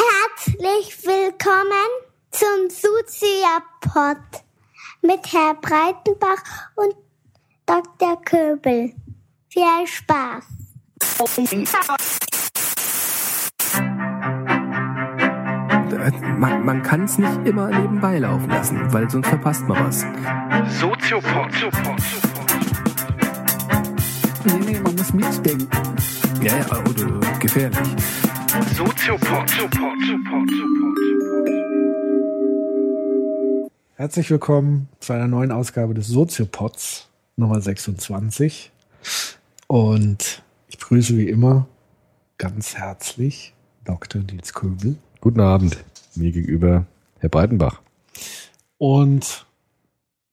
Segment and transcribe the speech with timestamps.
[0.00, 1.90] Herzlich willkommen
[2.30, 4.16] zum Suzia-Pod
[5.02, 6.42] mit Herr Breitenbach
[6.76, 6.94] und
[7.66, 8.22] Dr.
[8.22, 8.94] Köbel.
[9.48, 10.44] Viel Spaß!
[16.38, 20.00] Man, man kann es nicht immer nebenbei laufen lassen, weil sonst verpasst man was.
[20.80, 21.52] Soziopod.
[24.44, 25.68] Nee, nee, man muss mitdenken.
[26.40, 27.96] Ja, ja, oder gefährlich.
[28.50, 29.48] Soziopod.
[33.94, 38.72] Herzlich willkommen zu einer neuen Ausgabe des Soziopods Nummer 26.
[39.68, 41.68] Und ich grüße wie immer
[42.38, 44.20] ganz herzlich Dr.
[44.22, 44.96] Nils Köbel.
[45.20, 45.76] Guten Abend.
[46.16, 46.86] Mir gegenüber
[47.20, 47.80] Herr Breitenbach.
[48.78, 49.46] Und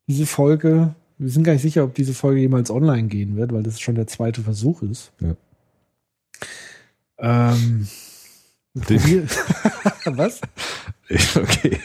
[0.08, 3.62] diese Folge, wir sind gar nicht sicher, ob diese Folge jemals online gehen wird, weil
[3.62, 5.12] das schon der zweite Versuch ist.
[5.20, 5.36] Ja.
[7.20, 7.88] Ähm,
[8.82, 9.28] probier
[10.06, 10.42] Was?
[11.10, 11.80] Okay.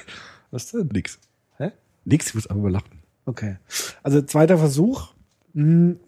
[0.50, 0.88] Was denn?
[0.92, 1.18] Nix.
[1.58, 1.70] Hä?
[2.04, 2.98] Nix, ich muss aber lachen.
[3.24, 3.56] Okay.
[4.02, 5.14] Also zweiter Versuch.
[5.54, 6.00] Hm,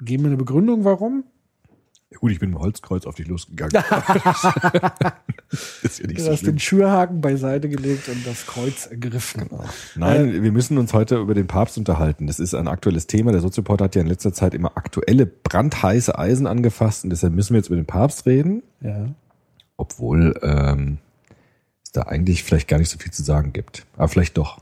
[0.00, 1.24] geben wir eine Begründung, warum?
[2.10, 3.72] Ja, gut, ich bin mit dem Holzkreuz auf dich losgegangen.
[5.82, 6.58] ist ja nicht Du so hast den schlimm.
[6.58, 9.48] Schürhaken beiseite gelegt und das Kreuz ergriffen.
[9.94, 12.26] Nein, wir müssen uns heute über den Papst unterhalten.
[12.26, 13.32] Das ist ein aktuelles Thema.
[13.32, 17.52] Der Soziopod hat ja in letzter Zeit immer aktuelle, brandheiße Eisen angefasst und deshalb müssen
[17.54, 19.08] wir jetzt über den Papst reden, Ja.
[19.80, 20.98] Obwohl ähm,
[21.82, 23.86] es da eigentlich vielleicht gar nicht so viel zu sagen gibt.
[23.96, 24.58] Aber vielleicht doch.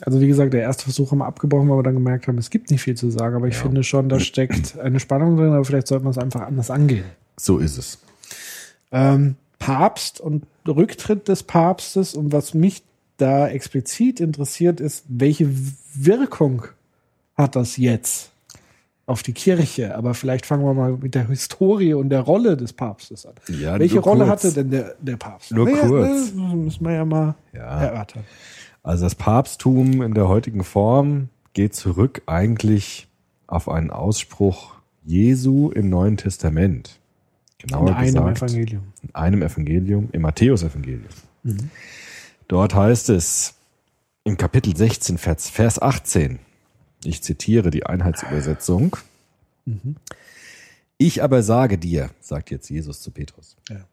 [0.00, 2.50] Also wie gesagt, der erste Versuch haben wir abgebrochen, weil wir dann gemerkt haben, es
[2.50, 3.36] gibt nicht viel zu sagen.
[3.36, 3.62] Aber ich Ja.
[3.62, 7.04] finde schon, da steckt eine Spannung drin, aber vielleicht sollte man es einfach anders angehen.
[7.36, 7.98] So ist es.
[8.90, 12.82] Ähm, Papst und Rücktritt des Papstes und was mich
[13.16, 15.48] da explizit interessiert ist, welche
[15.94, 16.64] Wirkung
[17.36, 18.31] hat das jetzt
[19.06, 19.94] auf die Kirche?
[19.96, 23.34] Aber vielleicht fangen wir mal mit der Historie und der Rolle des Papstes an.
[23.48, 24.30] Ja, welche Rolle kurz.
[24.44, 25.52] hatte denn der, der Papst?
[25.52, 26.32] Nur ja, kurz.
[26.34, 27.80] Ne, müssen wir ja mal Ja.
[27.80, 28.24] erörtern.
[28.82, 33.06] Also das Papsttum in der heutigen Form geht zurück eigentlich
[33.46, 34.74] auf einen Ausspruch
[35.04, 36.98] Jesu im Neuen Testament.
[37.58, 38.82] Genauer In einem gesagt, Evangelium.
[39.02, 41.04] in einem Evangelium, im Matthäusevangelium.
[42.48, 43.54] Dort heißt es
[44.24, 46.38] im Kapitel 16, Vers, Vers 18,
[47.04, 48.96] ich zitiere die Einheitsübersetzung.
[50.98, 53.86] Ich aber sage dir, sagt jetzt Jesus zu Petrus, Ja.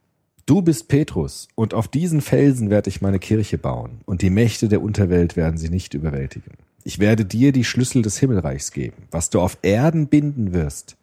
[0.46, 4.68] Du bist Petrus, und auf diesen Felsen werde ich meine Kirche bauen, und die Mächte
[4.68, 6.54] der Unterwelt werden sie nicht überwältigen.
[6.84, 9.04] Ich werde dir die Schlüssel des Himmelreichs geben.
[9.12, 10.98] Was du auf Erden binden wirst,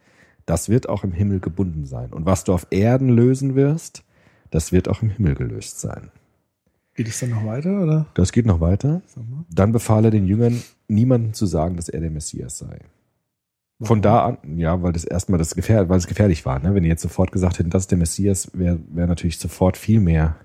[0.47, 2.13] das wird auch im Himmel gebunden sein.
[2.13, 4.03] Und was du auf Erden lösen wirst,
[4.51, 6.11] das wird auch im Himmel gelöst sein.
[6.95, 8.07] Geht es dann noch weiter, oder?
[8.15, 9.03] Das geht noch weiter.
[9.51, 12.79] Dann befahl er den Jüngern, niemandem zu sagen, dass er der Messias sei.
[13.83, 16.75] Von da an, ja, weil das erstmal das gefährlich, weil es gefährlich war, ne?
[16.75, 20.01] Wenn die jetzt sofort gesagt hätten, das ist der Messias, wäre wär natürlich sofort viel
[20.01, 20.37] mehr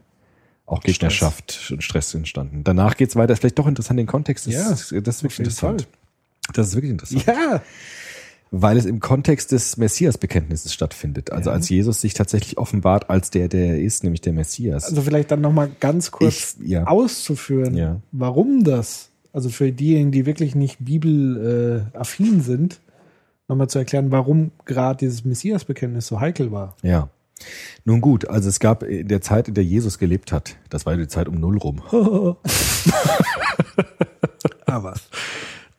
[0.66, 0.94] auch Stress.
[0.96, 2.63] Gegnerschaft und Stress entstanden.
[2.66, 5.88] Danach geht's weiter, ist vielleicht doch interessant, den Kontext ist, Ja, das ist wirklich interessant.
[6.53, 7.25] Das ist wirklich interessant.
[7.25, 7.62] Ja.
[8.53, 11.31] Weil es im Kontext des Messias-Bekenntnisses stattfindet.
[11.31, 11.56] Also Ja.
[11.56, 14.85] als Jesus sich tatsächlich offenbart als der, der er ist, nämlich der Messias.
[14.85, 16.85] Also vielleicht dann noch mal ganz kurz Ich- ja.
[16.85, 18.02] auszuführen, Ja.
[18.12, 22.80] warum das, also für diejenigen, die wirklich nicht bibelaffin äh, sind,
[23.47, 26.75] nochmal zu erklären, warum gerade dieses Messias-Bekenntnis so heikel war.
[26.81, 27.09] Ja.
[27.86, 30.96] Nun gut, also es gab in der Zeit, in der Jesus gelebt hat, das war
[30.96, 31.81] die Zeit um Null rum,
[34.68, 34.94] Aber.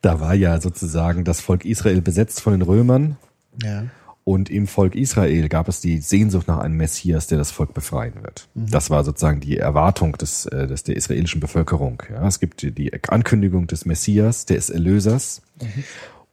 [0.01, 3.17] da war ja sozusagen das Volk Israel besetzt von den Römern
[3.63, 3.85] Ja.
[4.25, 8.23] Und im Volk Israel gab es die Sehnsucht nach einem Messias, der das Volk befreien
[8.23, 8.49] wird.
[8.55, 12.03] Das war sozusagen die Erwartung des, äh, des der israelischen Bevölkerung.
[12.11, 15.43] Ja, es gibt die- Ankündigung des Messias, des Erlösers.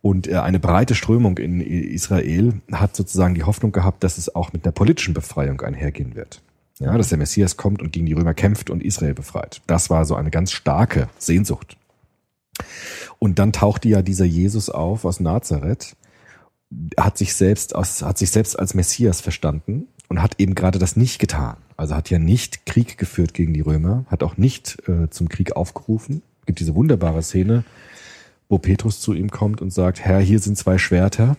[0.02, 4.54] Und äh, eine breite Strömung in Israel hat sozusagen die Hoffnung gehabt, dass es auch
[4.54, 6.42] mit einer politischen Befreiung einhergehen wird.
[6.80, 9.62] Ja, dass der Messias kommt und gegen die Römer kämpft und Israel befreit.
[9.68, 11.76] Das war so eine ganz starke Sehnsucht.
[13.18, 15.96] Und dann tauchte ja dieser Jesus auf aus Nazareth,
[16.98, 20.96] hat sich selbst aus, hat sich selbst als Messias verstanden und hat eben gerade das
[20.96, 21.58] nicht getan.
[21.78, 25.56] Also hat ja nicht Krieg geführt gegen die Römer, hat auch nicht äh, zum Krieg
[25.56, 26.22] aufgerufen.
[26.42, 27.64] Es gibt diese wunderbare Szene,
[28.50, 31.38] wo Petrus zu ihm kommt und sagt, Herr, hier sind zwei Schwerter.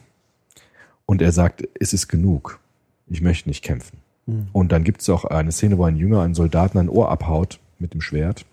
[1.07, 2.61] Und er sagt, es ist genug.
[3.09, 3.99] Ich möchte nicht kämpfen.
[4.53, 7.59] Und dann gibt es auch eine Szene, wo ein Jünger einen Soldaten ein Ohr abhaut
[7.81, 8.47] mit dem Schwert.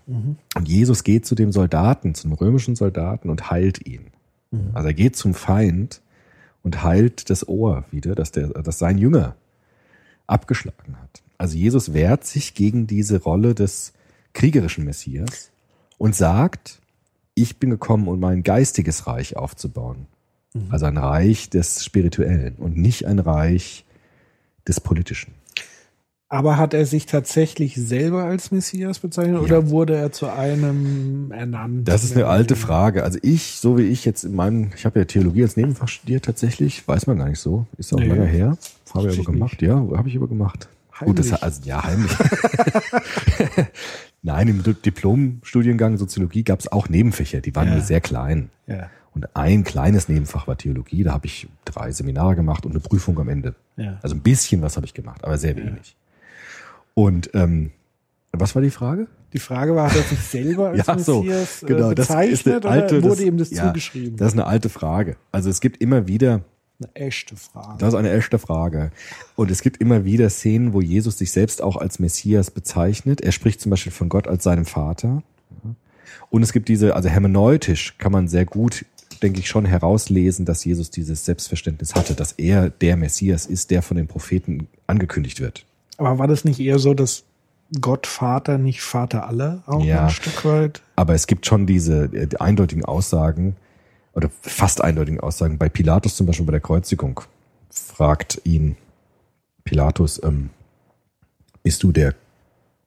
[0.56, 4.08] Und Jesus geht zu dem Soldaten, zum römischen Soldaten und heilt ihn.
[4.74, 6.02] Also er geht zum Feind
[6.68, 9.38] und heilt das Ohr wieder, dass, der, dass sein Jünger
[10.28, 11.24] abgeschlagen hat.
[11.38, 13.94] Also Jesus wehrt sich gegen diese Rolle des
[14.34, 15.50] kriegerischen Messias
[15.98, 16.82] und sagt,
[17.36, 20.08] ich bin gekommen, um mein geistiges Reich aufzubauen.
[20.70, 23.86] Also ein Reich des Spirituellen und nicht ein Reich
[24.68, 25.36] des Politischen.
[26.30, 31.88] Aber hat er sich tatsächlich selber als Messias bezeichnet oder wurde er zu einem ernannt?
[31.88, 33.04] Das ist eine alte Frage.
[33.04, 36.26] Also ich, so wie ich jetzt in meinem, ich habe ja Theologie als Nebenfach studiert
[36.26, 38.08] tatsächlich, weiß man gar nicht so, ist auch Nee.
[38.08, 38.58] lange her.
[38.94, 40.68] Habe ich aber gemacht, ja, habe ich aber gemacht.
[41.00, 41.44] Gut, das, Heimlich.
[41.44, 42.12] also ja, heimlich.
[44.24, 47.76] Nein, im Di- Diplomstudiengang Soziologie gab es auch Nebenfächer, die waren Ja.
[47.76, 48.50] nur sehr klein.
[48.66, 52.80] Ja, Und ein kleines Nebenfach war Theologie, da habe ich drei Seminare gemacht und eine
[52.82, 53.56] Prüfung am Ende.
[53.78, 53.98] ja.
[54.02, 55.96] Also ein bisschen was habe ich gemacht, aber sehr wenig.
[56.98, 57.70] Und ähm,
[58.32, 59.06] was war die Frage?
[59.32, 62.44] Die Frage war, hat er sich selber als Ja, so, Messias genau, äh, das ist
[62.44, 64.18] bezeichnet eine alte, oder wurde das- ihm das ja, zugeschrieben?
[64.18, 65.16] Das ist eine alte Frage.
[65.32, 66.42] Also es gibt immer wieder,
[66.80, 67.78] eine echte Frage.
[67.78, 68.92] das ist eine echte Frage.
[69.36, 73.22] Und es gibt immer wieder Szenen, wo Jesus sich selbst auch als Messias bezeichnet.
[73.22, 75.22] Er spricht zum Beispiel von Gott als seinem Vater.
[76.32, 78.86] Und es gibt diese, also hermeneutisch kann man sehr gut,
[79.22, 83.84] denke ich, schon herauslesen, dass Jesus dieses Selbstverständnis hatte, dass er der Messias ist, der
[83.84, 85.64] von den Propheten angekündigt wird.
[85.98, 87.24] Aber war das nicht eher so, dass
[87.82, 90.06] Gott Vater nicht Vater aller auch Ja.
[90.06, 90.82] ein Stück weit?
[90.96, 93.56] Aber es gibt schon diese äh, eindeutigen Aussagen
[94.14, 95.58] oder fast eindeutigen Aussagen.
[95.58, 97.22] Bei Pilatus zum Beispiel bei der Kreuzigung
[97.70, 98.78] fragt ihn
[99.64, 100.50] Pilatus, ähm,
[101.62, 102.16] bist du der,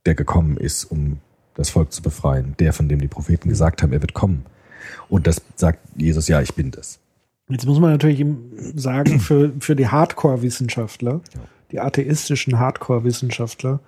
[0.07, 1.19] der gekommen ist, um
[1.55, 4.47] das Volk zu befreien, der, von dem die Propheten gesagt haben, er wird kommen.
[5.11, 6.99] Und das sagt Jesus, ja, ich bin das.
[7.49, 8.25] Jetzt muss man natürlich
[8.77, 11.21] sagen, für, für die Hardcore-Wissenschaftler,
[11.73, 13.81] die atheistischen Hardcore-Wissenschaftler,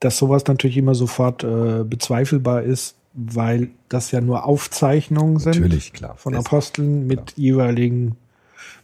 [0.00, 5.92] dass sowas natürlich immer sofort äh, bezweifelbar ist, weil das ja nur Aufzeichnungen sind Natürlich,
[5.92, 6.16] klar.
[6.16, 8.16] von Aposteln mit jeweiligen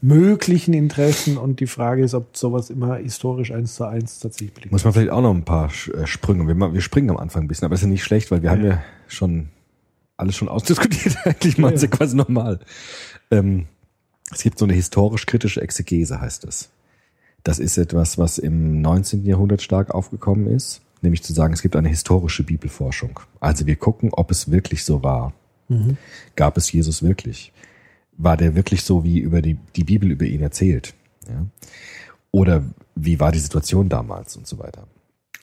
[0.03, 4.73] möglichen Interessen und die Frage ist, ob sowas immer historisch eins zu eins tatsächlich belegt
[4.73, 6.47] Muss man vielleicht auch noch ein paar äh, Sprünge.
[6.47, 8.65] Wir, wir springen am Anfang ein bisschen, aber ist ja nicht schlecht, weil wir haben
[8.65, 9.49] ja schon
[10.17, 11.17] alles schon ausdiskutiert.
[11.25, 11.93] Eigentlich machen sie Ja.
[11.93, 12.61] quasi normal.
[13.31, 13.67] Ähm,
[14.33, 16.71] es gibt so eine historisch-kritische Exegese, heißt es.
[17.47, 19.25] Das ist etwas, was im 19.
[19.25, 23.21] Jahrhundert stark aufgekommen ist, nämlich zu sagen, es gibt eine historische Bibelforschung.
[23.39, 25.33] Also wir gucken, ob es wirklich so war.
[26.35, 27.53] Gab es Jesus wirklich?
[28.17, 30.95] War der wirklich so, wie über die, die Bibel über ihn erzählt?
[31.29, 31.47] Ja?
[32.33, 32.65] Oder
[32.97, 34.89] wie war die Situation damals und so weiter.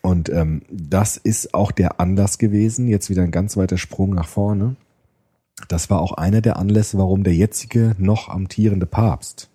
[0.02, 4.28] Und ähm, das ist auch der Anlass gewesen, jetzt wieder ein ganz weiter Sprung nach
[4.28, 4.76] vorne.
[5.70, 9.48] Das war auch einer der Anlässe, warum der jetzige noch amtierende Papst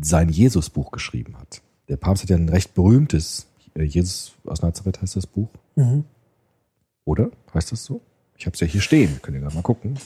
[0.00, 1.62] sein Jesusbuch geschrieben hat.
[1.88, 6.04] Der Papst hat ja ein recht berühmtes, äh, Jesus aus Nazareth heißt das Buch, Mhm.
[7.04, 7.30] oder?
[7.54, 8.00] Heißt das so?
[8.36, 9.98] Ich habe es ja hier stehen, könnt ihr gerade mal gucken.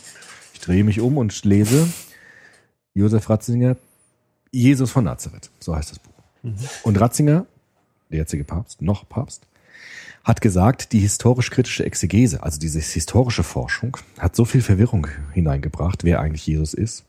[0.55, 1.89] Ich drehe mich um und lese
[2.95, 3.77] Josef Ratzinger,
[4.53, 6.11] Jesus von Nazareth, so heißt das Buch.
[6.83, 7.47] Und Ratzinger,
[8.11, 9.47] der jetzige Papst, noch Papst,
[10.25, 16.21] hat gesagt, die historisch-kritische Exegese, also diese historische Forschung, hat so viel Verwirrung hineingebracht, wer
[16.21, 17.05] eigentlich Jesus ist.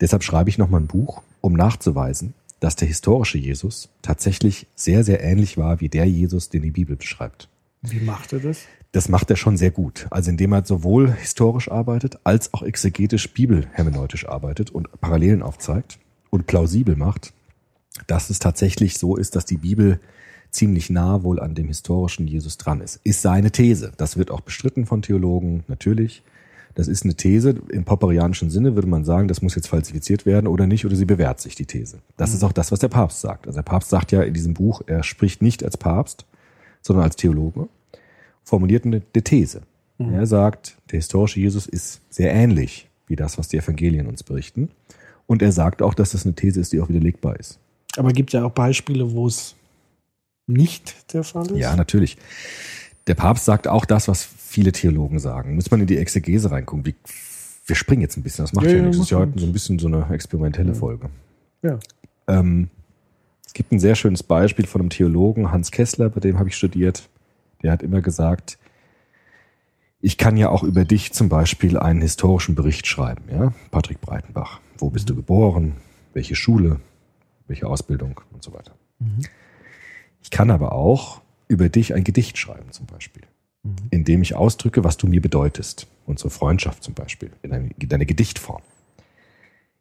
[0.00, 5.22] Deshalb schreibe ich nochmal ein Buch, um nachzuweisen, dass der historische Jesus tatsächlich sehr, sehr
[5.22, 7.50] ähnlich war wie der Jesus, den die Bibel beschreibt.
[7.82, 8.62] Wie macht er das?
[8.92, 10.06] Das macht er schon sehr gut.
[10.08, 15.98] Also indem er sowohl historisch arbeitet, als auch exegetisch bibelhermeneutisch arbeitet und Parallelen aufzeigt
[16.30, 17.34] und plausibel macht,
[18.06, 20.00] dass es tatsächlich so ist, dass die Bibel
[20.50, 23.00] ziemlich nah wohl an dem historischen Jesus dran ist.
[23.04, 23.92] Ist seine These.
[23.98, 26.22] Das wird auch bestritten von Theologen, natürlich.
[26.74, 27.54] Das ist eine These.
[27.70, 31.04] Im popperianischen Sinne würde man sagen, das muss jetzt falsifiziert werden oder nicht, oder sie
[31.04, 31.98] bewährt sich, die These.
[32.16, 33.46] Das ist auch das, was der Papst sagt.
[33.46, 36.24] Also der Papst sagt ja in diesem Buch, er spricht nicht als Papst,
[36.82, 37.68] sondern als Theologe
[38.42, 39.62] formuliert eine, eine These.
[39.98, 44.70] Er sagt, der historische Jesus ist sehr ähnlich wie das, was die Evangelien uns berichten.
[45.26, 47.58] Und er sagt auch, dass das eine These ist, die auch widerlegbar ist.
[47.96, 49.54] Aber gibt ja auch Beispiele, wo es
[50.46, 51.58] nicht der Fall ist.
[51.58, 52.16] Ja, natürlich.
[53.06, 55.56] Der Papst sagt auch das, was viele Theologen sagen.
[55.56, 56.86] Muss man in die Exegese reingucken.
[56.86, 56.94] Wie,
[57.66, 58.98] wir springen jetzt ein bisschen, das macht Ja, ja, ja, nichts.
[58.98, 61.10] Das ist ja heute so ein bisschen so eine experimentelle Folge.
[61.62, 61.78] ja.
[62.26, 62.70] Ähm,
[63.46, 66.56] es gibt ein sehr schönes Beispiel von einem Theologen, Hans Kessler, bei dem habe ich
[66.56, 67.08] studiert.
[67.62, 68.58] Der hat immer gesagt,
[70.00, 73.52] ich kann ja auch über dich zum Beispiel einen historischen Bericht schreiben, ja?
[73.70, 74.60] Patrick Breitenbach.
[74.78, 75.74] Wo bist du geboren?
[76.14, 76.80] Welche Schule?
[77.46, 78.72] Welche Ausbildung und so weiter.
[80.22, 83.22] Ich kann aber auch über dich ein Gedicht schreiben, zum Beispiel.
[83.90, 85.86] In dem ich ausdrücke, was du mir bedeutest.
[86.06, 87.30] Unsere Freundschaft zum Beispiel.
[87.42, 88.62] In eine, in eine Gedichtform.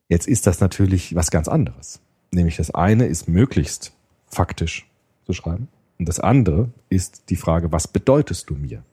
[0.08, 2.00] Jetzt ist das natürlich was ganz anderes.
[2.32, 3.92] Nämlich das eine ist möglichst
[4.28, 4.88] faktisch
[5.26, 5.68] zu schreiben.
[6.00, 8.84] Und das andere ist die Frage, was bedeutest du mir?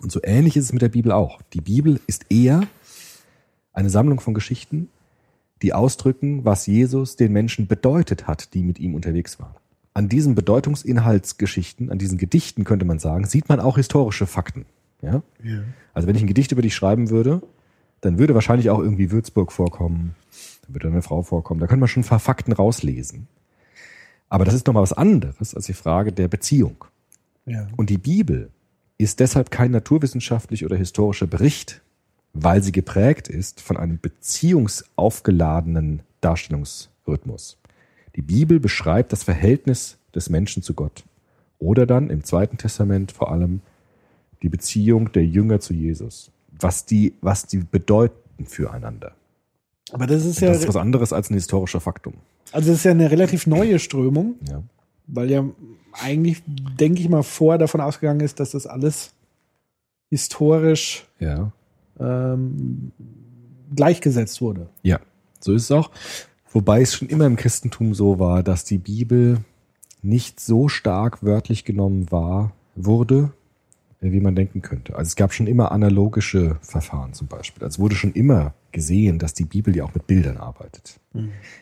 [0.00, 1.40] Und so ähnlich ist es mit der Bibel auch.
[1.52, 2.62] Die Bibel ist eher
[3.72, 4.88] eine Sammlung von Geschichten,
[5.62, 9.54] die ausdrücken, was Jesus den Menschen bedeutet hat, die mit ihm unterwegs waren.
[9.96, 14.66] An diesen Bedeutungsinhaltsgeschichten, an diesen Gedichten könnte man sagen, sieht man auch historische Fakten.
[15.00, 15.22] Ja?
[15.42, 15.60] ja.
[15.94, 17.40] Also wenn ich ein Gedicht über dich schreiben würde,
[18.02, 20.14] dann würde wahrscheinlich auch irgendwie Würzburg vorkommen,
[20.66, 21.60] dann würde eine Frau vorkommen.
[21.60, 23.26] Da könnte man schon ein paar Fakten rauslesen.
[24.28, 26.84] Aber das ist nochmal was anderes als die Frage der Beziehung.
[27.46, 27.66] Ja.
[27.78, 28.50] Und die Bibel
[28.98, 31.80] ist deshalb kein naturwissenschaftlich oder historischer Bericht,
[32.34, 37.56] weil sie geprägt ist von einem beziehungsaufgeladenen Darstellungsrhythmus.
[38.16, 41.04] Die Bibel beschreibt das Verhältnis des Menschen zu Gott.
[41.58, 43.60] Oder dann im Zweiten Testament vor allem
[44.42, 46.30] die Beziehung der Jünger zu Jesus.
[46.58, 49.12] Was die, was die bedeuten füreinander.
[49.92, 52.14] Aber das ist ja, Das ist was anderes als ein historischer Faktum.
[52.52, 54.62] also das ist ja eine relativ neue Strömung, Ja.
[55.06, 55.44] weil ja
[55.92, 59.12] eigentlich, denke ich mal, vorher davon ausgegangen ist, dass das alles
[60.10, 61.52] historisch Ja.
[62.00, 62.92] ähm,
[63.74, 64.68] gleichgesetzt wurde.
[64.82, 65.00] Ja,
[65.40, 65.90] so ist es auch.
[66.56, 69.44] Wobei es schon immer im Christentum so war, dass die Bibel
[70.00, 73.34] nicht so stark wörtlich genommen war, wurde,
[74.00, 74.96] äh, wie man denken könnte.
[74.96, 77.62] Also es gab schon immer analogische Verfahren zum Beispiel.
[77.62, 80.98] Also es wurde schon immer gesehen, dass die Bibel ja auch mit Bildern arbeitet.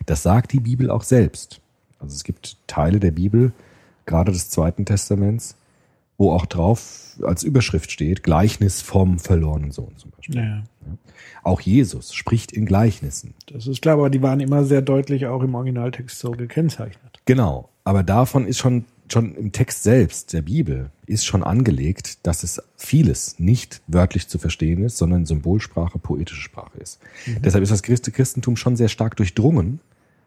[0.06, 1.60] Das sagt die Bibel auch selbst.
[1.98, 3.52] Also es gibt Teile der Bibel,
[4.06, 5.56] gerade des Zweiten Testaments,
[6.16, 10.36] wo auch drauf als Überschrift steht, Gleichnis vom verlorenen Sohn zum Beispiel.
[10.36, 10.62] Ja.
[11.42, 13.34] Auch Jesus spricht in Gleichnissen.
[13.46, 17.20] Das ist klar, aber die waren immer sehr deutlich auch im Originaltext so gekennzeichnet.
[17.24, 22.42] Genau, aber davon ist schon schon im Text selbst der Bibel ist schon angelegt, dass
[22.42, 27.00] es vieles nicht wörtlich zu verstehen ist, sondern Symbolsprache, poetische Sprache ist.
[27.26, 29.80] Deshalb ist das Christ- Christentum schon sehr stark durchdrungen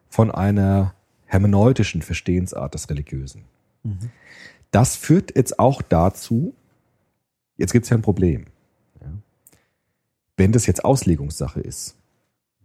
[0.10, 0.94] von einer
[1.25, 3.46] hermeneutischen Verstehensart des Religiösen.
[4.71, 6.53] Das führt jetzt auch dazu,
[7.57, 8.45] jetzt gibt es ja ein Problem.
[9.01, 9.07] Ja.
[10.36, 11.95] Wenn das jetzt Auslegungssache ist,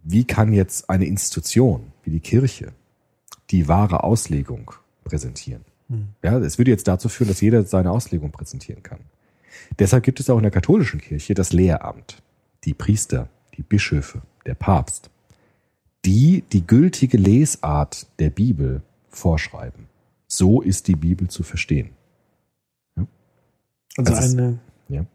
[0.03, 2.73] wie kann jetzt eine Institution wie die Kirche
[3.49, 4.71] die wahre Auslegung
[5.03, 5.63] präsentieren?
[6.23, 8.99] Ja, es würde jetzt dazu führen, dass jeder seine Auslegung präsentieren kann.
[9.79, 12.21] Deshalb gibt es auch in der katholischen Kirche das Lehramt,
[12.63, 15.09] die Priester, die Bischöfe, der Papst,
[16.05, 19.87] die die gültige Lesart der Bibel vorschreiben.
[20.35, 21.89] So ist die Bibel zu verstehen.
[22.95, 24.57] Also Das ist- eine
[24.89, 25.05] Ja,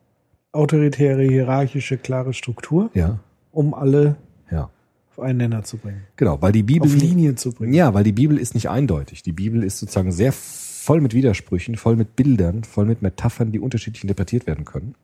[0.53, 3.19] autoritäre, hierarchische, klare Struktur, ja,
[3.51, 4.17] um alle
[4.51, 4.71] ja.
[5.11, 6.03] auf einen Nenner zu bringen.
[6.17, 7.73] Genau, weil die Bibel Auf Linie zu bringen.
[7.73, 9.25] Ja, weil die Bibel ist nicht eindeutig.
[9.25, 13.59] Die Bibel ist sozusagen sehr voll mit Widersprüchen, voll mit Bildern, voll mit Metaphern, die
[13.59, 14.95] unterschiedlich interpretiert werden können.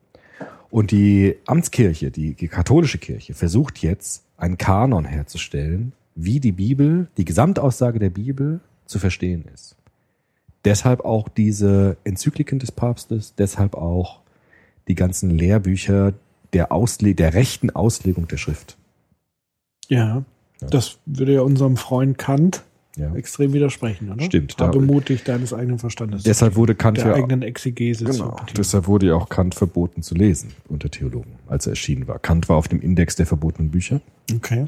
[0.71, 7.09] Und die Amtskirche, die, die katholische Kirche, versucht jetzt einen Kanon herzustellen, wie die Bibel,
[7.17, 9.77] die Gesamtaussage der Bibel zu verstehen ist.
[10.65, 14.21] Deshalb auch diese Enzykliken des Papstes, deshalb auch
[14.89, 16.15] die ganzen Lehrbücher
[16.53, 18.77] der, Ausle der rechten Auslegung der Schrift.
[19.89, 20.25] Ja.
[20.61, 20.69] Ja.
[20.69, 22.63] Das würde ja unserem Freund Kant
[22.97, 23.13] Ja.
[23.15, 24.25] extrem widersprechen, oder?
[24.25, 26.23] Stimmt, da- Habe mutig deines eigenen Verstandes.
[26.23, 28.37] Deshalb wurde Kant der ja eigenen Exegese Genau.
[28.57, 32.19] Deshalb wurde ja auch Kant verboten zu lesen unter Theologen, als er erschienen war.
[32.21, 34.01] Kant war auf dem Index der verbotenen Bücher.
[34.35, 34.67] Okay.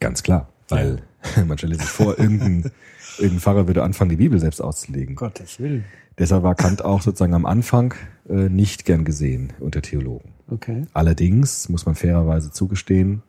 [0.00, 0.48] Ganz klar.
[0.70, 1.02] Weil
[1.46, 2.70] man stelle sich vor, irgendein,
[3.18, 5.16] irgendein Pfarrer würde anfangen, die Bibel selbst auszulegen.
[5.16, 5.84] Gottes Willen.
[6.18, 7.94] Deshalb war Kant auch sozusagen am Anfang
[8.28, 10.32] äh, nicht gern gesehen unter Theologen.
[10.50, 10.82] Okay.
[10.92, 13.22] Allerdings, muss man fairerweise zugestehen,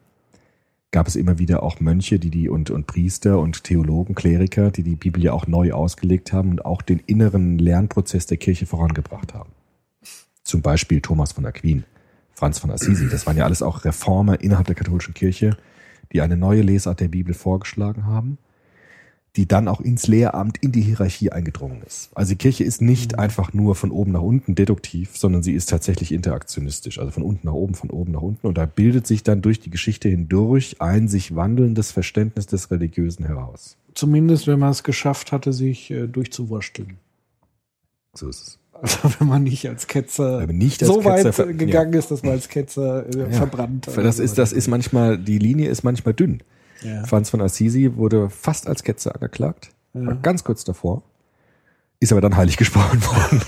[0.91, 4.83] gab es immer wieder auch Mönche, die die und, und Priester und Theologen, Kleriker, die
[4.83, 9.33] die Bibel ja auch neu ausgelegt haben und auch den inneren Lernprozess der Kirche vorangebracht
[9.33, 9.51] haben.
[10.43, 11.83] Zum Beispiel Thomas von Aquin,
[12.33, 13.07] Franz von Assisi.
[13.07, 15.57] Das waren ja alles auch Reformer innerhalb der katholischen Kirche,
[16.11, 18.39] die eine neue Lesart der Bibel vorgeschlagen haben,
[19.35, 22.09] die dann auch ins Lehramt, in die Hierarchie eingedrungen ist.
[22.15, 25.69] Also die Kirche ist nicht einfach nur von oben nach unten deduktiv, sondern sie ist
[25.69, 28.47] tatsächlich interaktionistisch, also von unten nach oben, von oben nach unten.
[28.47, 33.25] Und da bildet sich dann durch die Geschichte hindurch ein sich wandelndes Verständnis des Religiösen
[33.25, 33.77] heraus.
[33.93, 36.97] Zumindest, wenn man es geschafft hatte, sich äh, durchzuwursteln.
[38.13, 38.59] So ist es.
[38.81, 42.31] Also wenn man nicht als Ketzer nicht als so Ketzer weit gegangen ist, dass man
[42.33, 43.29] als Ketzer äh, Ja.
[43.31, 43.89] verbrannt.
[43.93, 46.41] Das ist, das ist manchmal, die Linie ist manchmal dünn.
[46.81, 47.03] Ja.
[47.05, 50.05] Franz von Assisi wurde fast als Ketzer angeklagt, Ja.
[50.07, 51.03] war ganz kurz davor,
[51.99, 53.41] ist aber dann heilig gesprochen worden.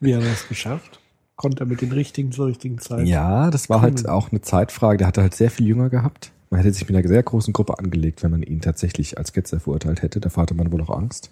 [0.00, 1.00] Wie hat er das geschafft?
[1.36, 3.06] Konnte er mit den richtigen zur richtigen Zeit?
[3.06, 4.10] Ja, das war halt Cool.
[4.10, 4.98] auch eine Zeitfrage.
[4.98, 6.30] Der hatte halt sehr viel jünger gehabt.
[6.50, 9.58] Man hätte sich mit einer sehr großen Gruppe angelegt, wenn man ihn tatsächlich als Ketzer
[9.58, 10.20] verurteilt hätte.
[10.20, 11.30] Davor hatte man wohl auch Angst,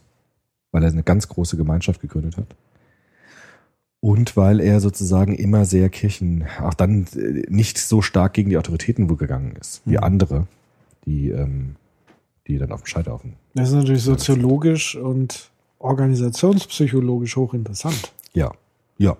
[0.72, 2.46] weil er eine ganz große Gemeinschaft gegründet hat.
[4.00, 8.58] Und weil er sozusagen immer sehr Kirchen, auch dann äh, nicht so stark gegen die
[8.58, 10.02] Autoritäten wohl gegangen ist, wie Mhm.
[10.02, 10.46] andere,
[11.04, 11.76] die, ähm,
[12.46, 13.34] die dann auf dem Scheiterhaufen.
[13.54, 18.12] Das ist natürlich soziologisch und organisationspsychologisch hochinteressant.
[18.32, 18.52] Ja,
[18.98, 19.16] ja.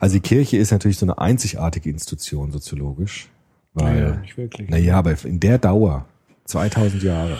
[0.00, 3.28] Also die Kirche ist natürlich so eine einzigartige Institution soziologisch,
[3.74, 4.68] weil Naja, nicht wirklich.
[4.68, 6.06] Naja, aber in der Dauer,
[6.46, 7.36] 2000 Jahre,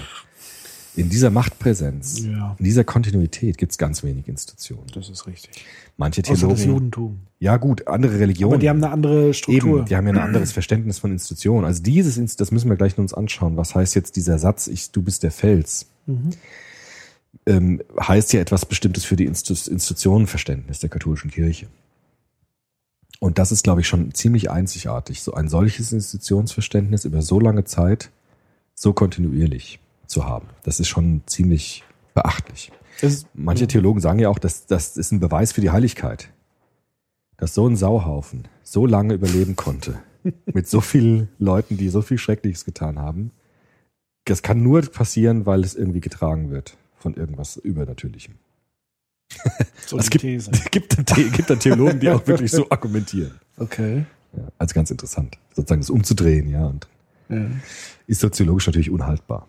[0.96, 2.56] in dieser Machtpräsenz, Ja.
[2.58, 4.86] in dieser Kontinuität gibt's ganz wenig Institutionen.
[4.94, 5.64] Das ist richtig.
[5.96, 7.20] Manche Außer das Theologen, Judentum.
[7.38, 8.54] ja gut, andere Religionen.
[8.54, 9.78] Aber die haben eine andere Struktur.
[9.78, 11.64] Eben, die haben ja ein anderes Verständnis von Institutionen.
[11.64, 13.56] Also dieses, Inst- das müssen wir gleich uns anschauen.
[13.56, 15.86] Was heißt jetzt dieser Satz, ich, du bist der Fels?
[16.06, 16.30] Mhm.
[17.46, 21.66] ähm, heißt ja etwas Bestimmtes für die Institutionenverständnis der katholischen Kirche.
[23.20, 27.64] Und das ist, glaube ich, schon ziemlich einzigartig, so ein solches Institutionsverständnis über so lange
[27.64, 28.10] Zeit
[28.74, 30.48] so kontinuierlich zu haben.
[30.62, 31.84] Das ist schon ziemlich
[32.14, 32.72] beachtlich.
[33.00, 36.30] Das, Manche Theologen sagen ja auch, dass das ist ein Beweis für die Heiligkeit.
[37.36, 40.00] Dass so ein Sauhaufen so lange überleben konnte,
[40.46, 43.30] mit so vielen Leuten, die so viel Schreckliches getan haben.
[44.24, 48.34] Das kann nur passieren, weil es irgendwie getragen wird von irgendwas Übernatürlichem.
[49.86, 50.22] so es gibt,
[50.70, 53.38] gibt, gibt dann Theologen, die auch wirklich so argumentieren.
[53.58, 54.06] Okay.
[54.36, 55.38] Ja, als ganz interessant.
[55.54, 56.66] Sozusagen das umzudrehen, ja.
[56.66, 56.88] Und
[57.28, 57.46] Ja.
[58.06, 59.46] ist soziologisch natürlich unhaltbar.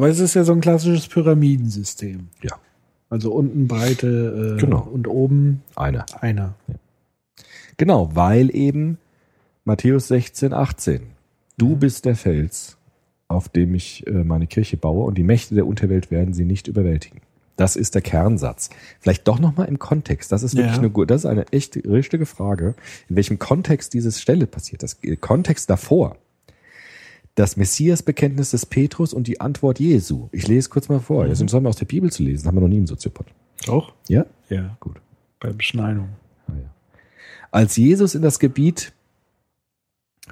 [0.00, 2.28] Aber es ist ja so ein klassisches Pyramidensystem.
[2.42, 2.56] Ja.
[3.10, 4.80] Also unten Breite äh, Genau.
[4.80, 6.06] und oben Einer.
[6.22, 6.54] einer.
[7.76, 8.96] Genau, weil eben
[9.66, 11.02] Matthäus 16, 18.
[11.58, 12.78] Du bist der Fels,
[13.28, 16.66] auf dem ich äh, meine Kirche baue und die Mächte der Unterwelt werden sie nicht
[16.66, 17.20] überwältigen.
[17.56, 18.70] Das ist der Kernsatz.
[19.00, 20.32] Vielleicht doch nochmal im Kontext.
[20.32, 20.82] Das ist wirklich Ja.
[20.82, 22.74] eine, das ist eine echt richtige Frage,
[23.10, 24.82] in welchem Kontext diese Stelle passiert.
[24.82, 26.16] Das äh, Kontext davor.
[27.34, 30.28] Das Messias-Bekenntnis des Petrus und die Antwort Jesu.
[30.32, 31.26] Ich lese kurz mal vor.
[31.26, 32.46] Das ist aus der Bibel zu lesen.
[32.46, 33.26] Haben wir noch nie im Soziopod.
[33.68, 33.92] Auch?
[34.08, 34.26] Ja?
[34.48, 34.76] Ja.
[34.80, 35.00] Gut.
[35.38, 36.10] Bei Beschneidung.
[36.46, 36.70] Ah, ja.
[37.50, 38.92] Als Jesus in das Gebiet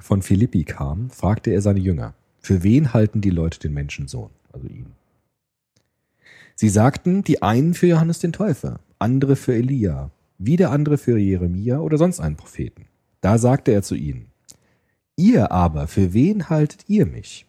[0.00, 4.66] von Philippi kam, fragte er seine Jünger, für wen halten die Leute den Menschensohn, also
[4.68, 4.92] ihn?
[6.54, 11.78] Sie sagten, die einen für Johannes den Täufer, andere für Elia, wieder andere für Jeremia
[11.80, 12.86] oder sonst einen Propheten.
[13.20, 14.27] Da sagte er zu ihnen,
[15.18, 17.44] ihr aber, für wen haltet ihr mich?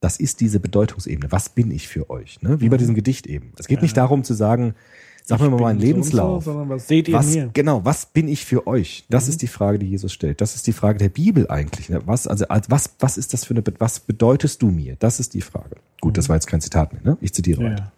[0.00, 1.30] Das ist diese Bedeutungsebene.
[1.30, 2.40] Was bin ich für euch?
[2.40, 2.60] Ne?
[2.62, 3.52] Wie bei diesem Gedicht eben.
[3.58, 3.82] Es geht Ja.
[3.82, 4.74] nicht darum zu sagen,
[5.22, 6.42] sag mir mal meinen Lebenslauf.
[6.44, 7.50] So, sondern was seht ihr Was, mir?
[7.52, 9.04] genau, was bin ich für euch?
[9.10, 9.30] Das Mhm.
[9.30, 10.40] ist die Frage, die Jesus stellt.
[10.40, 11.90] Das ist die Frage der Bibel eigentlich.
[11.90, 12.00] ne?
[12.06, 14.96] Was, also, als, was, was ist das für eine, was bedeutest du mir?
[14.98, 15.76] Das ist die Frage.
[16.00, 17.18] Gut, das war jetzt kein Zitat mehr, ne?
[17.20, 17.70] Ich zitiere weiter.
[17.72, 17.76] Mhm.
[17.78, 17.92] Ja.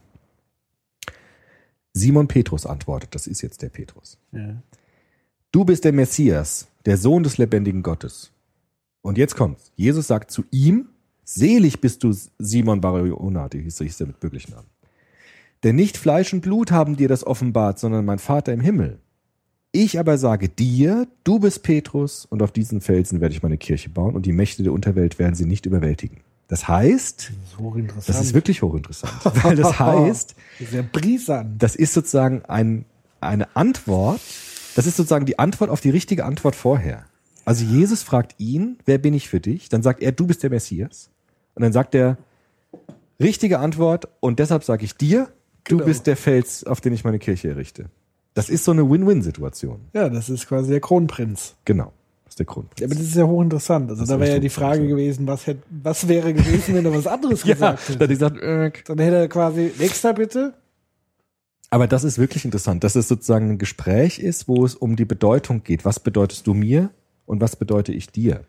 [1.94, 4.18] Simon Petrus antwortet, das ist jetzt der Petrus.
[4.32, 4.56] Ja.
[5.52, 8.31] Du bist der Messias, der Sohn des lebendigen Gottes.
[9.02, 9.72] Und jetzt kommt's.
[9.76, 10.86] Jesus sagt zu ihm,
[11.24, 14.68] selig bist du Simon Barjona, die hieß, hieß er mit bürgerlichen Namen.
[15.64, 18.98] Denn nicht Fleisch und Blut haben dir das offenbart, sondern mein Vater im Himmel.
[19.70, 23.88] Ich aber sage dir, du bist Petrus und auf diesen Felsen werde ich meine Kirche
[23.88, 26.18] bauen und die Mächte der Unterwelt werden sie nicht überwältigen.
[26.48, 27.32] Das heißt,
[27.88, 29.12] Das ist das ist wirklich hochinteressant,
[29.42, 30.34] weil das heißt,
[30.70, 31.62] Sehr brisant.
[31.62, 32.84] das ist sozusagen ein,
[33.20, 34.20] eine Antwort,
[34.74, 37.06] das ist sozusagen die Antwort auf die richtige Antwort vorher.
[37.44, 39.68] Also Jesus fragt ihn, wer bin ich für dich?
[39.68, 41.10] Dann sagt er, du bist der Messias.
[41.54, 42.16] Und dann sagt er,
[43.20, 45.28] richtige Antwort und deshalb sage ich dir,
[45.64, 45.84] du Genau.
[45.86, 47.86] bist der Fels, auf den ich meine Kirche errichte.
[48.34, 49.80] Das ist so eine Win-Win-Situation.
[49.92, 51.54] Ja, das ist quasi der Kronprinz.
[51.64, 51.92] Genau.
[52.24, 52.68] Das ist der Grund.
[52.80, 53.90] Ja, aber das ist ja hochinteressant.
[53.90, 56.94] Also Das da wäre ja die Frage gewesen, was hätte, was wäre gewesen, wenn er
[56.94, 58.00] was anderes Ja, gesagt hätte.
[58.00, 60.54] er gesagt, äh, Dann hätte er quasi, nächster bitte.
[61.68, 65.04] Aber das ist wirklich interessant, dass es sozusagen ein Gespräch ist, wo es um die
[65.04, 65.84] Bedeutung geht.
[65.84, 66.90] Was bedeutest du mir
[67.26, 68.40] und was bedeute ich dir?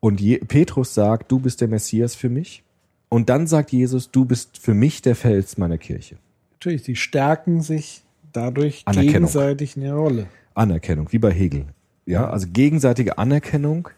[0.00, 2.62] Und Je Petrus sagt, du bist der Messias für mich.
[3.08, 6.16] Und dann sagt Jesus, du bist für mich der Fels meiner Kirche.
[6.52, 10.26] Natürlich, die stärken sich dadurch gegenseitig in ihrer Rolle.
[10.54, 11.66] Anerkennung, wie bei Hegel.
[12.06, 13.88] Ja, also gegenseitige Anerkennung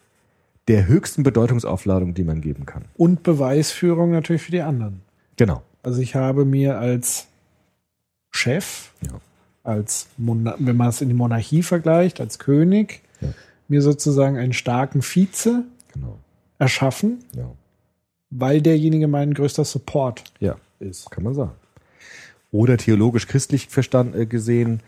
[0.68, 2.84] der höchsten Bedeutungsaufladung, die man geben kann.
[2.96, 5.02] Und Beweisführung natürlich für die anderen.
[5.36, 5.62] Genau.
[5.82, 7.26] Also ich habe mir als
[8.30, 9.20] Chef, Ja.
[9.64, 13.28] als Mona wenn man es in die Monarchie vergleicht, als König, Ja.
[13.72, 16.18] Mir sozusagen einen starken Vize Genau.
[16.58, 17.50] erschaffen, Ja.
[18.30, 20.56] weil derjenige mein größter Support ja.
[20.78, 21.10] ist.
[21.10, 21.52] Kann man sagen.
[22.52, 24.80] Oder theologisch christlich verstanden äh, gesehen,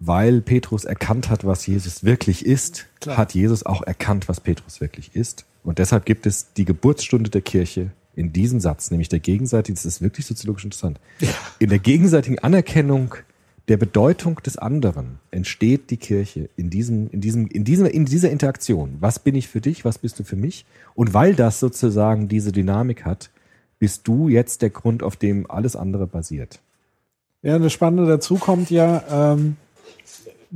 [0.00, 3.16] weil Petrus erkannt hat, was Jesus wirklich ist, Klar.
[3.16, 5.44] hat Jesus auch erkannt, was Petrus wirklich ist.
[5.64, 9.84] Und deshalb gibt es die Geburtsstunde der Kirche in diesem Satz, nämlich der gegenseitigen, das
[9.84, 10.98] ist wirklich soziologisch interessant,
[11.58, 13.14] in der gegenseitigen Anerkennung
[13.68, 18.30] der Bedeutung des anderen entsteht die Kirche in diesem, in diesem, in diesem, in dieser
[18.30, 18.96] Interaktion.
[19.00, 19.84] Was bin ich für dich?
[19.84, 20.64] Was bist du für mich?
[20.94, 23.30] Und weil das sozusagen diese Dynamik hat,
[23.78, 26.60] bist du jetzt der Grund, auf dem alles andere basiert.
[27.42, 29.56] Ja, das Spannende dazu kommt ja, ähm,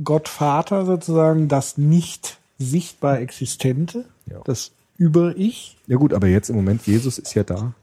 [0.03, 4.41] Gott Vater sozusagen, das nicht sichtbar Existente, Ja.
[4.45, 5.77] das Über-Ich.
[5.87, 7.73] Ja gut, aber jetzt im Moment, Jesus ist ja da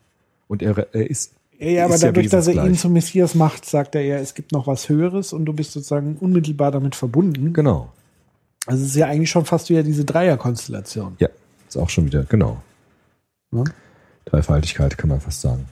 [0.49, 1.33] und er, er ist.
[1.61, 4.17] Ja, ja, aber ist ja dadurch, dass er ihn zum Messias macht, sagt er ja,
[4.17, 7.53] es gibt noch was Höheres und du bist sozusagen unmittelbar damit verbunden.
[7.53, 7.93] Genau.
[8.67, 11.17] Also es ist ja eigentlich schon fast wieder diese Dreierkonstellation.
[11.19, 11.29] Ja,
[11.69, 12.63] ist auch schon wieder, genau.
[13.51, 13.65] Ne?
[14.25, 15.67] Dreifaltigkeit kann man fast sagen.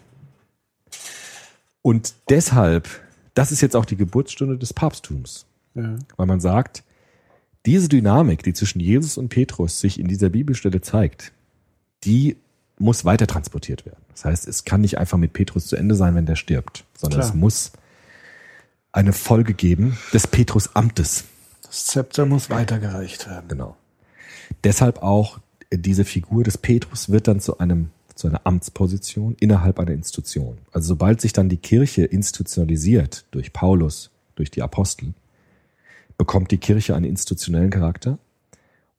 [1.80, 2.88] Und deshalb,
[3.34, 5.46] das ist jetzt auch die Geburtsstunde des Papsttums.
[5.74, 5.96] Ja.
[6.16, 6.82] weil man sagt,
[7.66, 11.32] diese Dynamik, die zwischen Jesus und Petrus sich in dieser Bibelstelle zeigt,
[12.04, 12.36] die
[12.78, 14.02] muss weiter transportiert werden.
[14.12, 17.20] Das heißt, es kann nicht einfach mit Petrus zu Ende sein, wenn der stirbt, sondern
[17.20, 17.30] Klar.
[17.30, 17.72] es muss
[18.92, 21.24] eine Folge geben des Petrus-Amtes.
[21.62, 23.48] Das Zepter muss weitergereicht werden.
[23.48, 23.76] Genau.
[24.64, 25.38] Deshalb auch
[25.70, 30.58] äh, diese Figur des Petrus wird dann zu einem zu einer Amtsposition innerhalb einer Institution.
[30.72, 35.14] Also sobald sich dann die Kirche institutionalisiert durch Paulus, durch die Apostel,
[36.16, 38.18] bekommt die Kirche einen institutionellen Charakter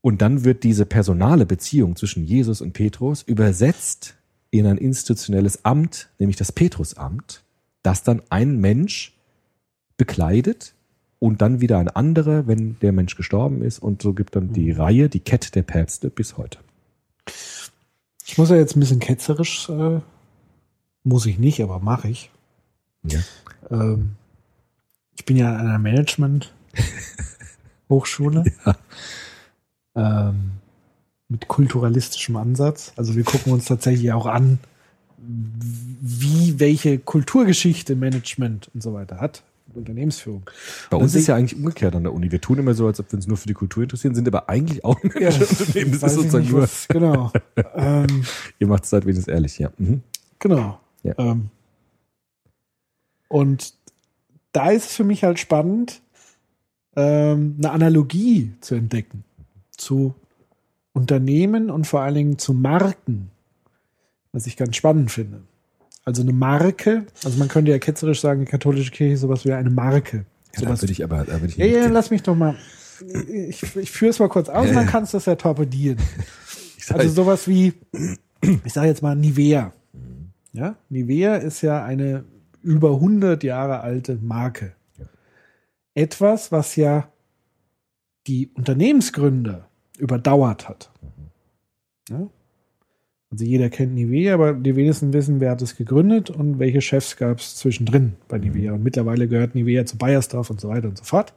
[0.01, 4.15] und dann wird diese personale Beziehung zwischen Jesus und Petrus übersetzt
[4.51, 7.43] in ein institutionelles Amt, nämlich das Petrusamt,
[7.83, 9.15] das dann ein Mensch
[9.97, 10.73] bekleidet
[11.19, 13.77] und dann wieder ein anderer, wenn der Mensch gestorben ist.
[13.79, 16.59] Und so gibt dann die Reihe, die Kette der Päpste bis heute.
[18.25, 19.99] Ich muss ja jetzt ein bisschen ketzerisch, äh,
[21.03, 22.31] muss ich nicht, aber mache ich.
[23.03, 23.19] Ja.
[23.69, 24.15] Ähm,
[25.17, 28.45] ich bin ja an einer Management-Hochschule
[29.95, 30.51] ähm,
[31.27, 32.93] mit kulturalistischem Ansatz.
[32.95, 34.59] Also wir gucken uns tatsächlich auch an,
[35.21, 39.43] wie welche Kulturgeschichte Management und so weiter hat.
[39.75, 40.49] Unternehmensführung.
[40.89, 42.31] Bei uns ist ja eigentlich umgekehrt an der Uni.
[42.31, 44.49] Wir tun immer so, als ob wir uns nur für die Kultur interessieren, sind aber
[44.49, 45.91] eigentlich auch ein Unternehmen.
[45.91, 47.31] Das ist sozusagen nicht, nur, was- genau.
[47.75, 48.23] ähm,
[48.57, 49.69] ihr macht es halt wenigstens ehrlich, ja.
[49.77, 50.01] Mhm.
[50.39, 50.79] Genau.
[51.03, 51.13] Ja.
[51.19, 51.49] Ähm,
[53.27, 53.73] und
[54.51, 56.01] da ist es für mich halt spannend,
[56.95, 59.23] ähm, eine Analogie zu entdecken
[59.79, 60.15] zu
[60.93, 63.31] Unternehmen und vor allen Dingen zu Marken,
[64.31, 65.41] was ich ganz spannend finde.
[66.05, 69.53] Also eine Marke, also man könnte ja ketzerisch sagen, die katholische Kirche ist sowas wie
[69.53, 70.17] eine Marke.
[70.17, 72.55] Ja, da Sowas würde ich aber, da würde ich ja, lass mich doch mal.
[73.27, 75.99] Ich, ich führe es mal kurz aus, Ja, dann kannst du es ja torpedieren.
[76.91, 77.73] Also sowas wie,
[78.41, 79.73] ich sage jetzt mal Nivea.
[80.53, 82.23] Ja, Nivea ist ja eine
[82.63, 84.73] über 100 Jahre alte Marke.
[85.93, 87.11] Etwas, was ja
[88.25, 89.68] die Unternehmensgründer
[89.99, 90.89] überdauert hat.
[92.09, 92.27] Ja?
[93.31, 97.15] Also jeder kennt Nivea, aber die wenigsten wissen, wer hat es gegründet und welche Chefs
[97.15, 98.73] gab es zwischendrin bei Nivea.
[98.73, 101.33] Und mittlerweile gehört Nivea zu Bayersdorf und so weiter und so fort.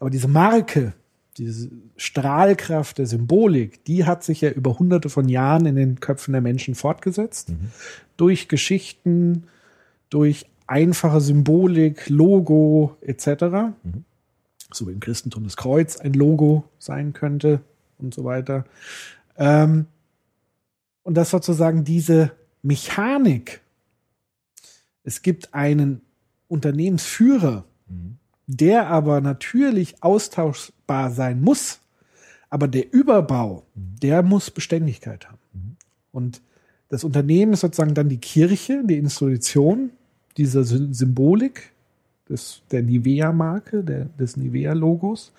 [0.00, 0.94] Aber diese Marke,
[1.36, 6.32] diese Strahlkraft der Symbolik, die hat sich ja über hunderte von Jahren in den Köpfen
[6.32, 7.52] der Menschen fortgesetzt.
[8.16, 9.44] Durch Geschichten,
[10.08, 13.74] durch einfache Symbolik, Logo etc.
[14.72, 17.60] So wie im Christentum das Kreuz ein Logo sein könnte
[17.98, 18.64] und so weiter.
[19.36, 19.86] Ähm,
[21.02, 23.60] und das sozusagen diese Mechanik.
[25.02, 26.00] Es gibt einen
[26.48, 27.64] Unternehmensführer,
[28.46, 31.80] der aber natürlich austauschbar sein muss.
[32.48, 35.76] Aber der Überbau, der muss Beständigkeit haben.
[36.12, 36.40] Und
[36.88, 39.90] das Unternehmen ist sozusagen dann die Kirche, die Institution
[40.36, 41.72] dieser Sy- Symbolik
[42.28, 43.82] des, der Nivea-Marke,
[44.18, 45.32] des Nivea-Logos.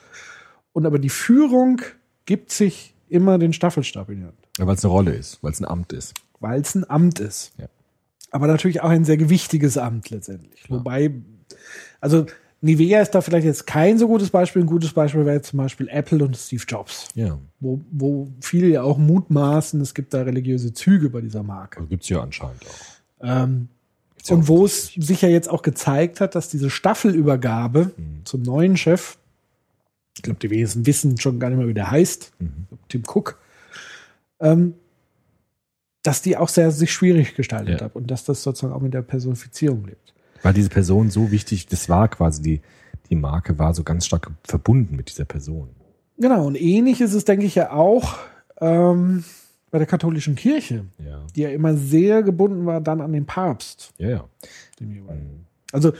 [0.74, 1.82] Und aber die Führung
[2.25, 5.51] gibt sich immer den Staffelstab in die Hand Ja, weil es eine Rolle ist, weil
[5.51, 6.13] es ein Amt ist.
[6.39, 7.53] weil es ein Amt ist.
[7.57, 7.67] Ja.
[8.31, 10.69] Aber natürlich auch ein sehr gewichtiges Amt letztendlich.
[10.69, 11.11] Wobei,
[12.01, 12.25] also
[12.61, 14.63] Nivea ist da vielleicht jetzt kein so gutes Beispiel.
[14.63, 17.38] Ein gutes Beispiel wäre jetzt zum Beispiel Apple und Steve Jobs, Ja.
[17.59, 21.77] wo, wo viele ja auch mutmaßen, es gibt da religiöse Züge bei dieser Marke.
[21.77, 23.25] Also gibt's ja anscheinend auch.
[23.27, 23.69] Ähm,
[24.29, 28.25] und wo es sich ja jetzt auch gezeigt hat, dass diese Staffelübergabe Mhm.
[28.25, 29.17] zum neuen Chef,
[30.15, 32.67] ich glaube, die wenigsten wissen schon gar nicht mehr, wie der heißt, Mhm.
[32.89, 33.38] Tim Cook,
[34.39, 34.75] ähm,
[36.04, 37.86] dass die auch sehr sich schwierig gestaltet Ja.
[37.88, 40.13] hat und dass das sozusagen auch mit der Personifizierung lebt.
[40.43, 42.62] Weil diese Person so wichtig, das war quasi die,
[43.10, 45.69] die Marke war so ganz stark verbunden mit dieser Person.
[46.17, 48.17] Genau, und ähnlich ist es, denke ich, ja auch
[48.62, 49.23] ähm,
[49.71, 51.25] bei der katholischen Kirche, Ja.
[51.36, 53.91] die ja immer sehr gebunden war dann an den Papst.
[53.97, 54.30] Ja, ja.
[54.80, 55.45] jeweiligen.
[55.71, 55.91] Also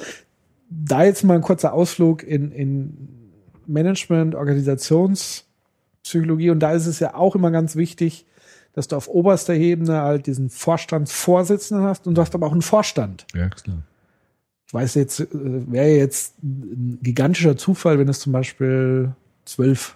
[0.69, 3.14] da jetzt mal ein kurzer Ausflug in, in
[3.67, 8.25] Management, Organisationspsychologie und da ist es ja auch immer ganz wichtig,
[8.73, 12.62] dass du auf oberster Ebene halt diesen Vorstandsvorsitzenden hast und du hast aber auch einen
[12.62, 13.25] Vorstand.
[13.34, 13.84] Ja, klar.
[14.67, 19.13] Ich weiß jetzt, äh, wäre jetzt ein gigantischer Zufall, wenn es zum Beispiel
[19.45, 19.95] zwölf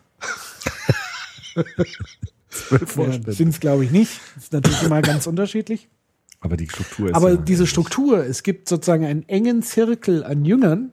[2.97, 4.19] ja, sind es, glaube ich, nicht.
[4.35, 5.89] Das ist natürlich immer ganz unterschiedlich.
[6.41, 7.67] Aber die Struktur ist Aber ja diese.
[7.67, 10.91] Struktur, es gibt sozusagen einen engen Zirkel an Jüngern.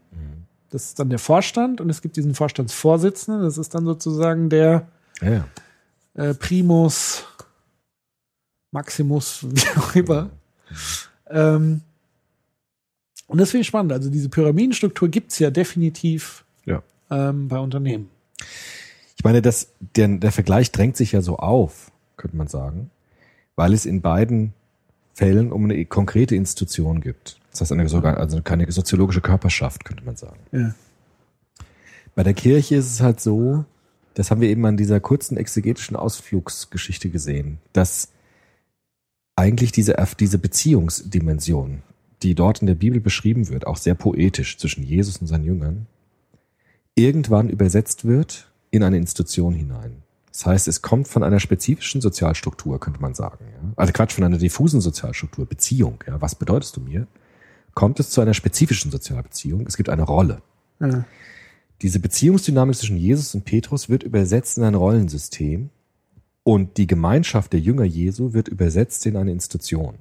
[0.71, 3.43] Das ist dann der Vorstand und es gibt diesen Vorstandsvorsitzenden.
[3.43, 4.89] Das ist dann sozusagen der
[5.21, 5.47] Ja,
[6.15, 7.25] äh, Primus
[8.77, 10.31] Maximus, wie auch immer.
[11.31, 11.81] Ähm,
[13.27, 13.93] und das finde ich spannend.
[13.93, 16.83] Also diese Pyramidenstruktur gibt's ja definitiv ja.
[17.11, 18.11] ähm, bei Unternehmen.
[19.17, 22.91] Ich meine, das, der, der Vergleich drängt sich ja so auf, könnte man sagen,
[23.57, 24.53] weil es in beiden
[25.17, 27.41] Fällen um eine konkrete Institution gibt.
[27.51, 30.41] Das heißt, eine, sogar, also keine soziologische Körperschaft, könnte man sagen.
[30.53, 30.75] Ja.
[32.15, 33.65] Bei der Kirche ist es halt so,
[34.13, 38.11] das haben wir eben an dieser kurzen exegetischen Ausflugsgeschichte gesehen, dass
[39.37, 41.81] eigentlich diese, diese Beziehungsdimension,
[42.23, 45.87] die dort in der Bibel beschrieben wird, auch sehr poetisch zwischen Jesus und seinen Jüngern,
[46.95, 50.03] irgendwann übersetzt wird in eine Institution hinein.
[50.37, 53.47] Das heißt, es kommt von einer spezifischen Sozialstruktur, könnte man sagen.
[53.51, 53.73] Ja?
[53.77, 56.05] Also Quatsch, von einer diffusen Sozialstruktur, Beziehung.
[56.07, 56.21] Ja?
[56.21, 57.07] Was bedeutest du mir?
[57.73, 59.67] Kommt es zu einer spezifischen Sozialbeziehung?
[59.67, 60.43] Es gibt eine Rolle.
[60.79, 61.07] Ja.
[61.81, 65.71] Diese Beziehungsdynamik zwischen Jesus und Petrus wird übersetzt in ein Rollensystem
[66.43, 69.95] und die Gemeinschaft der Jünger Jesu wird übersetzt in eine Institution.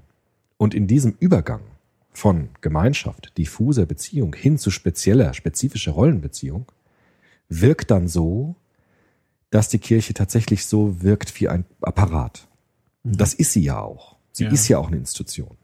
[0.57, 1.61] Und in diesem Übergang
[2.11, 6.65] von Gemeinschaft, diffuser Beziehung hin zu spezieller, spezifischer Rollenbeziehung
[7.47, 8.57] wirkt dann so,
[9.55, 12.45] dass die Kirche tatsächlich so wirkt wie ein Apparat.
[13.03, 14.17] Das ist sie ja auch.
[14.33, 14.51] Sie Ja.
[14.51, 15.55] ist ja auch eine Institution.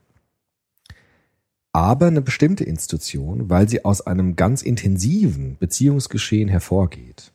[1.74, 7.34] Aber eine bestimmte Institution, weil sie aus einem ganz intensiven Beziehungsgeschehen hervorgeht.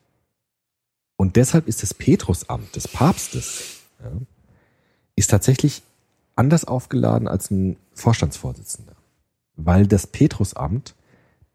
[1.16, 4.12] Und deshalb ist das Petrusamt des Papstes ja,
[5.14, 5.83] ist tatsächlich
[6.37, 8.97] anders aufgeladen als ein Vorstandsvorsitzender,
[9.57, 10.95] weil das Petrusamt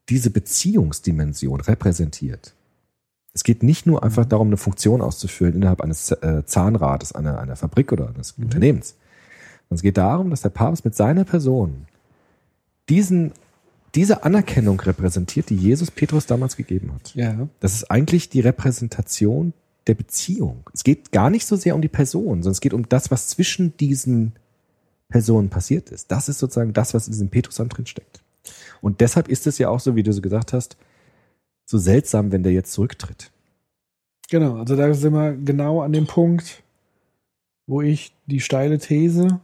[0.09, 2.53] diese Beziehungsdimension repräsentiert.
[3.33, 7.55] Es geht nicht nur einfach darum, eine Funktion auszufüllen innerhalb eines äh, Zahnrades, einer, einer
[7.55, 8.95] Fabrik oder eines Unternehmens.
[9.69, 11.85] Sondern es geht darum, dass der Papst mit seiner Person
[12.89, 13.31] diesen,
[13.95, 17.15] diese Anerkennung repräsentiert, die Jesus Petrus damals gegeben hat.
[17.15, 17.47] Ja.
[17.61, 19.53] Das ist eigentlich die Repräsentation
[19.87, 20.69] der Beziehung.
[20.73, 23.27] Es geht gar nicht so sehr um die Person, sondern es geht um das, was
[23.27, 24.33] zwischen diesen
[25.09, 26.11] Personen passiert ist.
[26.11, 28.21] Das ist sozusagen das, was in diesem Petrusamt drin steckt.
[28.81, 30.77] Und deshalb ist es ja auch so, wie du so gesagt hast,
[31.71, 33.31] so seltsam, wenn der jetzt zurücktritt.
[34.29, 36.61] Genau, also da sind wir genau an dem Punkt,
[37.67, 39.39] wo ich die steile These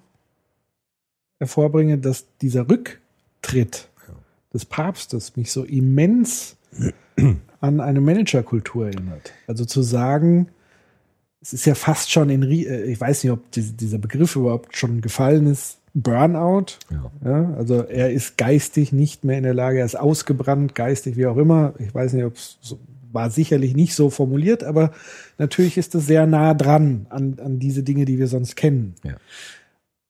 [1.39, 3.89] hervorbringe, dass dieser Rücktritt
[4.53, 6.55] des Papstes mich so immens
[7.61, 9.33] an eine Managerkultur erinnert.
[9.45, 10.47] Also zu sagen,
[11.41, 14.75] es ist ja fast schon in, äh, ich weiß nicht, ob die- dieser Begriff überhaupt
[14.75, 16.77] schon gefallen ist, Burnout.
[16.91, 17.11] Ja.
[17.25, 21.25] Ja, also er ist geistig nicht mehr in der Lage, er ist ausgebrannt, geistig, wie
[21.25, 21.73] auch immer.
[21.79, 22.77] Ich weiß nicht, ob es so,
[23.11, 24.91] war sicherlich nicht so formuliert, aber
[25.39, 28.93] natürlich ist es sehr nah dran an, an diese Dinge, die wir sonst kennen.
[29.03, 29.15] Ja.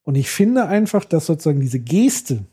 [0.04, 2.44] Und ich finde einfach, dass sozusagen diese Geste,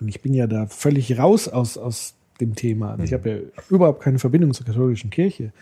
[0.00, 3.36] und ich bin ja da völlig raus aus, aus dem Thema, also ich habe ja
[3.70, 5.52] überhaupt keine Verbindung zur katholischen Kirche,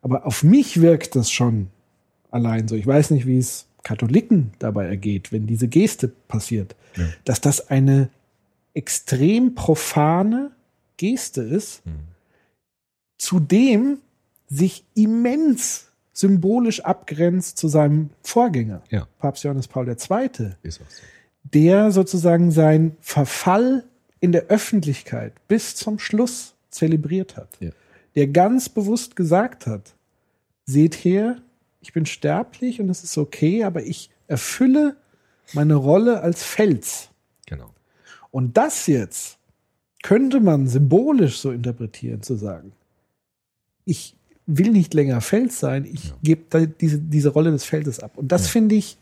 [0.00, 1.66] aber auf mich wirkt das schon
[2.30, 2.74] allein so.
[2.74, 6.76] Ich weiß nicht, wie es Katholiken dabei ergeht, wenn diese Geste passiert,
[7.24, 8.10] dass das eine
[8.74, 10.50] extrem profane
[10.96, 11.82] Geste ist,
[13.18, 13.98] zudem
[14.48, 19.06] sich immens symbolisch abgrenzt zu seinem Vorgänger, Ja.
[19.18, 19.96] Papst Johannes Paul II.,
[20.68, 20.82] so.
[21.44, 23.84] der sozusagen seinen Verfall
[24.20, 27.56] in der Öffentlichkeit bis zum Schluss zelebriert hat.
[27.60, 27.70] Ja.
[28.16, 29.94] Der ganz bewusst gesagt hat,
[30.66, 31.36] seht her,
[31.80, 34.96] ich bin sterblich und es ist okay, aber ich erfülle
[35.52, 37.08] meine Rolle als Fels.
[37.46, 37.74] Genau.
[38.30, 39.38] Und das jetzt
[40.02, 42.72] könnte man symbolisch so interpretieren, zu sagen,
[43.84, 44.16] ich
[44.46, 48.12] will nicht länger Fels sein, ich gebe da diese, diese Rolle des Feldes ab.
[48.16, 48.96] Und das finde ich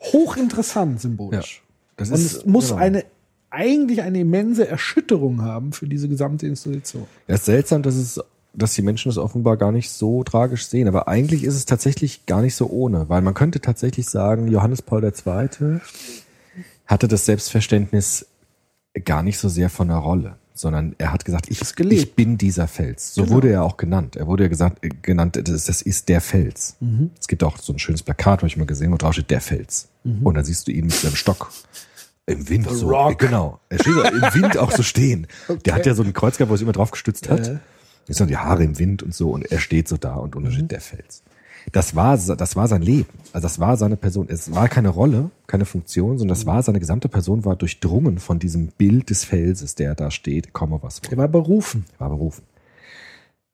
[0.00, 1.62] hochinteressant symbolisch.
[1.96, 2.80] Das Und ist- es muss genau.
[2.80, 3.04] eine
[3.50, 7.06] eigentlich eine immense Erschütterung haben für diese gesamte Institution.
[7.28, 8.18] Ja, ist seltsam, dass es,
[8.54, 10.88] dass die Menschen es offenbar gar nicht so tragisch sehen.
[10.88, 14.82] Aber eigentlich ist es tatsächlich gar nicht so ohne, weil man könnte tatsächlich sagen, Johannes
[14.82, 15.80] Paul II.
[16.86, 18.26] hatte das Selbstverständnis
[19.04, 22.68] gar nicht so sehr von der Rolle, sondern er hat gesagt, ich, ich bin dieser
[22.68, 23.14] Fels.
[23.14, 24.16] So wurde er auch genannt.
[24.16, 26.76] Er wurde ja gesagt, äh, genannt, das, das ist der Fels.
[27.18, 29.40] Es gibt auch so ein schönes Plakat, habe ich mal gesehen, wo drauf steht, der
[29.40, 29.88] Fels.
[30.24, 31.50] Und dann siehst du ihn mit seinem Stock.
[32.26, 32.88] Im Wind so.
[32.88, 33.18] Rock.
[33.18, 33.60] Genau.
[33.68, 35.26] Er steht im Wind auch so stehen.
[35.64, 37.46] Der hat ja so einen Kreuz gehabt, wo er sich immer drauf gestützt hat.
[37.46, 37.60] Ja.
[38.06, 40.52] Jetzt sind die Haare im Wind und so und er steht so da und unten
[40.52, 41.22] steht der Fels.
[41.70, 43.08] Das war, das war sein Leben.
[43.32, 44.26] Also das war seine Person.
[44.28, 48.40] Es war keine Rolle, keine Funktion, sondern das war seine gesamte Person war durchdrungen von
[48.40, 51.84] diesem Bild des Felses, der da steht, komme was Er war berufen.
[51.94, 52.42] Er war berufen.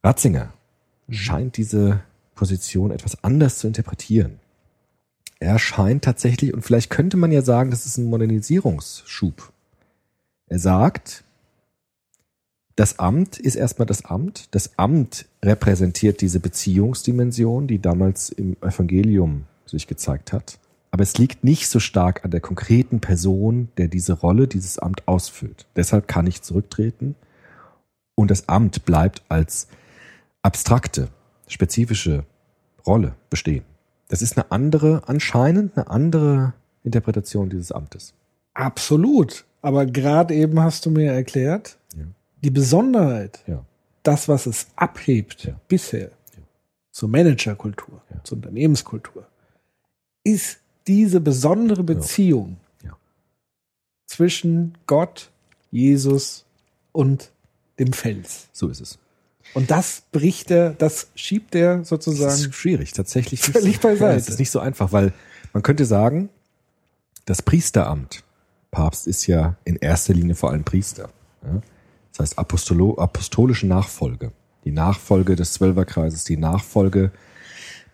[0.02, 0.52] Ratzinger
[1.10, 2.00] scheint diese
[2.34, 4.38] Position etwas anders zu interpretieren.
[5.40, 9.52] Er scheint tatsächlich, und vielleicht könnte man ja sagen, das ist ein Modernisierungsschub.
[10.46, 11.24] Er sagt,
[12.78, 14.54] das Amt ist erstmal das Amt.
[14.54, 20.60] Das Amt repräsentiert diese Beziehungsdimension, die damals im Evangelium sich gezeigt hat.
[20.92, 25.08] Aber es liegt nicht so stark an der konkreten Person, der diese Rolle, dieses Amt
[25.08, 25.66] ausfüllt.
[25.74, 27.16] Deshalb kann ich zurücktreten
[28.14, 29.66] und das Amt bleibt als
[30.42, 31.08] abstrakte,
[31.48, 32.26] spezifische
[32.86, 33.64] Rolle bestehen.
[34.06, 36.52] Das ist eine andere, anscheinend eine andere
[36.84, 38.14] Interpretation dieses Amtes.
[38.54, 39.46] Absolut.
[39.62, 42.04] Aber gerade eben hast du mir erklärt, Ja.
[42.42, 43.64] Die Besonderheit, Ja.
[44.02, 45.60] das, was es abhebt Ja.
[45.68, 46.10] bisher
[46.90, 48.22] zur Managerkultur, Ja.
[48.24, 49.26] zur Unternehmenskultur,
[50.24, 52.96] ist diese besondere Beziehung Ja.
[54.06, 55.30] zwischen Gott,
[55.70, 56.44] Jesus
[56.92, 57.30] und
[57.78, 58.48] dem Fels.
[58.52, 58.98] So ist es.
[59.54, 62.34] Und das bricht er, das schiebt er Das sozusagen.
[62.34, 63.40] ist schwierig, tatsächlich.
[63.40, 64.12] Völlig so- beiseite.
[64.12, 65.12] Ja, es ist nicht so einfach, weil
[65.52, 66.28] man könnte sagen,
[67.24, 68.24] das Priesteramt,
[68.70, 71.08] Papst ist ja in erster Linie vor allem Priester.
[71.42, 71.62] Ja?
[72.18, 74.32] Das heißt Apostolo, apostolische Nachfolge.
[74.64, 77.12] Die Nachfolge des Zwölferkreises, die Nachfolge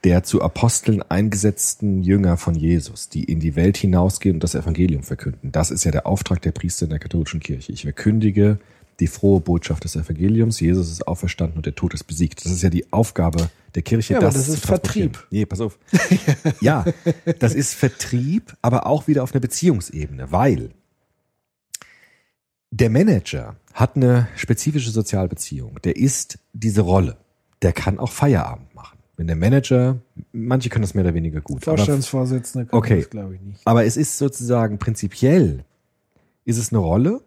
[0.03, 5.03] der zu Aposteln eingesetzten Jünger von Jesus, die in die Welt hinausgehen und das Evangelium
[5.03, 5.51] verkünden.
[5.51, 7.73] Das ist ja der Auftrag der Priester in der katholischen Kirche.
[7.73, 8.59] Ich verkündige
[9.01, 10.61] die frohe Botschaft des Evangeliums.
[10.61, 12.45] Jesus ist auferstanden und der Tod ist besiegt.
[12.45, 14.15] Das ist ja die Aufgabe der Kirche.
[14.15, 14.67] Ja, das zu ist.
[14.67, 15.27] Vertrieb.
[15.31, 15.79] Nee, pass auf.
[16.61, 16.85] ja,
[17.39, 20.71] das ist Vertrieb, aber auch wieder auf einer Beziehungsebene, weil
[22.77, 25.79] der Manager hat eine spezifische Sozialbeziehung.
[25.85, 27.17] Der ist diese Rolle.
[27.63, 28.99] Der kann auch Feierabend machen.
[29.17, 29.99] Wenn der Manager,
[30.33, 31.63] manche können das mehr oder weniger gut.
[31.65, 33.01] Vorstandsvorsitzender kann Okay.
[33.01, 33.61] das, glaube ich, nicht.
[33.65, 35.65] aber es ist sozusagen prinzipiell,
[36.45, 37.21] ist es eine Rolle,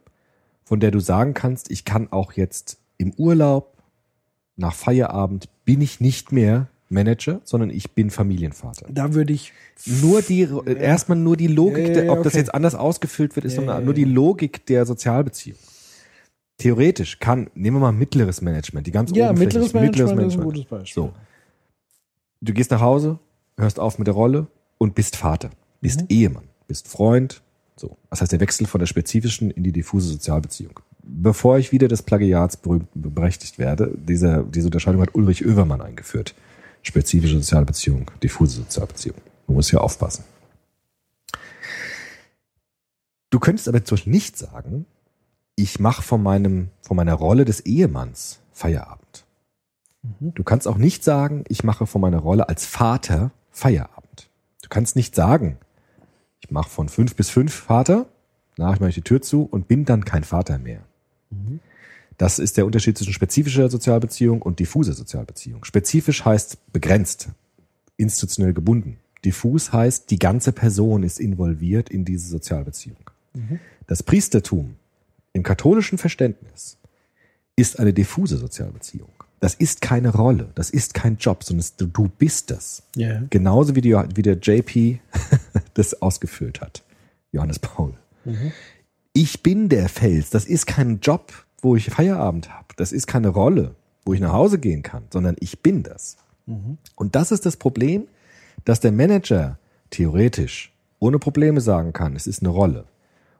[0.65, 3.77] von der du sagen kannst, ich kann auch jetzt im Urlaub,
[4.57, 8.85] nach Feierabend, bin ich nicht mehr Manager, sondern ich bin Familienvater.
[8.89, 9.51] Da würde ich
[10.01, 12.37] Nur die, äh, erstmal nur die Logik, Ja, ja, ja, ob das okay.
[12.39, 14.07] jetzt anders ausgefüllt wird, ist Ja, nur, ja, nur die ja.
[14.07, 15.57] Logik der Sozialbeziehung.
[16.57, 19.39] Theoretisch kann, nehmen wir mal mittleres Management, die ganz ja, oberflächlich-
[19.73, 21.03] mittleres Management, ist ein gutes Beispiel.
[21.03, 21.13] So.
[22.41, 23.19] Du gehst nach Hause,
[23.57, 24.47] hörst auf mit der Rolle
[24.77, 25.49] und bist Vater,
[25.81, 26.05] bist Mhm.
[26.09, 27.41] Ehemann, bist Freund.
[27.75, 27.95] So.
[28.09, 30.79] Das heißt, der Wechsel von der spezifischen in die diffuse Sozialbeziehung.
[31.03, 36.33] Bevor ich wieder des Plagiats berühmt berechtigt werde, diese, diese Unterscheidung hat Ulrich Oevermann eingeführt.
[36.87, 39.17] Spezifische Sozialbeziehung, diffuse Sozialbeziehung.
[39.45, 40.23] Man muss hier aufpassen.
[43.29, 44.85] Du könntest aber zum Beispiel nicht sagen,
[45.57, 49.25] ich mache von meinem, von meiner Rolle des Ehemanns Feierabend.
[50.21, 54.29] Du kannst auch nicht sagen, ich mache von meiner Rolle als Vater Feierabend.
[54.61, 55.57] Du kannst nicht sagen,
[56.39, 58.05] ich mache von fünf bis fünf Vater,
[58.55, 60.83] nach mache ich die Tür zu und bin dann kein Vater mehr.
[62.17, 65.63] Das ist der Unterschied zwischen spezifischer Sozialbeziehung und diffuser Sozialbeziehung.
[65.63, 67.29] Spezifisch heißt begrenzt,
[67.97, 68.97] institutionell gebunden.
[69.23, 72.97] Diffus heißt, die ganze Person ist involviert in diese Sozialbeziehung.
[73.85, 74.75] Das Priestertum
[75.33, 76.77] im katholischen Verständnis
[77.55, 79.09] ist eine diffuse Sozialbeziehung.
[79.39, 82.81] Das ist keine Rolle, das ist kein Job, sondern du, bist das.
[82.95, 83.21] Ja.
[83.29, 84.99] Genauso wie, die, wie der JP
[85.75, 86.83] das ausgefüllt hat,
[87.31, 87.93] Johannes Paul.
[89.13, 92.67] Ich bin der Fels, das ist kein Job, wo ich Feierabend habe.
[92.75, 96.17] Das ist keine Rolle, wo ich nach Hause gehen kann, sondern ich bin das.
[96.95, 98.07] Und das ist das Problem,
[98.63, 102.85] dass der Manager theoretisch ohne Probleme sagen kann, es ist eine Rolle.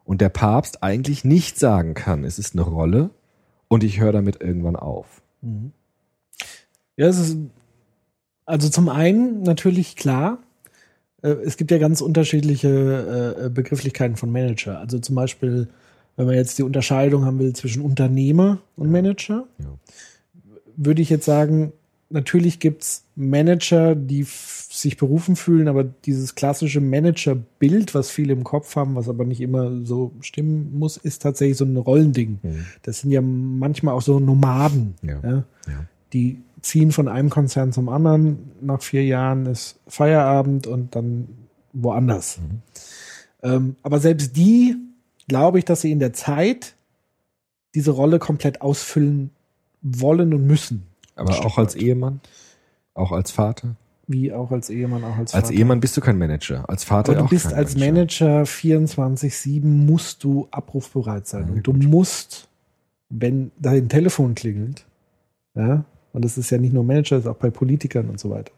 [0.04, 3.10] Und der Papst eigentlich nicht sagen kann, es ist eine Rolle
[3.68, 5.22] und ich höre damit irgendwann auf.
[6.96, 7.38] Ja, es ist
[8.46, 10.40] also zum einen natürlich klar,
[11.22, 14.80] äh, es gibt ja ganz unterschiedliche äh, Begrifflichkeiten von Manager.
[14.80, 15.68] Also zum Beispiel,
[16.18, 19.78] wenn man jetzt die Unterscheidung haben will zwischen Unternehmer und Manager, Ja.
[20.76, 21.72] würde ich jetzt sagen,
[22.10, 28.76] natürlich gibt's Manager, die sich berufen fühlen, aber dieses klassische Manager-Bild, was viele im Kopf
[28.76, 32.40] haben, was aber nicht immer so stimmen muss, ist tatsächlich so ein Rollending.
[32.84, 34.96] Das sind ja manchmal auch so Nomaden.
[35.02, 35.20] Ja.
[35.24, 35.44] Ja?
[36.14, 38.52] Die ziehen von einem Konzern zum anderen.
[38.62, 41.28] Nach vier Jahren ist Feierabend und dann
[41.74, 42.40] woanders.
[43.44, 44.76] Ähm, aber selbst die,
[45.28, 46.76] glaube ich, dass sie in der Zeit
[47.76, 49.32] diese Rolle komplett ausfüllen
[49.82, 50.88] wollen und müssen.
[51.16, 51.84] Aber Ein auch Stück als weit.
[51.84, 52.22] Ehemann?
[52.94, 53.76] Auch als Vater?
[54.08, 55.60] Wie auch als Ehemann, auch als Als Vater.
[55.60, 56.68] Ehemann bist du kein Manager.
[56.70, 61.48] Als Vater Aber du auch bist als Manager 24-7 musst du abrufbereit sein.
[61.48, 62.48] Ja, und du musst,
[63.10, 64.86] wenn dein Telefon klingelt,
[65.56, 68.30] ja, und das ist ja nicht nur Manager, das ist auch bei Politikern und so
[68.30, 68.52] weiter.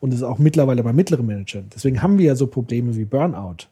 [0.00, 1.70] Und das ist auch mittlerweile bei mittleren Managern.
[1.74, 3.68] Deswegen haben wir ja so Probleme wie Burnout.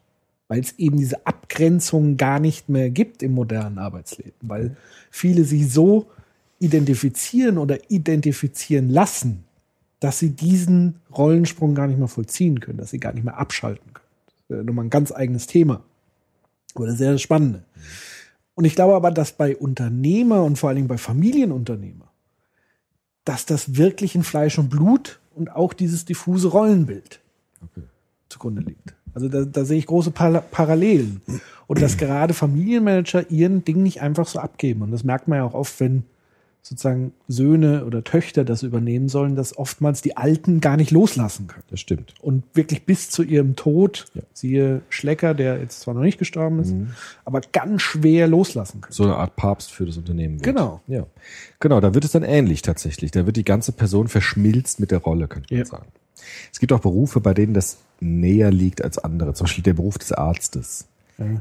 [0.50, 4.34] Weil es eben diese Abgrenzung gar nicht mehr gibt im modernen Arbeitsleben.
[4.42, 4.76] Weil
[5.08, 6.10] viele sich so
[6.58, 9.44] identifizieren oder identifizieren lassen,
[10.00, 13.94] dass sie diesen Rollensprung gar nicht mehr vollziehen können, dass sie gar nicht mehr abschalten
[13.94, 14.08] können.
[14.26, 15.84] Das wäre nochmal ein ganz eigenes Thema.
[16.74, 17.62] Aber das ist sehr spannend.
[18.54, 22.10] Und ich glaube aber, dass bei Unternehmer und vor allen Dingen bei Familienunternehmer,
[23.24, 27.20] dass das wirklich in Fleisch und Blut und auch dieses diffuse Rollenbild
[28.28, 28.96] zugrunde liegt.
[29.14, 31.20] Also da, da sehe ich große Par Parallelen.
[31.66, 34.82] Und dass gerade Familienmanager ihren Ding nicht einfach so abgeben.
[34.82, 36.04] Und das merkt man ja auch oft, wenn
[36.62, 41.62] sozusagen Söhne oder Töchter das übernehmen sollen, dass oftmals die Alten gar nicht loslassen können.
[41.70, 42.12] Das stimmt.
[42.20, 44.22] Und wirklich bis zu ihrem Tod, Ja.
[44.34, 46.74] siehe Schlecker, der jetzt zwar noch nicht gestorben ist,
[47.24, 48.92] aber ganz schwer loslassen können.
[48.92, 50.34] So eine Art Papst für das Unternehmen.
[50.34, 50.42] Wird.
[50.42, 50.82] Genau.
[50.86, 51.06] Ja.
[51.60, 53.10] Genau, da wird es dann ähnlich tatsächlich.
[53.10, 55.64] Da wird die ganze Person verschmilzt mit der Rolle, könnte man Ja.
[55.66, 55.86] sagen.
[56.52, 59.34] Es gibt auch Berufe, bei denen das näher liegt als andere.
[59.34, 60.86] Zum Beispiel der Beruf des Arztes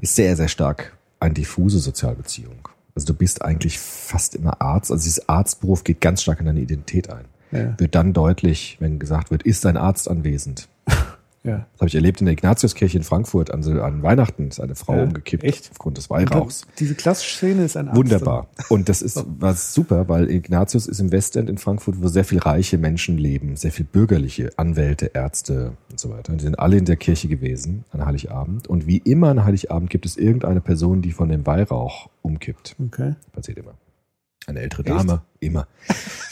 [0.01, 2.67] ist sehr, sehr stark eine diffuse Sozialbeziehung.
[2.95, 4.91] Also du bist eigentlich fast immer Arzt.
[4.91, 7.25] Also dieses Arztberuf geht ganz stark in deine Identität ein.
[7.51, 7.79] Ja.
[7.79, 10.67] Wird dann deutlich, wenn gesagt wird, ist ein Arzt anwesend.
[11.49, 11.67] Ja.
[11.73, 14.47] Das habe ich erlebt in der Ignatiuskirche in Frankfurt an, an Weihnachten.
[14.49, 15.69] Ist eine Frau Ja, umgekippt echt?
[15.71, 16.65] aufgrund des Weihrauchs.
[16.79, 17.97] Diese klassische Szene ist ein Arzt.
[17.97, 18.47] Wunderbar.
[18.69, 22.39] Und das ist war super, weil Ignatius ist im Westend in Frankfurt, wo sehr viel
[22.39, 26.31] reiche Menschen leben, sehr viel bürgerliche Anwälte, Ärzte und so weiter.
[26.31, 28.67] Und die sind alle in der Kirche gewesen an Heiligabend.
[28.67, 32.75] Und wie immer an Heiligabend gibt es irgendeine Person, die von dem Weihrauch umkippt.
[32.79, 33.15] Okay.
[33.31, 33.73] Passiert immer.
[34.47, 35.67] Eine ältere Dame, immer.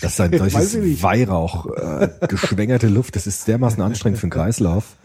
[0.02, 1.04] Das ist ein solches.
[1.04, 4.96] Weihrauch, äh, geschwängerte Luft, das ist dermaßen anstrengend für den Kreislauf.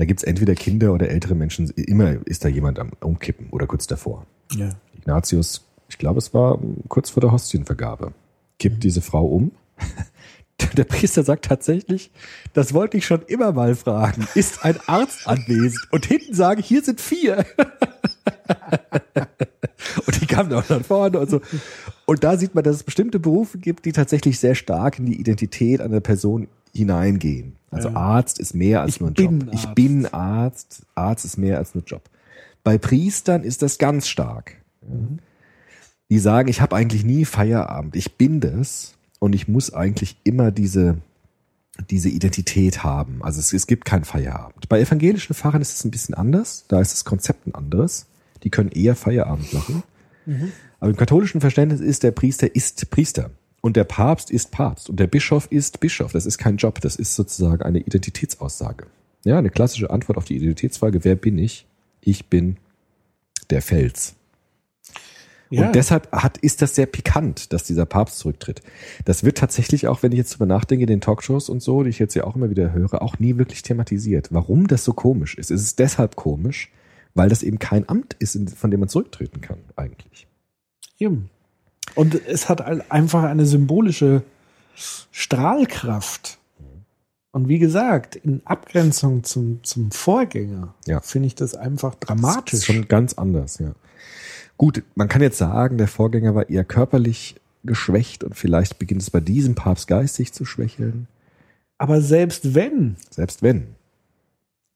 [0.00, 3.86] Da gibt's entweder Kinder oder ältere Menschen, immer ist da jemand am Umkippen oder kurz
[3.86, 4.24] davor.
[4.50, 4.70] Ja.
[4.96, 8.14] Ignatius, ich glaube, es war kurz vor der Hostienvergabe,
[8.58, 9.52] kippt diese Frau um.
[10.74, 12.10] Der Priester sagt tatsächlich,
[12.54, 14.26] das wollte ich schon immer mal fragen.
[14.34, 15.86] Ist ein Arzt anwesend?
[15.90, 17.44] Und hinten sagen, hier sind vier.
[20.30, 21.40] Kamen auch nach vorne und so.
[22.06, 25.20] Und da sieht man, dass es bestimmte Berufe gibt, die tatsächlich sehr stark in die
[25.20, 27.56] Identität einer Person hineingehen.
[27.70, 27.96] Also Ja.
[27.96, 29.34] Arzt ist mehr als Ich nur ein Job.
[29.52, 29.74] Ich Arzt.
[29.74, 30.82] bin Arzt.
[30.94, 32.02] Arzt ist mehr als nur Job.
[32.64, 34.56] Bei Priestern ist das ganz stark.
[36.10, 37.94] Die sagen, ich habe eigentlich nie Feierabend.
[37.96, 40.98] Ich bin das und ich muss eigentlich immer diese
[41.88, 43.22] diese Identität haben.
[43.22, 44.68] Also es, es gibt keinen Feierabend.
[44.68, 46.64] Bei evangelischen Pfarrern ist es ein bisschen anders.
[46.68, 48.06] Da ist das Konzept ein anderes.
[48.42, 49.82] Die können eher Feierabend machen.
[50.78, 53.30] Aber im katholischen Verständnis ist der Priester ist Priester.
[53.60, 54.88] Und der Papst ist Papst.
[54.88, 56.12] Und der Bischof ist Bischof.
[56.12, 56.80] Das ist kein Job.
[56.80, 58.86] Das ist sozusagen eine Identitätsaussage.
[59.24, 61.04] Ja, eine klassische Antwort auf die Identitätsfrage.
[61.04, 61.66] Wer bin ich?
[62.00, 62.56] Ich bin
[63.50, 64.14] der Fels.
[65.50, 65.66] Ja.
[65.66, 68.62] Und deshalb hat, ist das sehr pikant, dass dieser Papst zurücktritt.
[69.04, 71.90] Das wird tatsächlich auch, wenn ich jetzt drüber nachdenke, in den Talkshows und so, die
[71.90, 74.28] ich jetzt ja auch immer wieder höre, auch nie wirklich thematisiert.
[74.30, 75.50] Warum das so komisch ist?
[75.50, 76.70] Es ist deshalb komisch,
[77.14, 80.26] weil das eben kein Amt ist, von dem man zurücktreten kann, eigentlich.
[80.98, 81.30] Eben.
[81.94, 84.22] Und es hat ein- einfach eine symbolische
[85.10, 86.38] Strahlkraft.
[87.32, 91.00] Und wie gesagt, in Abgrenzung zum, zum Vorgänger Ja.
[91.00, 92.54] finde ich das einfach Das dramatisch.
[92.54, 93.72] ist schon ganz anders, ja.
[94.56, 99.10] Gut, man kann jetzt sagen, der Vorgänger war eher körperlich geschwächt und vielleicht beginnt es
[99.10, 101.06] bei diesem Papst geistig zu schwächeln.
[101.78, 103.68] Aber selbst wenn, Selbst wenn.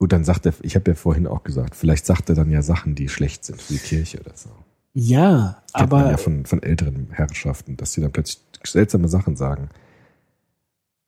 [0.04, 2.60] Gut, dann sagt er, ich habe ja vorhin auch gesagt, vielleicht sagt er dann ja
[2.60, 4.50] Sachen, die schlecht sind für die Kirche oder so.
[4.92, 9.34] ja, Kennt man aber ja von, von älteren Herrschaften, dass sie dann plötzlich seltsame Sachen
[9.34, 9.70] sagen.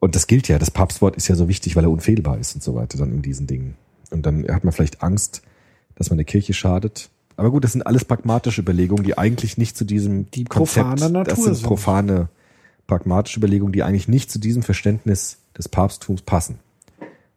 [0.01, 2.63] Und das gilt ja, das Papstwort ist ja so wichtig, weil er unfehlbar ist und
[2.63, 3.75] so weiter dann in diesen Dingen.
[4.11, 5.43] Und dann hat man vielleicht Angst,
[5.95, 7.11] dass man der Kirche schadet.
[7.37, 11.35] Aber gut, das sind alles pragmatische Überlegungen, die eigentlich nicht zu diesem Die profaner Natur
[11.35, 11.67] das sind sind.
[11.67, 12.31] profane,
[12.87, 16.61] pragmatische Überlegungen, die eigentlich nicht zu diesem Verständnis des Papsttums passen.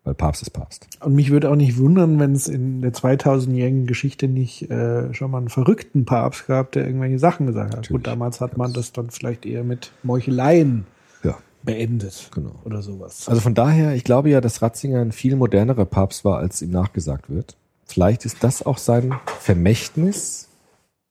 [0.10, 0.88] Weil Papst ist Papst.
[1.02, 5.30] Und mich würde auch nicht wundern, wenn es in der 2000-jährigen Geschichte nicht äh, schon
[5.30, 7.82] mal einen verrückten Papst gab, der irgendwelche Sachen gesagt hat.
[7.82, 8.06] Natürlich.
[8.06, 10.88] Gut, damals hat man das dann vielleicht eher mit Meucheleien
[11.22, 12.32] Ja, beendet.
[12.34, 12.56] Genau.
[12.66, 13.30] Oder sowas.
[13.30, 16.72] Also von daher, ich glaube ja, dass Ratzinger ein viel modernerer Papst war, als ihm
[16.72, 17.56] nachgesagt wird.
[17.86, 20.50] Vielleicht ist das auch sein Vermächtnis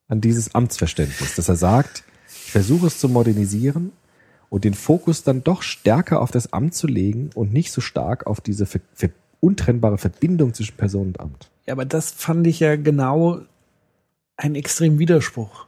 [0.08, 3.92] an dieses Amtsverständnis, dass er sagt, ich versuche es zu modernisieren
[4.50, 8.26] und den Fokus dann doch stärker auf das Amt zu legen und nicht so stark
[8.26, 11.48] auf diese ver ver untrennbare Verbindung zwischen Person und Amt.
[11.66, 13.40] Ja, aber das fand ich ja genau
[14.36, 15.66] ein extrem Widerspruch.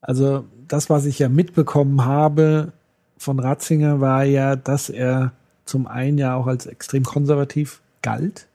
[0.00, 2.72] Also das, was ich ja mitbekommen habe
[3.18, 5.32] von Ratzinger, war ja, dass er
[5.66, 8.46] zum einen ja auch als extrem konservativ galt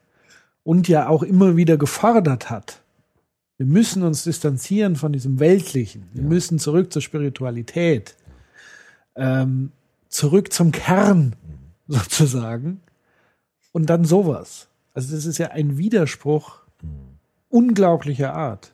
[0.64, 2.82] und ja auch immer wieder gefordert hat.
[3.58, 6.06] Wir müssen uns distanzieren von diesem Weltlichen.
[6.14, 6.30] Wir Ja.
[6.30, 8.16] müssen zurück zur Spiritualität.
[9.16, 9.72] Ähm,
[10.10, 11.36] zurück zum Kern
[11.88, 12.82] sozusagen.
[13.72, 14.68] Und dann sowas.
[14.94, 16.60] Also das ist ja ein Widerspruch
[17.50, 18.72] unglaublicher Art.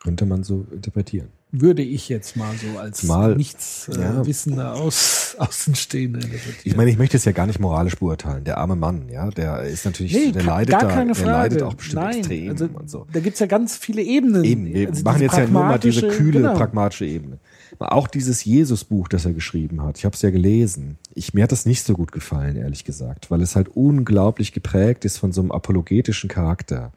[0.00, 1.28] Könnte man so interpretieren.
[1.50, 4.26] Würde ich jetzt mal so als Mal, nichts äh, ja.
[4.26, 6.60] wissender Aus, Außenstehender interpretieren.
[6.64, 8.44] Ich meine, ich möchte es ja gar nicht moralisch beurteilen.
[8.44, 11.30] Der arme Mann, ja, der ist natürlich, Nee, der leidet gar da, keine der Frage.
[11.30, 13.06] leidet auch bestimmt Nein, extrem also, und so.
[13.12, 14.44] Da gibt's ja ganz viele Ebenen.
[14.44, 16.54] Eben, wir Also machen jetzt ja nur mal diese kühle, genau.
[16.54, 17.38] pragmatische Ebene.
[17.78, 20.96] Auch dieses Jesus-Buch, das er geschrieben hat, ich habe es ja gelesen.
[21.14, 25.04] Ich, mir hat das nicht so gut gefallen, ehrlich gesagt, weil es halt unglaublich geprägt
[25.04, 26.92] ist von so einem apologetischen Charakter.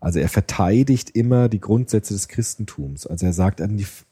[0.00, 3.06] Also er verteidigt immer die Grundsätze des Christentums.
[3.06, 3.62] Also er sagt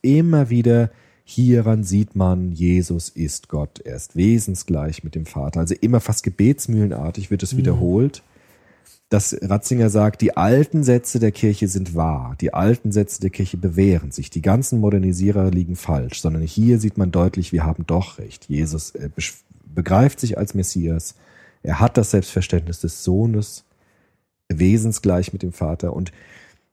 [0.00, 0.90] immer wieder,
[1.24, 3.80] hieran sieht man, Jesus ist Gott.
[3.80, 5.60] Er ist wesensgleich mit dem Vater.
[5.60, 8.22] Also immer fast gebetsmühlenartig wird es wiederholt
[9.12, 13.58] dass Ratzinger sagt, die alten Sätze der Kirche sind wahr, die alten Sätze der Kirche
[13.58, 18.18] bewähren sich, die ganzen Modernisierer liegen falsch, sondern hier sieht man deutlich, wir haben doch
[18.18, 18.46] recht.
[18.48, 19.10] Jesus äh,
[19.66, 21.14] begreift sich als Messias,
[21.62, 23.64] Er hat das Selbstverständnis des Sohnes,
[24.48, 25.92] wesensgleich mit dem Vater.
[25.92, 26.10] Und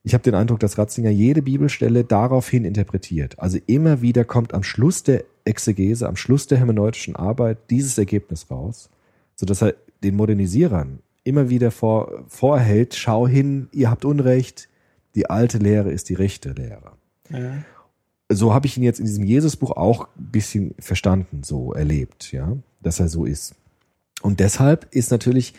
[0.10, 3.38] ich habe den Eindruck, dass Ratzinger jede Bibelstelle daraufhin interpretiert.
[3.38, 8.50] Also immer wieder kommt am Schluss der Exegese, am Schluss der hermeneutischen Arbeit dieses Ergebnis
[8.50, 8.90] raus,
[9.36, 14.68] sodass er den Modernisierern immer wieder vor, vorhält, schau hin, ihr habt Unrecht,
[15.14, 16.94] die alte Lehre ist die rechte Lehre.
[17.30, 17.64] Ja.
[18.30, 22.58] So habe ich ihn jetzt in diesem Jesusbuch auch ein bisschen verstanden, so erlebt, ja,
[22.82, 23.54] dass er so ist.
[24.24, 25.54] Und deshalb ist natürlich,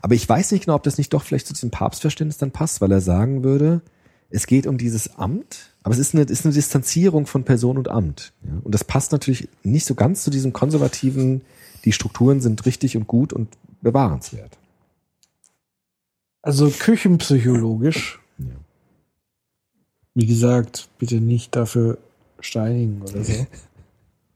[0.00, 2.80] aber ich weiß nicht genau, ob das nicht doch vielleicht zu diesem Papstverständnis dann passt,
[2.80, 3.82] weil er sagen würde,
[4.30, 7.88] es geht um dieses Amt, aber es ist eine, ist eine Distanzierung von Person und
[7.88, 8.32] Amt.
[8.42, 8.60] Ja?
[8.64, 11.42] Und das passt natürlich nicht so ganz zu diesem konservativen,
[11.84, 13.48] die Strukturen sind richtig und gut und
[13.82, 14.58] bewahrenswert.
[16.42, 18.46] Also küchenpsychologisch, Ja.
[20.14, 21.98] wie gesagt, bitte nicht dafür
[22.40, 23.46] steinigen oder so.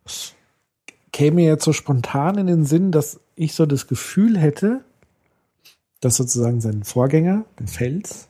[1.12, 4.84] Käme jetzt so spontan in den Sinn, dass ich so das Gefühl hätte,
[6.00, 8.28] dass sozusagen sein Vorgänger, der Fels,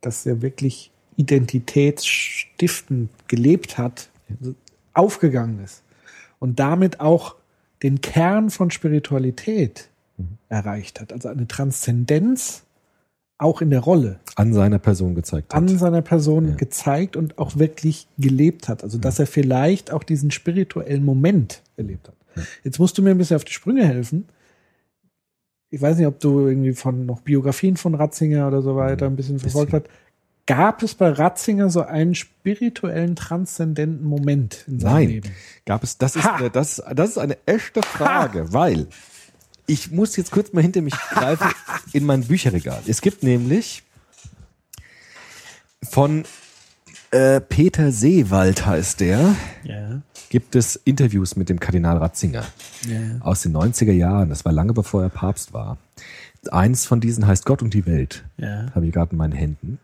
[0.00, 4.08] dass er wirklich identitätsstiftend gelebt hat,
[4.94, 5.82] aufgegangen ist
[6.38, 7.36] und damit auch
[7.82, 9.88] den Kern von Spiritualität
[10.48, 11.12] erreicht hat.
[11.12, 12.62] Also eine Transzendenz
[13.38, 15.60] auch in der Rolle An seiner Person gezeigt hat.
[15.60, 16.54] an seiner Person Ja.
[16.54, 18.84] gezeigt und auch wirklich gelebt hat.
[18.84, 22.14] Also, dass er vielleicht auch diesen spirituellen Moment erlebt hat.
[22.62, 24.26] Jetzt musst du mir ein bisschen auf die Sprünge helfen.
[25.70, 29.16] Ich weiß nicht, ob du irgendwie von noch Biografien von Ratzinger oder so weiter ein
[29.16, 29.86] bisschen verfolgt hast.
[30.46, 35.30] Gab es bei Ratzinger so einen spirituellen, transzendenten Moment in seinem Nein, Leben?
[35.66, 36.36] gab es, das ist, Ha!
[36.36, 38.88] eine, das, das ist eine echte Frage, weil
[39.66, 41.48] ich muss jetzt kurz mal hinter mich greifen
[41.92, 42.80] in mein Bücherregal.
[42.86, 43.84] Es gibt nämlich
[45.82, 46.24] von
[47.12, 49.34] äh, Peter Seewald heißt der,
[49.64, 50.02] Ja.
[50.28, 52.44] gibt es Interviews mit dem Kardinal Ratzinger
[52.88, 52.98] ja.
[53.20, 54.28] aus den 90er Jahren.
[54.28, 55.78] Das war lange bevor er Papst war.
[56.50, 58.24] Eins von diesen heißt Gott und die Welt.
[58.38, 58.66] Ja.
[58.74, 59.78] Habe ich gerade in meinen Händen.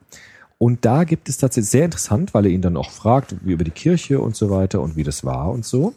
[0.59, 3.63] Und da gibt es tatsächlich sehr interessant, weil er ihn dann auch fragt, wie über
[3.63, 5.95] die Kirche und so weiter und wie das war und so.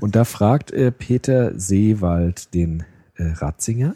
[0.00, 2.84] Und da fragt äh, Peter Seewald den
[3.14, 3.94] äh, Ratzinger,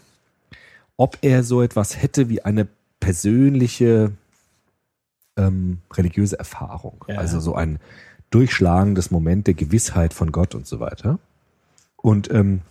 [0.95, 2.67] ob er so etwas hätte wie eine
[3.01, 4.13] persönliche
[5.35, 7.03] ähm, religiöse Erfahrung.
[7.09, 7.17] Ja.
[7.17, 7.79] Also so ein
[8.29, 11.19] durchschlagendes Moment der Gewissheit von Gott und so weiter.
[11.97, 12.61] Und ähm,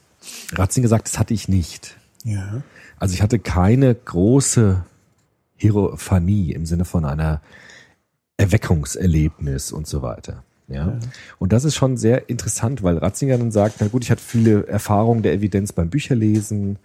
[0.53, 1.99] Ratzinger sagt, das hatte ich nicht.
[2.25, 2.63] Ja.
[2.99, 4.83] Also ich hatte keine große
[5.57, 7.41] Hierophanie im Sinne von einer
[8.37, 10.45] Erweckungserlebnis und so weiter.
[10.69, 10.99] Ja.
[11.39, 14.67] Und das ist schon sehr interessant, weil Ratzinger dann sagt, na gut, ich hatte viele
[14.67, 16.79] Erfahrungen der Evidenz beim Bücherlesen,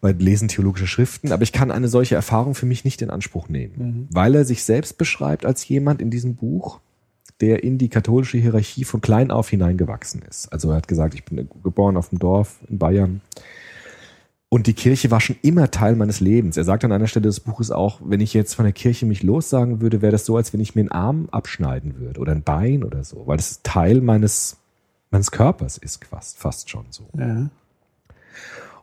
[0.00, 3.48] bei Lesen theologischer Schriften, aber ich kann eine solche Erfahrung für mich nicht in Anspruch
[3.48, 6.80] nehmen, weil er sich selbst beschreibt als jemand in diesem Buch,
[7.40, 10.52] der in die katholische Hierarchie von klein auf hineingewachsen ist.
[10.52, 13.20] Also er hat gesagt, ich bin geboren auf dem Dorf in Bayern,
[14.56, 16.56] und die Kirche war schon immer Teil meines Lebens.
[16.56, 19.22] Er sagt an einer Stelle des Buches auch, wenn ich jetzt von der Kirche mich
[19.22, 22.42] lossagen würde, wäre das so, als wenn ich mir einen Arm abschneiden würde oder ein
[22.42, 24.56] Bein oder so, weil das Teil meines,
[25.10, 27.06] meines Körpers ist fast, fast schon so.
[27.18, 27.50] Ja.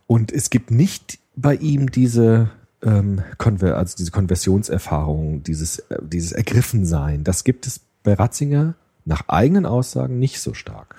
[0.06, 2.52] Und es gibt nicht bei ihm diese,
[2.84, 7.24] ähm, Konver also diese Konversionserfahrung, dieses, äh, dieses Ergriffensein.
[7.24, 10.98] Das gibt es bei Ratzinger nach eigenen Aussagen nicht so stark.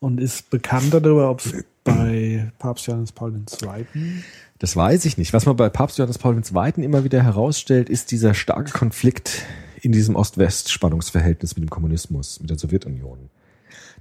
[0.00, 4.22] Und ist bekannter darüber, ob es bei Papst Johannes Paul II.
[4.58, 5.32] Das weiß ich nicht.
[5.32, 6.84] Was man bei Papst Johannes Paul II.
[6.84, 9.44] immer wieder herausstellt, ist dieser starke Konflikt
[9.80, 13.30] in diesem Ost-West-Spannungsverhältnis mit dem Kommunismus, mit der Sowjetunion.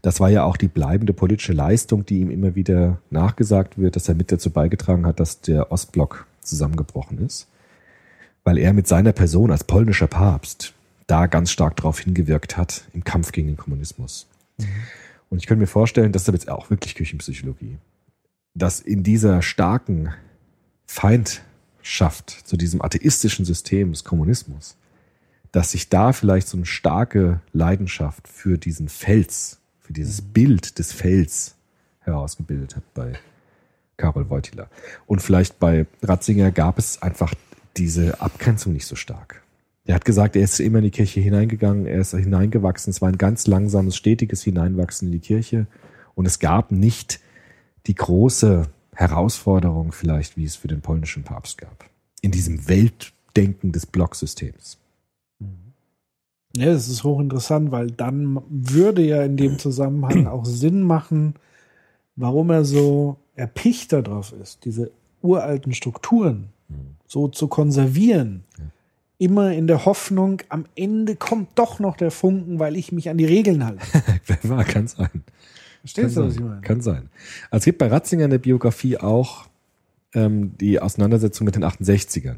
[0.01, 4.09] Das war ja auch die bleibende politische Leistung, die ihm immer wieder nachgesagt wird, dass
[4.09, 7.47] er mit dazu beigetragen hat, dass der Ostblock zusammengebrochen ist.
[8.43, 10.73] Weil er mit seiner Person als polnischer Papst
[11.07, 14.27] da ganz stark darauf hingewirkt hat im Kampf gegen den Kommunismus.
[15.35, 17.77] Und ich könnte mir vorstellen, das ist jetzt auch wirklich Küchenpsychologie,
[18.53, 20.13] dass in dieser starken
[20.85, 24.77] Feindschaft zu diesem atheistischen System des Kommunismus,
[25.51, 30.93] dass sich da vielleicht so eine starke Leidenschaft für diesen Fels, für dieses Bild des
[30.93, 31.55] Fels
[31.99, 33.19] herausgebildet hat bei
[33.97, 34.69] Karol Wojtyla.
[35.05, 37.33] Und vielleicht bei Ratzinger gab es einfach
[37.75, 39.43] diese Abgrenzung nicht so stark.
[39.85, 42.89] Er hat gesagt, er ist immer in die Kirche hineingegangen, er ist hineingewachsen.
[42.89, 45.67] Es war ein ganz langsames, stetiges Hineinwachsen in die Kirche.
[46.15, 47.19] Und es gab nicht
[47.85, 51.85] die große Herausforderung vielleicht, wie es für den polnischen Papst gab.
[52.21, 54.79] In diesem Weltdenken des Blocksystems.
[56.57, 61.35] Ja, das ist hochinteressant, weil dann würde ja in dem Zusammenhang auch Sinn machen,
[62.15, 66.49] warum er so erpicht darauf ist, diese uralten Strukturen
[67.05, 68.45] so zu konservieren.
[69.17, 73.17] Immer in der Hoffnung, am Ende kommt doch noch der Funken, weil ich mich an
[73.17, 73.85] die Regeln halte.
[74.25, 75.23] Wer war, kann sein.
[75.81, 76.61] Verstehst du, kann was ich meine?
[76.61, 77.09] Kann sein.
[77.49, 79.45] Also es gibt bei Ratzinger in der Biografie auch
[80.13, 82.37] ähm, die Auseinandersetzung mit den 68ern.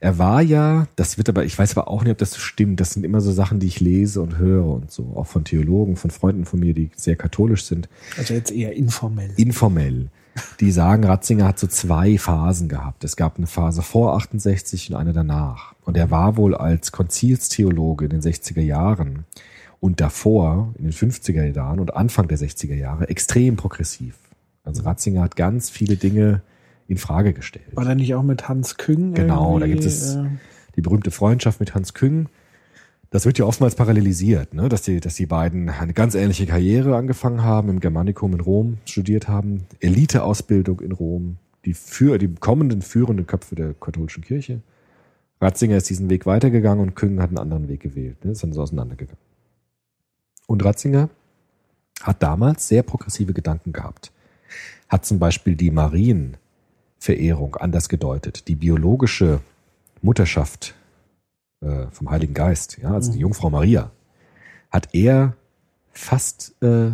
[0.00, 2.80] Er war ja, das wird aber, ich weiß aber auch nicht, ob das so stimmt.
[2.80, 5.94] Das sind immer so Sachen, die ich lese und höre und so, auch von Theologen,
[5.94, 7.88] von Freunden von mir, die sehr katholisch sind.
[8.18, 9.30] Also jetzt eher informell.
[9.36, 10.08] informell.
[10.60, 13.04] Die sagen, Ratzinger hat so zwei Phasen gehabt.
[13.04, 15.74] Es gab eine Phase vor 68 und eine danach.
[15.84, 19.24] Und er war wohl als Konzilstheologe in den 60er Jahren
[19.80, 24.16] und davor, in den 50er Jahren und Anfang der 60er Jahre, extrem progressiv.
[24.64, 26.42] Also Ratzinger hat ganz viele Dinge
[26.88, 27.74] in Frage gestellt.
[27.74, 29.14] War da nicht auch mit Hans Küng?
[29.14, 30.24] Genau, da gibt es äh,
[30.76, 32.28] die berühmte Freundschaft mit Hans Küng.
[33.12, 34.70] Das wird ja oftmals parallelisiert, ne?
[34.70, 38.78] dass, die, dass die beiden eine ganz ähnliche Karriere angefangen haben, im Germanicum in Rom
[38.86, 41.36] studiert haben, Eliteausbildung in Rom,
[41.66, 44.62] die, für, die kommenden führenden Köpfe der katholischen Kirche.
[45.42, 48.24] Ratzinger ist diesen Weg weitergegangen und Küng hat einen anderen Weg gewählt.
[48.24, 48.30] Ne?
[48.30, 49.20] Ist dann so auseinandergegangen.
[50.46, 51.10] Und Ratzinger
[52.00, 54.10] hat damals sehr progressive Gedanken gehabt.
[54.88, 59.40] Hat zum Beispiel die Marienverehrung anders gedeutet, die biologische
[60.00, 60.74] Mutterschaft
[61.62, 63.90] äh, vom Heiligen Geist, ja, also die Jungfrau Maria,
[64.70, 65.36] hat er
[65.92, 66.92] fast äh,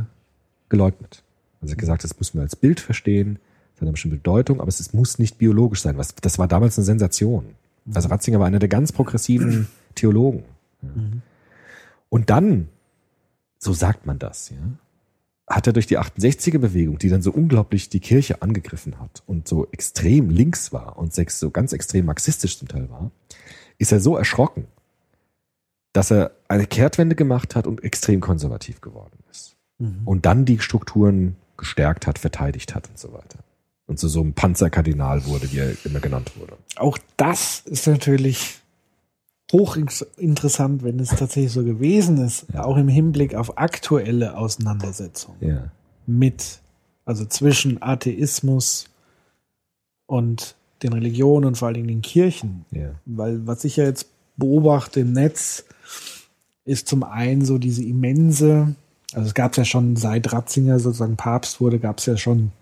[0.68, 1.22] geleugnet.
[1.60, 3.38] Also er hat gesagt, das müssen wir als Bild verstehen,
[3.72, 5.96] das hat eine bestimmte Bedeutung, aber es ist, muss nicht biologisch sein.
[5.96, 7.54] Was, das war damals eine Sensation.
[7.94, 10.44] Also Ratzinger war einer der ganz progressiven Theologen.
[10.82, 10.90] Ja.
[12.10, 12.68] Und dann,
[13.58, 14.56] so sagt man das, ja,
[15.48, 19.48] hat er durch die 68er Bewegung, die dann so unglaublich die Kirche angegriffen hat und
[19.48, 23.10] so extrem links war und so ganz extrem marxistisch zum Teil war,
[23.78, 24.66] ist er so erschrocken,
[25.92, 29.56] dass er eine Kehrtwende gemacht hat und extrem konservativ geworden ist.
[30.04, 33.38] Und dann die Strukturen gestärkt hat, verteidigt hat und so weiter.
[33.86, 36.56] Und zu so einem Panzerkardinal wurde, wie er immer genannt wurde.
[36.76, 38.60] Auch das ist natürlich
[39.52, 45.70] hochinteressant, wenn es tatsächlich so gewesen ist, auch im Hinblick auf aktuelle Auseinandersetzungen Ja.
[46.06, 46.60] mit,
[47.04, 48.86] also zwischen Atheismus
[50.06, 52.64] und den Religionen und vor allen Dingen den Kirchen.
[52.70, 52.90] Ja.
[53.04, 55.64] Weil was ich ja jetzt beobachte im Netz,
[56.64, 58.74] ist zum einen so diese immense,
[59.14, 62.52] also es gab es ja schon seit Ratzinger sozusagen Papst wurde, gab es ja schon,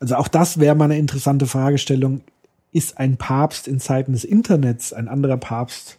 [0.00, 2.22] also auch das wäre mal eine interessante Fragestellung,
[2.72, 5.98] ist ein Papst in Zeiten des Internets ein anderer Papst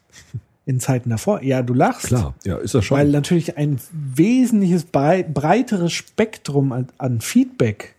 [0.66, 1.42] in Zeiten davor?
[1.44, 2.08] Ja, du lachst.
[2.08, 2.98] Klar, ja, ist er schon.
[2.98, 7.96] Weil natürlich ein wesentliches brei- breiteres Spektrum an, an Feedback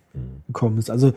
[0.46, 0.90] gekommen ist.
[0.90, 1.14] Also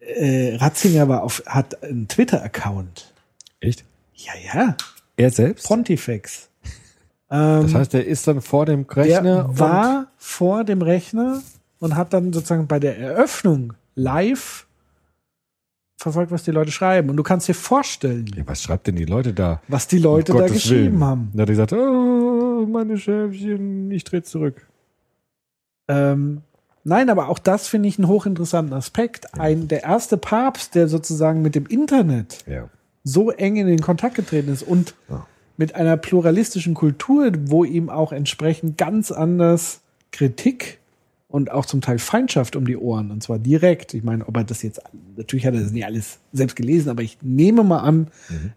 [0.00, 3.12] äh, Ratzinger war auf, hat einen Twitter-Account.
[3.60, 3.84] Echt?
[4.14, 4.76] Ja, ja.
[5.16, 5.66] Er selbst?
[5.66, 6.48] Pontifex.
[7.28, 11.42] das heißt, er ist dann vor dem Der Rechner war vor dem Rechner
[11.78, 14.66] und hat dann sozusagen bei der Eröffnung live
[15.96, 17.10] verfolgt, was die Leute schreiben.
[17.10, 19.60] Und du kannst dir vorstellen, ja, was schreibt denn die Leute da?
[19.68, 21.04] was die Leute Um da Gottes geschrieben Willen.
[21.04, 21.30] haben.
[21.34, 24.66] Da hat er gesagt, oh, meine Schäfchen, ich dreh zurück.
[25.88, 26.42] Ähm,
[26.84, 29.34] nein, aber auch das finde ich einen hochinteressanten Aspekt.
[29.38, 32.68] Ein, der erste Papst, der sozusagen mit dem Internet Ja.
[33.04, 35.26] so eng in den Kontakt getreten ist und Ja.
[35.56, 39.80] mit einer pluralistischen Kultur, wo ihm auch entsprechend ganz anders
[40.12, 40.78] Kritik
[41.28, 43.94] und auch zum Teil Feindschaft um die Ohren, und zwar direkt.
[43.94, 44.80] Ich meine, ob er das jetzt,
[45.16, 48.08] natürlich hat er das nicht alles selbst gelesen, aber ich nehme mal an,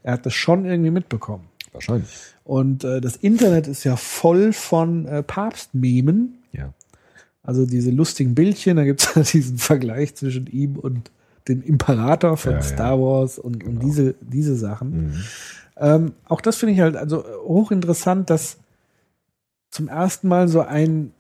[0.02, 1.44] er hat das schon irgendwie mitbekommen.
[1.72, 2.10] Wahrscheinlich.
[2.44, 6.40] Und äh, das Internet ist ja voll von äh, Papstmemen.
[6.52, 6.74] Ja.
[7.44, 11.12] Also diese lustigen Bildchen, da gibt es diesen Vergleich zwischen ihm und
[11.48, 12.62] dem Imperator von Ja.
[12.62, 15.08] Star Wars und, und diese, diese Sachen.
[15.08, 15.14] Mhm.
[15.76, 18.58] Ähm, auch das finde ich halt also hochinteressant, dass
[19.72, 21.12] zum ersten Mal so ein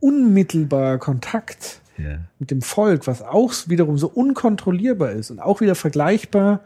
[0.00, 2.18] unmittelbarer Kontakt Ja.
[2.38, 6.60] mit dem Volk, was auch wiederum so unkontrollierbar ist und auch wieder vergleichbar,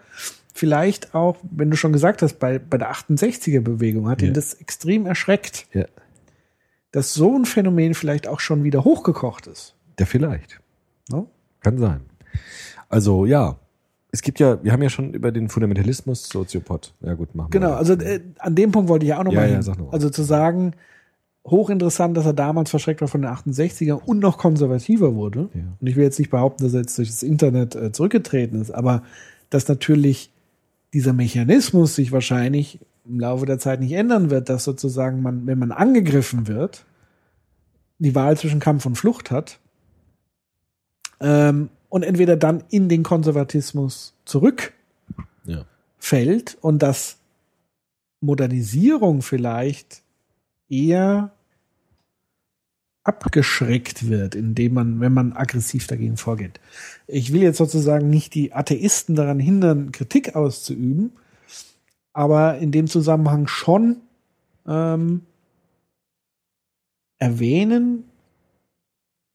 [0.52, 4.28] vielleicht auch, wenn du schon gesagt hast, bei, bei der 68er-Bewegung hat Ja.
[4.28, 5.86] ihn das extrem erschreckt, Ja.
[6.92, 9.74] Dass so ein Phänomen vielleicht auch schon wieder hochgekocht ist.
[9.98, 10.60] Ja, vielleicht.
[11.10, 11.26] Ne?
[11.60, 12.00] Kann sein.
[12.88, 13.56] Also, ja.
[14.12, 16.92] Es gibt ja, wir haben ja schon über den Fundamentalismus Soziopod.
[17.00, 17.60] Ja, gut, machen wir.
[17.60, 19.92] Genau, also äh, an dem Punkt wollte ich ja auch noch Ja, mal ja, noch.
[19.92, 20.72] Also zu sagen,
[21.46, 25.48] hochinteressant, dass er damals verschreckt war von den 68er und noch konservativer wurde.
[25.54, 25.60] Ja.
[25.80, 28.72] Und ich will jetzt nicht behaupten, dass er jetzt durch das Internet äh, zurückgetreten ist,
[28.72, 29.04] aber
[29.48, 30.32] dass natürlich
[30.92, 32.80] dieser Mechanismus sich wahrscheinlich
[33.10, 36.84] im Laufe der Zeit nicht ändern wird, dass sozusagen man, wenn man angegriffen wird,
[37.98, 39.58] die Wahl zwischen Kampf und Flucht hat
[41.20, 44.72] ähm, und entweder dann in den Konservatismus zurück
[45.44, 45.64] Ja.
[45.98, 47.18] fällt und dass
[48.20, 50.02] Modernisierung vielleicht
[50.68, 51.32] eher
[53.02, 56.60] abgeschreckt wird, indem man, wenn man aggressiv dagegen vorgeht.
[57.06, 61.12] Ich will jetzt sozusagen nicht die Atheisten daran hindern, Kritik auszuüben,
[62.12, 63.98] aber in dem Zusammenhang schon
[64.66, 65.22] ähm,
[67.18, 68.04] erwähnen,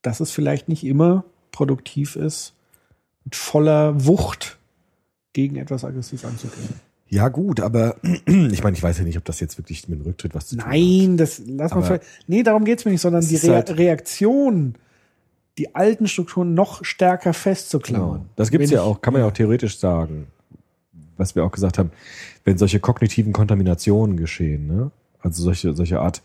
[0.02, 2.54] dass es vielleicht nicht immer produktiv ist,
[3.24, 4.58] mit voller Wucht
[5.34, 6.70] gegen etwas aggressiv anzugehen.
[7.08, 7.96] Ja, gut, aber
[8.26, 10.56] ich meine, ich weiß ja nicht, ob das jetzt wirklich mit dem Rücktritt was zu
[10.56, 10.72] tun hat.
[10.72, 12.04] Nein, das lass mal vielleicht.
[12.28, 14.76] Nee, darum geht's mir nicht, sondern Es die Rea halt- Reaktion,
[15.58, 18.14] die alten Strukturen noch stärker festzuklauen.
[18.22, 18.26] Genau.
[18.36, 20.28] Das gibt's Wenn ja auch, kann man ja auch theoretisch sagen,
[21.18, 21.92] was wir auch gesagt haben,
[22.44, 24.92] wenn solche kognitiven Kontaminationen geschehen, ne?
[25.20, 26.22] also solche, solche Art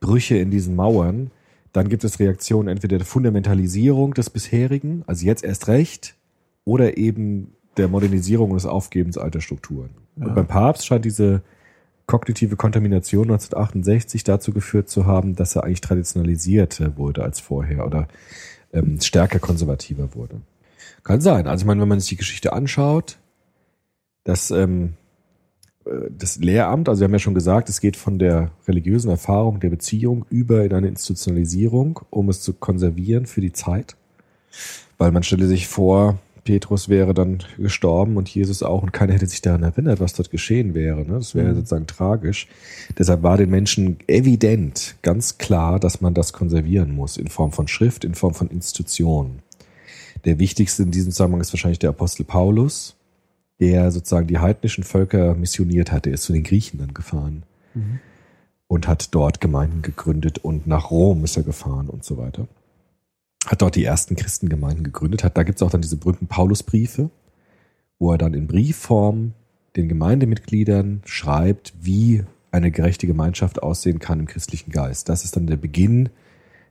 [0.00, 1.30] Brüche in diesen Mauern,
[1.72, 6.16] dann gibt es Reaktionen entweder der Fundamentalisierung des bisherigen, also jetzt erst recht,
[6.64, 9.90] oder eben der Modernisierung und des Aufgebens alter Strukturen.
[10.16, 11.42] Und beim Papst scheint diese
[12.06, 18.08] kognitive Kontamination 1968 dazu geführt zu haben, dass er eigentlich traditionalisiert wurde als vorher oder
[18.72, 20.42] ähm, stärker konservativer wurde.
[21.04, 21.46] Kann sein.
[21.46, 23.18] Also ich meine, wenn man sich die Geschichte anschaut,
[24.24, 24.94] dass ähm,
[25.84, 29.60] äh, das Lehramt, also wir haben ja schon gesagt, es geht von der religiösen Erfahrung
[29.60, 33.96] der Beziehung über in eine Institutionalisierung, um es zu konservieren für die Zeit.
[34.98, 39.26] Weil man stelle sich vor, Petrus wäre dann gestorben und Jesus auch und keiner hätte
[39.26, 41.02] sich daran erinnert, was dort geschehen wäre.
[41.02, 41.14] Ne?
[41.14, 42.48] Das wäre sozusagen tragisch.
[42.98, 47.68] Deshalb war den Menschen evident, ganz klar, dass man das konservieren muss in Form von
[47.68, 49.42] Schrift, in Form von Institutionen.
[50.24, 52.96] Der wichtigste in diesem Zusammenhang ist wahrscheinlich der Apostel Paulus,
[53.62, 56.08] der sozusagen die heidnischen Völker missioniert hat.
[56.08, 57.44] Er ist zu den Griechen dann gefahren
[58.66, 62.48] und hat dort Gemeinden gegründet und nach Rom ist er gefahren und so weiter.
[63.46, 65.22] Hat dort die ersten Christengemeinden gegründet.
[65.22, 67.08] Hat, da gibt's auch dann diese berühmten Paulusbriefe,
[68.00, 69.34] wo er dann in Briefform
[69.76, 75.08] den Gemeindemitgliedern schreibt, wie eine gerechte Gemeinschaft aussehen kann im christlichen Geist.
[75.08, 76.08] Das ist dann der Beginn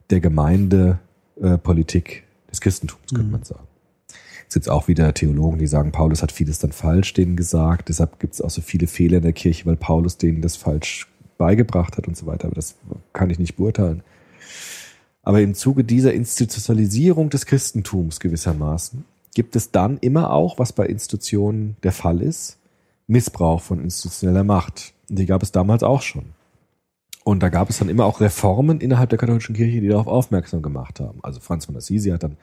[0.10, 3.71] der Gemeindepolitik des Christentums, könnte man sagen.
[4.52, 7.88] Es gibt auch wieder Theologen, die sagen, Paulus hat vieles dann falsch denen gesagt.
[7.88, 11.08] Deshalb gibt es auch so viele Fehler in der Kirche, weil Paulus denen das falsch
[11.38, 12.48] beigebracht hat und so weiter.
[12.48, 12.76] Aber das
[13.14, 14.04] kann ich nicht beurteilen.
[15.24, 20.86] Aber im Zuge dieser Institutionalisierung des Christentums gewissermaßen gibt es dann immer auch, was bei
[20.86, 22.58] Institutionen der Fall ist,
[23.08, 24.92] Missbrauch von institutioneller Macht.
[25.08, 26.26] Die gab es damals auch schon.
[27.24, 30.62] Und da gab es dann immer auch Reformen innerhalb der katholischen Kirche, die darauf aufmerksam
[30.62, 31.20] gemacht haben.
[31.24, 32.36] Also Franz von Assisi hat dann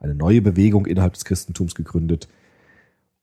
[0.00, 2.28] eine neue Bewegung innerhalb des Christentums gegründet.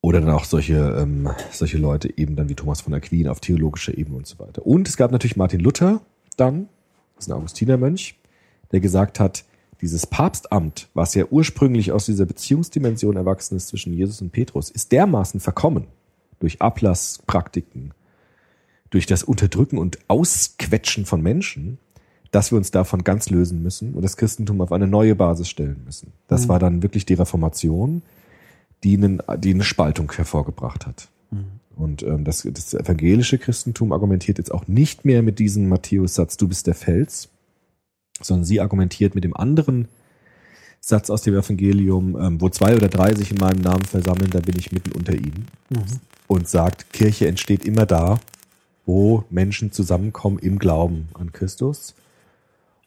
[0.01, 3.97] Oder dann auch solche, ähm, solche Leute eben dann wie Thomas von Aquin auf theologischer
[3.97, 4.65] Ebene und so weiter.
[4.65, 6.01] Und es gab natürlich Martin Luther
[6.37, 6.69] dann,
[7.15, 8.19] das ist ein Augustinermönch,
[8.71, 9.45] der gesagt hat,
[9.81, 14.91] dieses Papstamt, was ja ursprünglich aus dieser Beziehungsdimension erwachsen ist zwischen Jesus und Petrus, ist
[14.91, 15.87] dermaßen verkommen
[16.39, 17.93] durch Ablasspraktiken,
[18.89, 21.77] durch das Unterdrücken und Ausquetschen von Menschen,
[22.35, 25.81] dass wir uns davon ganz lösen müssen und das Christentum auf eine neue Basis stellen
[25.85, 26.11] müssen.
[26.27, 28.01] Das war dann wirklich die Reformation,
[28.83, 31.07] die, einen, die eine Spaltung hervorgebracht hat.
[31.77, 36.49] Und ähm, das, das evangelische Christentum argumentiert jetzt auch nicht mehr mit diesem Matthäus-Satz, du
[36.49, 37.29] bist der Fels,
[38.21, 39.87] sondern sie argumentiert mit dem anderen
[40.81, 44.41] Satz aus dem Evangelium, ähm, wo zwei oder drei sich in meinem Namen versammeln, da
[44.41, 45.47] bin ich mitten unter ihnen.
[46.27, 48.19] Und sagt, Kirche entsteht immer da,
[48.85, 51.95] wo Menschen zusammenkommen im Glauben an Christus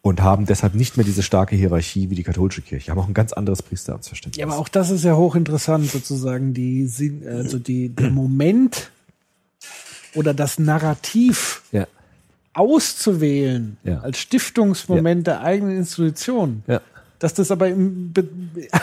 [0.08, 3.14] und haben deshalb nicht mehr diese starke Hierarchie wie die katholische Kirche, haben auch ein
[3.14, 4.40] ganz anderes Priesteramtsverständnis.
[4.40, 6.90] Ja, aber auch das ist ja hochinteressant, sozusagen die,
[7.26, 8.90] also die, der Moment
[10.14, 11.86] oder das Narrativ ja.
[12.54, 14.00] auszuwählen Ja.
[14.00, 16.62] als Stiftungsmoment der eigenen Institution.
[16.66, 16.80] Ja.
[17.18, 18.14] Dass das aber im,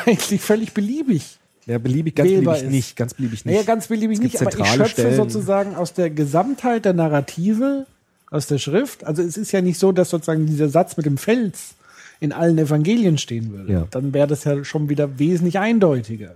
[0.06, 1.40] eigentlich völlig beliebig.
[1.66, 2.70] ja, beliebig, ganz beliebig ist.
[2.70, 3.54] nicht, ganz beliebig nicht.
[3.56, 5.16] Naja, ganz beliebig nicht, aber ich schöpfe Stellen.
[5.16, 7.88] sozusagen aus der Gesamtheit der Narrative,
[8.36, 9.04] aus der Schrift.
[9.06, 11.76] Also es ist ja nicht so, dass sozusagen dieser Satz mit dem Fels
[12.20, 13.74] in allen Evangelien stehen würde.
[13.74, 13.88] Ja.
[13.92, 16.36] Dann wäre das ja schon wieder wesentlich eindeutiger.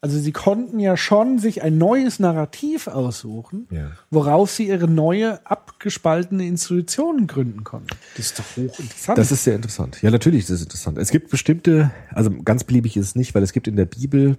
[0.00, 3.90] Also sie konnten ja schon sich ein neues Narrativ aussuchen, Ja.
[4.10, 7.88] woraus sie ihre neue, abgespaltene Institution gründen konnten.
[8.16, 9.18] Das ist doch hochinteressant.
[9.18, 10.00] Das ist sehr interessant.
[10.02, 10.98] Ja, natürlich ist es interessant.
[10.98, 14.38] Es gibt bestimmte, also ganz beliebig ist es nicht, weil es gibt in der Bibel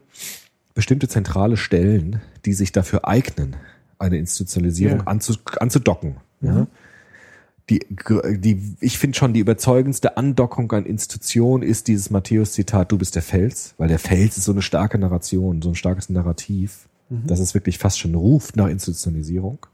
[0.75, 3.57] bestimmte zentrale Stellen, die sich dafür eignen,
[3.97, 5.07] eine Institutionalisierung Ja.
[5.07, 6.15] anzu, anzudocken.
[6.41, 6.67] Ja.
[7.69, 7.81] Die,
[8.39, 13.21] die, ich finde schon, die überzeugendste Andockung an Institution ist dieses Matthäus-Zitat, du bist der
[13.21, 17.53] Fels, weil der Fels ist so eine starke Narration, so ein starkes Narrativ, dass es
[17.53, 19.65] wirklich fast schon ruft nach Institutionalisierung.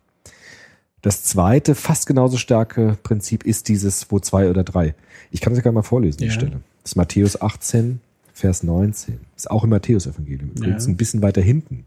[1.01, 4.95] Das zweite, fast genauso starke Prinzip ist dieses, wo zwei oder drei.
[5.31, 6.31] Ich kann es ja gerne mal vorlesen, die Ja.
[6.31, 6.61] Stelle.
[6.81, 8.01] Das ist Matthäus 18,
[8.33, 9.19] Vers 19.
[9.37, 10.49] Ist auch im Matthäus-Evangelium.
[10.57, 10.91] Übrigens Ja.
[10.91, 11.85] ein bisschen weiter hinten.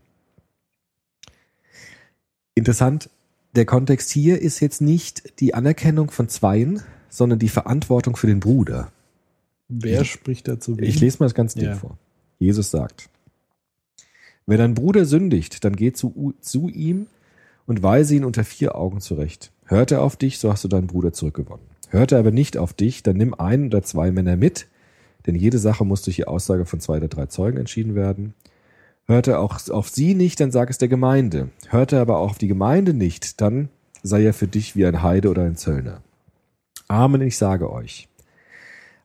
[2.55, 3.11] Interessant,
[3.59, 8.39] der Kontext hier ist jetzt nicht die Anerkennung von Zweien, sondern die Verantwortung für den
[8.39, 8.93] Bruder.
[9.69, 10.77] Wer spricht dazu?
[10.79, 11.75] Ich lese mal das ganze Ding Ja.
[11.75, 11.99] vor.
[12.39, 13.11] Jesus sagt,
[14.47, 17.09] wenn dein Bruder sündigt, dann geh zu, zu ihm
[17.67, 19.51] und weise ihn unter vier Augen zurecht.
[19.65, 21.67] Hört er auf dich, so hast du deinen Bruder zurückgewonnen.
[21.89, 24.69] Hört er aber nicht auf dich, dann nimm ein oder zwei Männer mit,
[25.27, 28.35] denn jede Sache muss durch die Aussage von zwei oder drei Zeugen entschieden werden.
[29.09, 31.49] Hört er auch auf sie nicht, dann sag es der Gemeinde.
[31.69, 33.71] Hört er aber auch auf die Gemeinde nicht, dann
[34.03, 36.03] sei er für dich wie ein Heide oder ein Zöllner.
[36.89, 38.09] Amen, ich sage euch.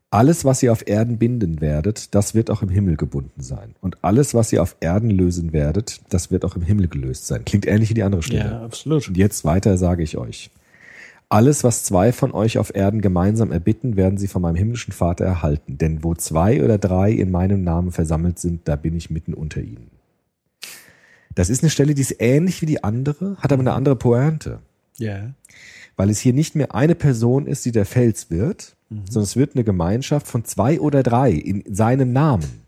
[0.10, 3.76] Alles, was ihr auf Erden binden werdet, das wird auch im Himmel gebunden sein.
[3.82, 7.45] Und alles, was ihr auf Erden lösen werdet, das wird auch im Himmel gelöst sein.
[7.45, 8.51] Klingt ähnlich wie die andere Stelle.
[8.51, 9.08] Ja, absolut.
[9.08, 10.51] Und jetzt weiter sage ich euch.
[11.30, 15.26] Alles, was zwei von euch auf Erden gemeinsam erbitten, werden sie von meinem himmlischen Vater
[15.26, 15.80] erhalten.
[15.80, 19.62] Denn wo zwei oder drei in meinem Namen versammelt sind, da bin ich mitten unter
[19.62, 19.89] ihnen.
[21.36, 24.59] Das ist eine Stelle, die ist ähnlich wie die andere, hat aber eine andere Pointe.
[24.97, 25.34] Ja.
[25.95, 28.75] Weil es hier nicht mehr eine Person ist, die der Fels wird,
[29.09, 32.63] sondern es wird eine Gemeinschaft von zwei oder drei in seinem Namen.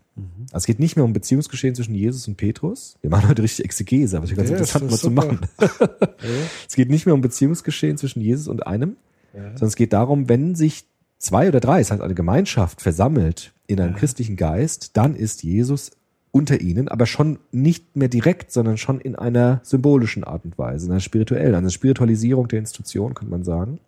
[0.46, 2.96] Also es geht nicht mehr um Beziehungsgeschehen zwischen Jesus und Petrus.
[3.02, 5.40] Wir machen heute richtig Exegese, aber es ist ganz Ja, interessant, mal zu machen.
[6.68, 8.96] Es geht nicht mehr um Beziehungsgeschehen zwischen Jesus und einem,
[9.32, 10.86] sondern es geht darum, wenn sich
[11.18, 15.90] zwei oder drei, es heißt eine Gemeinschaft, versammelt in einem christlichen Geist, dann ist Jesus
[16.36, 20.84] unter ihnen, aber schon nicht mehr direkt, sondern schon in einer symbolischen Art und Weise,
[20.84, 23.80] in einer spirituellen, einer Spiritualisierung der Institution, könnte man sagen.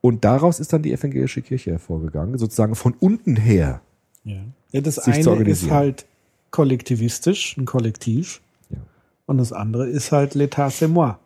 [0.00, 3.82] Und daraus ist dann die evangelische Kirche hervorgegangen, sozusagen von unten her.
[4.24, 4.36] Ja.
[4.70, 6.06] ja das eine ist halt
[6.50, 8.40] kollektivistisch, ein Kollektiv.
[8.70, 8.78] Ja.
[9.26, 11.18] Und das andere ist halt l'état c'est moi.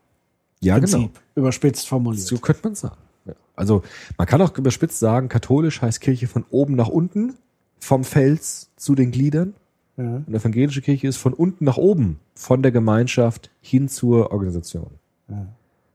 [0.61, 0.99] Ja, genau.
[0.99, 2.27] Prinzip, Überspitzt formuliert.
[2.27, 2.97] So könnte man sagen.
[3.27, 3.35] Ja.
[3.55, 3.85] Also
[4.19, 7.35] man kann auch überspitzt sagen, katholisch heißt Kirche von oben nach unten,
[7.79, 9.55] vom Fels zu den Gliedern.
[9.97, 10.23] Ja.
[10.27, 14.91] Und evangelische Kirche ist von unten nach oben, von der Gemeinschaft hin zur Organisation.
[15.29, 15.47] Ja.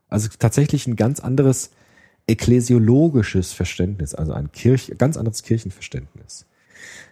[0.09, 1.71] Also tatsächlich ein ganz anderes
[2.27, 6.45] ekklesiologisches Verständnis, also ein Kirch, ganz anderes Kirchenverständnis.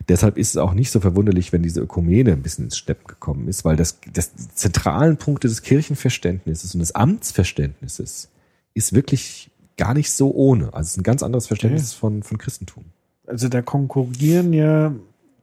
[0.07, 3.47] Deshalb ist es auch nicht so verwunderlich, wenn diese Ökumene ein bisschen ins Steppen gekommen
[3.47, 8.29] ist, weil das, das zentralen Punkte des Kirchenverständnisses und des Amtsverständnisses
[8.73, 10.73] ist wirklich gar nicht so ohne.
[10.73, 12.85] Also es ist ein ganz anderes Verständnis von, von Christentum.
[13.27, 14.93] Also da konkurrieren ja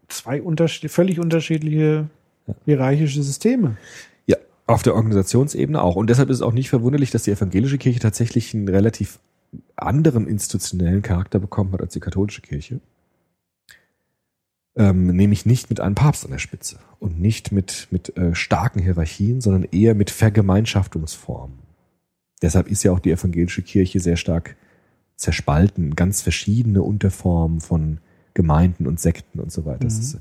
[0.09, 2.09] zwei unterschied völlig unterschiedliche
[2.65, 3.77] hierarchische Systeme.
[4.27, 4.37] Ja,
[4.67, 5.97] auf der Organisationsebene auch.
[5.97, 9.19] Und deshalb ist es auch nicht verwunderlich, dass die evangelische Kirche tatsächlich einen relativ
[9.77, 12.81] anderen institutionellen Charakter bekommen hat als die katholische Kirche.
[14.77, 18.81] Ähm, nämlich nicht mit einem Papst an der Spitze und nicht mit, mit äh, starken
[18.81, 21.59] Hierarchien, sondern eher mit Vergemeinschaftungsformen.
[22.43, 24.57] Deshalb ist ja auch die evangelische Kirche sehr stark
[25.17, 28.01] zerspalten, ganz verschiedene Unterformen von
[28.37, 29.87] Gemeinden und Sekten und so weiter.
[29.87, 30.19] Ist,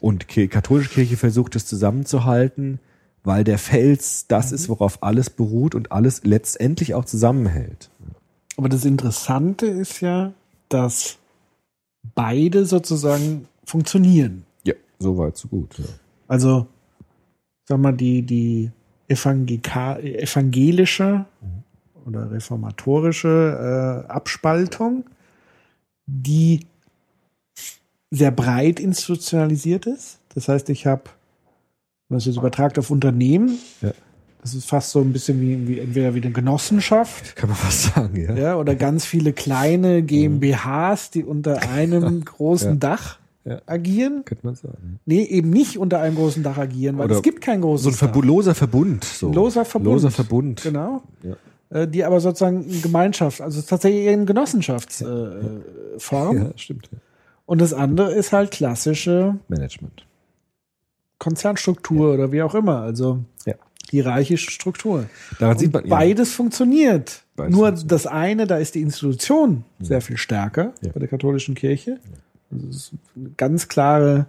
[0.00, 2.78] und die katholische Kirche versucht es zusammenzuhalten,
[3.24, 7.90] weil der Fels das ist, worauf alles beruht und alles letztendlich auch zusammenhält.
[8.56, 10.32] Aber das Interessante ist ja,
[10.68, 11.18] dass
[12.14, 14.44] beide sozusagen funktionieren.
[14.62, 15.76] Ja, so weit, so gut.
[15.78, 15.84] Ja.
[16.28, 16.68] Also,
[17.64, 18.70] sag mal, die, die
[19.08, 21.26] evangelische
[22.06, 25.06] oder reformatorische äh, Abspaltung,
[26.06, 26.60] die
[28.10, 30.18] sehr breit institutionalisiert ist.
[30.34, 31.02] Das heißt, ich habe,
[32.08, 33.92] wenn man es jetzt übertragt auf Unternehmen, Ja.
[34.42, 37.94] das ist fast so ein bisschen wie, wie entweder wie eine Genossenschaft Kann man fast
[37.94, 38.34] sagen, ja.
[38.34, 42.76] ja, oder ganz viele kleine GmbHs, die unter einem großen Ja.
[42.76, 43.60] Dach Ja.
[43.66, 44.22] agieren.
[44.24, 45.00] Könnte man sagen.
[45.04, 47.90] Nee, eben nicht unter einem großen Dach agieren, weil Oder es gibt kein großes So
[47.90, 48.26] ein Verbu Dach.
[48.28, 49.04] loser Verbund.
[49.04, 49.32] So.
[49.32, 49.92] Loser Verbund.
[49.92, 50.62] Loser Verbund.
[50.62, 51.02] Genau.
[51.22, 51.36] Ja.
[51.82, 55.62] Äh, Die aber sozusagen Gemeinschaft, also tatsächlich eine Genossenschaftsform.
[55.96, 56.36] Äh, Form.
[56.38, 56.88] Ja, stimmt.
[57.48, 57.52] Ja.
[57.52, 60.04] Und das andere ist halt klassische Management.
[61.18, 63.54] Konzernstruktur oder wie auch immer, also Ja.
[63.90, 65.06] hierarchische Struktur.
[65.38, 65.90] Daran Und sieht man ja.
[65.90, 67.22] beides funktioniert.
[67.36, 67.92] Beides Nur funktioniert.
[67.92, 70.92] das eine, da ist die Institution sehr viel stärker Ja.
[70.92, 71.98] bei der katholischen Kirche.
[72.52, 74.26] Also es ist eine ganz klare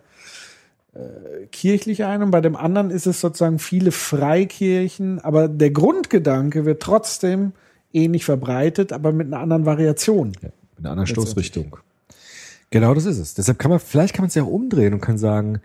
[0.96, 2.32] äh, kirchliche Einung.
[2.32, 7.52] Bei dem anderen ist es sozusagen viele Freikirchen, aber der Grundgedanke wird trotzdem
[7.94, 10.32] ähnlich verbreitet, aber mit einer anderen Variation.
[10.42, 11.78] Ja, mit einer anderen Stoßrichtung.
[12.70, 13.34] Genau das ist es.
[13.34, 15.60] Deshalb kann man, vielleicht kann man es ja auch umdrehen und kann sagen,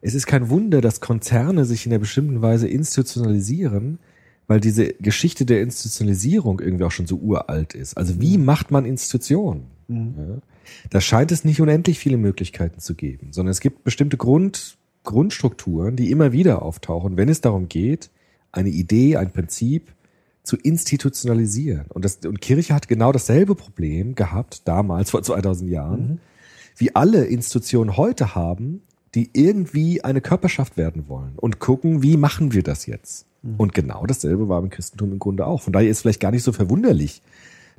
[0.00, 3.98] es ist kein Wunder, dass Konzerne sich in einer bestimmten Weise institutionalisieren,
[4.46, 7.96] weil diese Geschichte der Institutionalisierung irgendwie auch schon so uralt ist.
[7.96, 9.66] Also wie macht man Institutionen?
[9.88, 10.38] Ja.
[10.90, 15.96] Da scheint es nicht unendlich viele Möglichkeiten zu geben, sondern es gibt bestimmte Grund, Grundstrukturen,
[15.96, 18.10] die immer wieder auftauchen, wenn es darum geht,
[18.52, 19.92] eine Idee, ein Prinzip
[20.42, 21.86] zu institutionalisieren.
[21.88, 26.20] Und, das, und Kirche hat genau dasselbe Problem gehabt, damals vor 2000 Jahren,
[26.78, 28.82] wie alle Institutionen heute haben,
[29.14, 33.26] die irgendwie eine Körperschaft werden wollen und gucken, wie machen wir das jetzt?
[33.56, 35.62] Und genau dasselbe war im Christentum im Grunde auch.
[35.62, 37.22] Von daher ist vielleicht gar nicht so verwunderlich,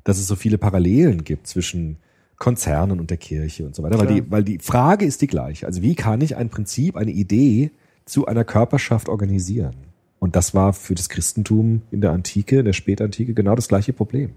[0.03, 1.97] dass es so viele Parallelen gibt zwischen
[2.37, 5.65] Konzernen und der Kirche und so weiter, weil die, weil die Frage ist die gleiche.
[5.65, 7.71] Also wie kann ich ein Prinzip, eine Idee
[8.05, 9.75] zu einer Körperschaft organisieren?
[10.19, 13.91] Und das war für das Christentum in der Antike, in der Spätantike genau das gleiche
[13.91, 14.31] Problem.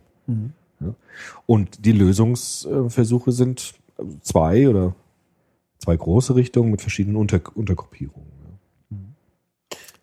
[0.80, 0.94] Ja.
[1.46, 3.74] Und die Lösungsversuche sind
[4.20, 4.95] zwei oder
[5.78, 8.30] zwei große Richtungen mit verschiedenen Unter Untergruppierungen.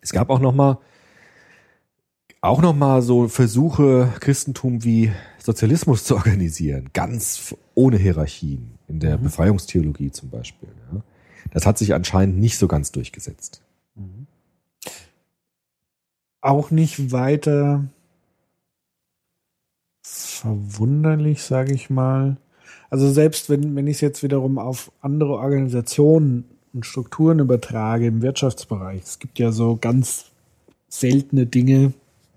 [0.00, 0.78] Es gab auch noch mal
[2.42, 9.18] auch noch mal so Versuche, Christentum wie Sozialismus zu organisieren, ganz ohne Hierarchien, in der
[9.18, 10.70] Befreiungstheologie zum Beispiel.
[10.92, 11.02] Ja.
[11.50, 13.62] Das hat sich anscheinend nicht so ganz durchgesetzt.
[16.40, 17.84] Auch nicht weiter
[20.02, 22.38] verwunderlich, sage ich mal.
[22.90, 28.20] Also selbst wenn, wenn ich es jetzt wiederum auf andere Organisationen und Strukturen übertrage im
[28.20, 30.26] Wirtschaftsbereich, es gibt ja so ganz
[30.88, 31.92] seltene Dinge,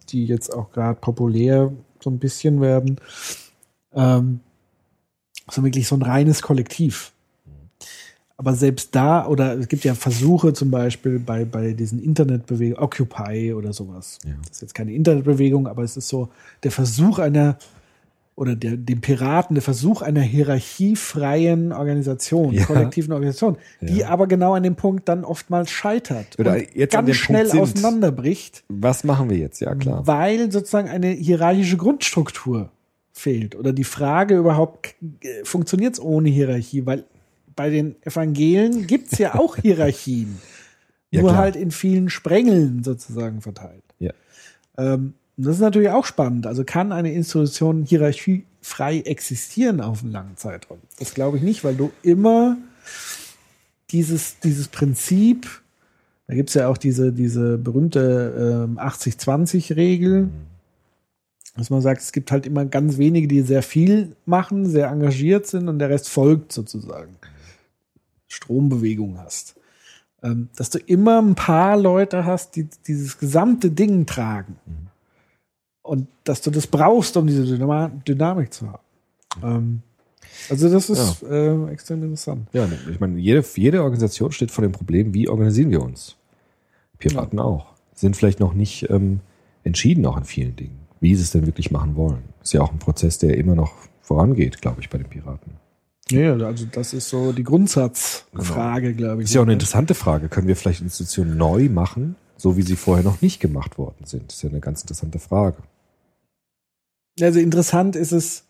[0.09, 2.97] die jetzt auch gerade populär so ein bisschen werden.
[3.93, 4.41] Ähm,
[5.49, 7.11] so wirklich so ein reines Kollektiv.
[8.37, 13.53] Aber selbst da, oder es gibt ja Versuche zum Beispiel bei, bei diesen Internetbewegungen, Occupy
[13.53, 14.19] oder sowas.
[14.25, 14.33] Ja.
[14.41, 16.29] Das ist jetzt keine Internetbewegung, aber es ist so
[16.63, 17.57] der Versuch einer,
[18.35, 22.65] oder der, dem Piraten, der Versuch einer hierarchiefreien Organisation, Ja.
[22.65, 24.09] kollektiven Organisation, die Ja.
[24.09, 27.59] aber genau an dem Punkt dann oftmals scheitert Oder und jetzt an ganz schnell sind.
[27.59, 29.59] auseinanderbricht Was machen wir jetzt?
[29.61, 30.05] Ja, klar.
[30.07, 32.71] weil sozusagen eine hierarchische Grundstruktur
[33.11, 33.55] fehlt.
[33.55, 36.85] Oder die Frage überhaupt, äh, funktioniert es ohne Hierarchie?
[36.87, 37.03] Weil
[37.55, 40.39] bei den Evangelien gibt es ja auch Hierarchien.
[41.11, 41.43] Ja, nur klar.
[41.43, 43.83] halt in vielen Sprengeln sozusagen verteilt.
[43.99, 44.11] Ja.
[44.79, 46.45] Ähm, das ist natürlich auch spannend.
[46.45, 50.79] Also kann eine Institution hierarchiefrei existieren auf einen langen Zeitraum?
[50.99, 52.57] Das glaube ich nicht, weil du immer
[53.89, 55.49] dieses, dieses Prinzip,
[56.27, 60.29] da gibt es ja auch diese, diese berühmte ähm, 80-20-Regel,
[61.55, 65.45] dass man sagt, es gibt halt immer ganz wenige, die sehr viel machen, sehr engagiert
[65.45, 67.15] sind und der Rest folgt sozusagen.
[68.27, 69.55] Strombewegung hast.
[70.23, 74.57] Ähm, dass du immer ein paar Leute hast, die dieses gesamte Ding tragen.
[75.83, 78.83] Und dass du das brauchst, um diese Dynama Dynamik zu haben.
[79.43, 79.81] Ähm,
[80.49, 82.47] also das ist äh, extrem interessant.
[82.53, 86.15] Ja, ich meine, jede, jede Organisation steht vor dem Problem, wie organisieren wir uns?
[86.97, 87.73] Piraten auch.
[87.93, 89.19] Sind vielleicht noch nicht ähm,
[89.63, 92.23] entschieden auch an vielen Dingen, wie sie es denn wirklich machen wollen.
[92.41, 95.53] Ist ja auch ein Prozess, der immer noch vorangeht, glaube ich, bei den Piraten.
[96.09, 99.29] Ja, also das ist so die Grundsatzfrage, glaube ich.
[99.29, 100.27] Ist ja auch eine interessante Frage.
[100.27, 104.31] Können wir vielleicht Institutionen neu machen, so wie sie vorher noch nicht gemacht worden sind?
[104.31, 105.57] ist ja eine ganz interessante Frage.
[107.21, 108.43] Also interessant ist es,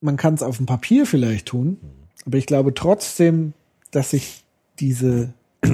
[0.00, 1.78] man kann es auf dem Papier vielleicht tun,
[2.26, 3.52] aber ich glaube trotzdem,
[3.90, 4.44] dass sich
[4.80, 5.32] diese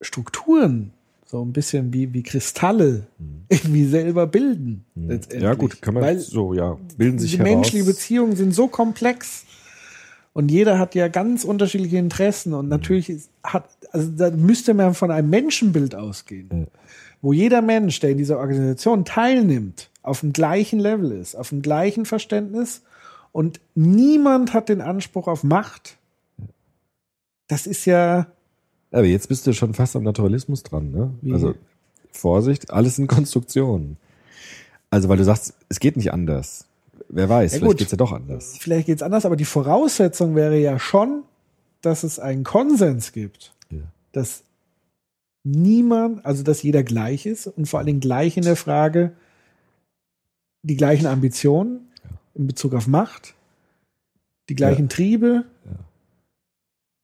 [0.00, 0.92] Strukturen
[1.26, 3.06] so ein bisschen wie, wie Kristalle
[3.48, 4.84] irgendwie selber bilden.
[4.94, 5.42] letztendlich.
[5.42, 7.52] Ja, gut, kann man Weil so, ja, bilden sich die heraus.
[7.52, 9.44] menschlichen Beziehungen sind so komplex
[10.32, 14.94] und jeder hat ja ganz unterschiedliche Interessen und natürlich ist, hat, also da müsste man
[14.94, 16.68] von einem Menschenbild ausgehen,
[17.22, 21.62] wo jeder Mensch, der in dieser Organisation teilnimmt, auf dem gleichen Level ist, auf dem
[21.62, 22.82] gleichen Verständnis
[23.32, 25.96] und niemand hat den Anspruch auf Macht.
[27.48, 28.26] Das ist ja,
[28.90, 31.12] Aber jetzt bist du schon fast am Naturalismus dran, ne?
[31.20, 31.32] Wie?
[31.32, 31.54] Also
[32.12, 33.98] Vorsicht, alles sind Konstruktionen.
[34.90, 36.64] Also weil du sagst, es geht nicht anders.
[37.08, 37.78] Wer weiß, Ja, vielleicht gut.
[37.78, 38.56] geht's ja doch anders.
[38.58, 41.22] vielleicht geht's anders, aber die Voraussetzung wäre ja schon,
[41.82, 43.52] dass es einen Konsens gibt.
[43.70, 43.82] Ja.
[44.12, 44.42] dass
[45.44, 49.12] niemand, also dass jeder gleich ist und vor allen Dingen gleich in der Frage,
[50.66, 51.88] die gleichen Ambitionen
[52.34, 53.34] in Bezug auf Macht,
[54.48, 55.70] die gleichen Triebe, Ja.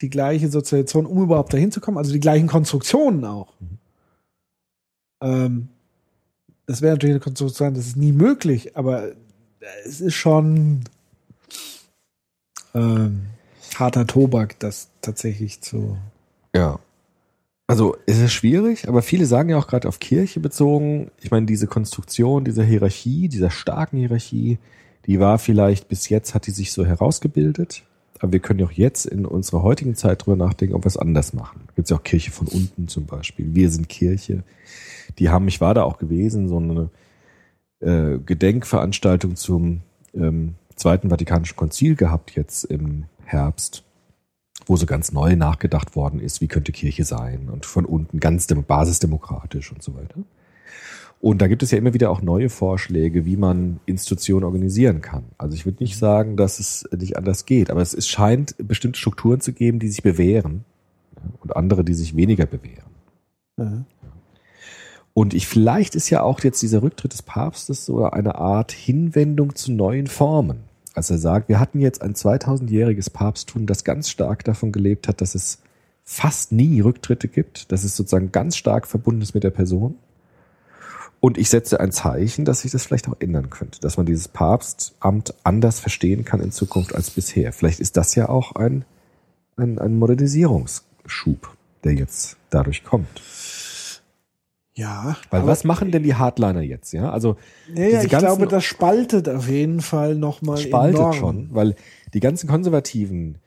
[0.00, 3.52] die gleiche Sozialisation, um überhaupt dahin zu kommen, also die gleichen Konstruktionen auch.
[3.60, 3.78] Mhm.
[5.22, 5.68] Ähm,
[6.66, 9.12] das wäre natürlich eine Konstruktion, das ist nie möglich, aber
[9.84, 10.80] es ist schon
[12.74, 13.26] ähm,
[13.76, 15.96] harter Tobak, das tatsächlich zu
[16.54, 16.80] Ja.
[17.72, 21.46] Also es ist schwierig, aber viele sagen ja auch gerade auf Kirche bezogen, ich meine,
[21.46, 24.58] diese Konstruktion, dieser Hierarchie, dieser starken Hierarchie,
[25.06, 27.84] die war vielleicht bis jetzt, hat die sich so herausgebildet.
[28.18, 30.98] Aber wir können ja auch jetzt in unserer heutigen Zeit drüber nachdenken, ob wir es
[30.98, 31.62] anders machen.
[31.74, 33.54] Gibt ja auch Kirche von unten zum Beispiel.
[33.54, 34.42] Wir sind Kirche.
[35.18, 36.90] Die haben, ich war da auch gewesen, so eine
[37.80, 39.80] äh, Gedenkveranstaltung zum
[40.12, 43.82] ähm, Zweiten Vatikanischen Konzil gehabt jetzt im Herbst
[44.66, 48.46] wo so ganz neu nachgedacht worden ist, wie könnte Kirche sein und von unten ganz
[48.46, 50.20] dem, basisdemokratisch und so weiter.
[51.20, 55.24] Und da gibt es ja immer wieder auch neue Vorschläge, wie man Institutionen organisieren kann.
[55.38, 58.98] Also ich würde nicht sagen, dass es nicht anders geht, aber es, es scheint bestimmte
[58.98, 60.64] Strukturen zu geben, die sich bewähren
[61.14, 62.90] ja, und andere, die sich weniger bewähren.
[63.56, 63.84] Ja.
[65.14, 69.54] Und ich, vielleicht ist ja auch jetzt dieser Rücktritt des Papstes so eine Art Hinwendung
[69.54, 70.64] zu neuen Formen.
[70.94, 75.20] Als er sagt, wir hatten jetzt ein 2000-jähriges Papsttum, das ganz stark davon gelebt hat,
[75.20, 75.58] dass es
[76.04, 79.96] fast nie Rücktritte gibt, dass es sozusagen ganz stark verbunden ist mit der Person.
[81.20, 84.26] Und ich setze ein Zeichen, dass sich das vielleicht auch ändern könnte, dass man dieses
[84.26, 87.52] Papstamt anders verstehen kann in Zukunft als bisher.
[87.52, 88.84] Vielleicht ist das ja auch ein,
[89.56, 93.22] ein, ein Modernisierungsschub, der jetzt dadurch kommt.
[94.74, 95.16] Ja.
[95.30, 96.92] Weil was machen denn die Hardliner jetzt?
[96.92, 97.36] Ja, also
[97.74, 101.14] Ja, ich glaube, das spaltet auf jeden Fall nochmal spaltet enorm.
[101.14, 101.74] schon, weil
[102.14, 103.38] die ganzen Konservativen,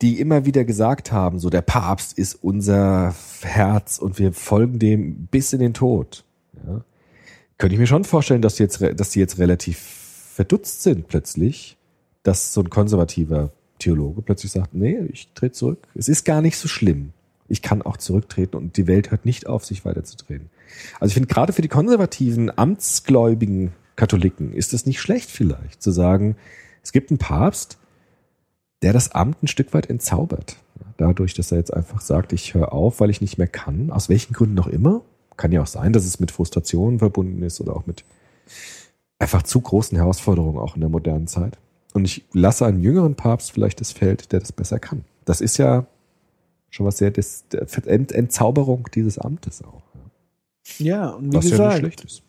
[0.00, 5.26] die immer wieder gesagt haben, so der Papst ist unser Herz und wir folgen dem
[5.26, 6.24] bis in den Tod.
[6.66, 6.84] Ja,
[7.58, 9.78] könnte ich mir schon vorstellen, dass die jetzt, dass die jetzt relativ
[10.34, 11.76] verdutzt sind plötzlich,
[12.22, 15.86] dass so ein konservativer Theologe plötzlich sagt, nee, ich trete zurück.
[15.94, 17.12] Es ist gar nicht so schlimm.
[17.48, 20.48] Ich kann auch zurücktreten und die Welt hört nicht auf, sich weiterzudrehen.
[21.00, 25.90] Also ich finde gerade für die konservativen, amtsgläubigen Katholiken ist es nicht schlecht vielleicht zu
[25.90, 26.36] sagen,
[26.82, 27.78] es gibt einen Papst,
[28.82, 30.56] der das Amt ein Stück weit entzaubert.
[30.96, 34.08] Dadurch, dass er jetzt einfach sagt, ich höre auf, weil ich nicht mehr kann, aus
[34.08, 35.02] welchen Gründen auch immer.
[35.36, 38.04] Kann ja auch sein, dass es mit Frustrationen verbunden ist oder auch mit
[39.18, 41.58] einfach zu großen Herausforderungen auch in der modernen Zeit.
[41.94, 45.04] Und ich lasse einen jüngeren Papst vielleicht das Feld, der das besser kann.
[45.24, 45.86] Das ist ja
[46.70, 47.12] schon was sehr
[47.86, 49.82] Ent, Entzauberung dieses Amtes auch.
[50.78, 52.22] Ja, und wie Was ja nicht gesagt, schlecht ist.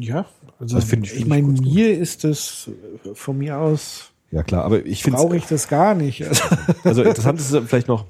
[0.00, 0.26] ja,
[0.58, 1.74] also Das finde ich- ich meine, ich gut.
[1.74, 2.70] mir ist das
[3.04, 6.24] äh, von mir aus Ja klar, aber ich finde brauche ich das gar nicht.
[6.84, 8.04] Also, interessant ist vielleicht noch,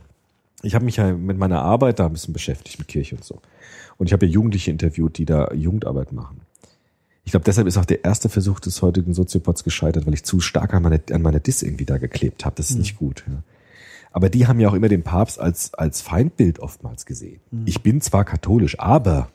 [0.63, 3.41] ich habe mich ja mit meiner Arbeit da ein bisschen beschäftigt mit Kirche und so.
[3.99, 6.41] Und ich habe ja Jugendliche interviewt, die da Jugendarbeit machen.
[7.25, 10.41] Ich glaube, deshalb ist auch der erste Versuch des heutigen Soziopods gescheitert, weil ich zu
[10.41, 12.55] stark an meine, an meine Dis irgendwie da geklebt habe.
[12.57, 13.25] Das ist nicht gut.
[13.27, 13.43] Ja.
[14.13, 17.41] Aber die haben ja auch immer den Papst als, als Feindbild oftmals gesehen.
[17.65, 19.29] Ich bin zwar katholisch, aber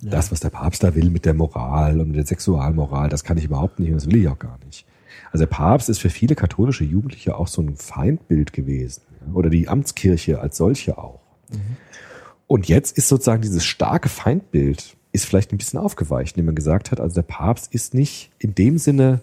[0.00, 3.38] das, was der Papst da will mit der Moral und mit der Sexualmoral, das kann
[3.38, 4.86] ich überhaupt nicht und das will ich auch gar nicht.
[5.32, 9.02] Also der Papst ist für viele katholische Jugendliche auch so ein Feindbild gewesen.
[9.26, 11.20] ja, Oder die Amtskirche als solche auch.
[12.46, 16.90] Und jetzt ist sozusagen dieses starke Feindbild ist vielleicht ein bisschen aufgeweicht, indem man gesagt
[16.90, 19.20] hat, also der Papst ist nicht in dem Sinne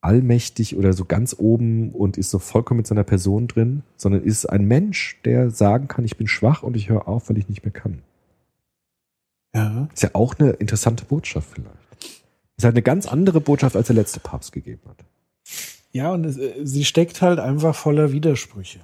[0.00, 4.46] allmächtig oder so ganz oben und ist so vollkommen mit seiner Person drin, sondern ist
[4.46, 7.64] ein Mensch, der sagen kann, ich bin schwach und ich höre auf, weil ich nicht
[7.64, 8.02] mehr kann.
[9.58, 9.88] Ja.
[9.92, 11.76] Ist ja auch eine interessante Botschaft vielleicht.
[12.56, 15.04] Ist halt eine ganz andere Botschaft, als der letzte Papst gegeben hat.
[15.92, 18.80] ja, und es, äh, sie steckt halt einfach voller Widersprüche.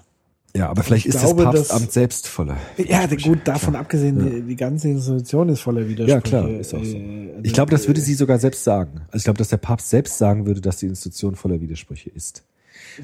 [0.56, 2.56] Ja, aber vielleicht Ich ist glaube, das dass- Papstamt selbst voller.
[2.78, 3.80] Ja, gut, davon Klar.
[3.82, 4.30] abgesehen, Ja.
[4.36, 6.10] die, die ganze Institution ist voller Widersprüche.
[6.10, 6.96] Ja, klar, ist auch so.
[6.96, 9.00] Äh, also, Ich glaube, das würde sie sogar selbst sagen.
[9.08, 12.44] Also ich glaube, dass der Papst selbst sagen würde, dass die Institution voller Widersprüche ist.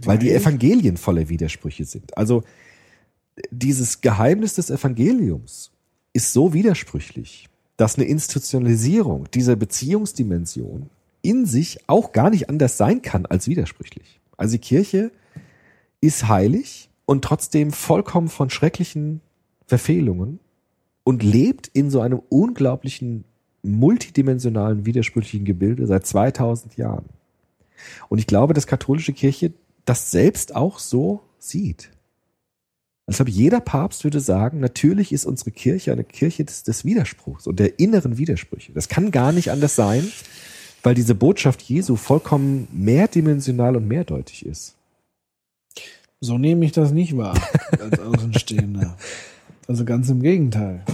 [0.05, 0.37] Weil die Weil?
[0.37, 2.17] Evangelien voller Widersprüche sind.
[2.17, 2.45] Also
[3.51, 5.73] dieses Geheimnis des Evangeliums
[6.13, 7.49] ist so widersprüchlich,
[7.81, 10.91] dass eine Institutionalisierung dieser Beziehungsdimension
[11.23, 14.21] in sich auch gar nicht anders sein kann als widersprüchlich.
[14.37, 15.11] Also die Kirche
[16.03, 19.23] ist heilig und trotzdem vollkommen von schrecklichen
[19.67, 20.41] Verfehlungen
[21.05, 23.25] und lebt in so einem unglaublichen
[23.63, 27.07] multidimensionalen widersprüchlichen Gebilde seit 2000 Jahren.
[28.11, 29.55] Und ich glaube, dass katholische Kirche
[29.87, 31.91] das selbst auch so sieht.
[33.11, 37.49] Ich glaube, jeder Papst würde sagen, natürlich ist unsere Kirche eine Kirche des, des Widerspruchs
[37.49, 38.73] und der inneren Widersprüche.
[38.73, 40.07] Das kann gar nicht anders sein,
[40.85, 44.77] weil diese Botschaft Jesu vollkommen mehrdimensional und mehrdeutig ist.
[46.21, 47.37] So nehme ich das nicht wahr,
[47.81, 48.97] als Außenstehender.
[49.67, 50.85] Also ganz im Gegenteil.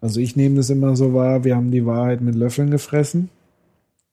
[0.00, 3.28] Also ich nehme das immer so wahr, wir haben die Wahrheit mit Löffeln gefressen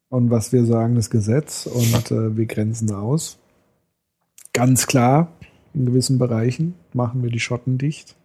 [0.10, 3.38] und was wir sagen, ist Gesetz und äh, wir grenzen aus.
[4.52, 5.32] Ganz klar,
[5.74, 8.16] in gewissen Bereichen machen wir die Schotten dicht.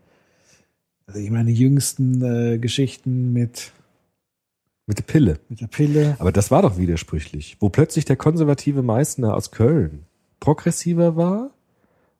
[1.06, 3.72] Also ich meine, die jüngsten äh, Geschichten mit,
[4.86, 5.38] Mit der Pille.
[5.48, 6.16] mit der Pille.
[6.18, 7.56] Aber das war doch widersprüchlich.
[7.60, 10.04] Wo plötzlich der konservative Meißner aus Köln
[10.40, 11.50] progressiver war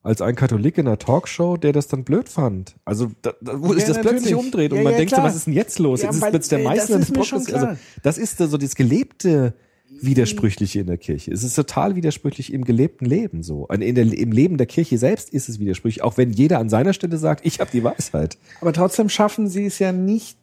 [0.03, 2.77] als ein Katholik in einer Talkshow, der das dann blöd fand.
[2.85, 4.37] Also da, da wo Ja, sich das plötzlich natürlich.
[4.37, 6.01] umdreht und Ja, man ja, denkt so, was ist denn jetzt los?
[6.01, 7.53] Ja, jetzt ist plötzlich der äh, Meißner das ist.
[7.55, 7.69] Also,
[8.03, 9.55] das ist so das gelebte
[10.01, 11.33] Widersprüchliche in der Kirche.
[11.33, 13.67] Es ist total widersprüchlich im gelebten Leben so.
[13.69, 16.93] In der, Im Leben der Kirche selbst ist es widersprüchlich, auch wenn jeder an seiner
[16.93, 18.37] Stelle sagt, ich habe die Weisheit.
[18.61, 20.37] Aber trotzdem schaffen sie es ja nicht.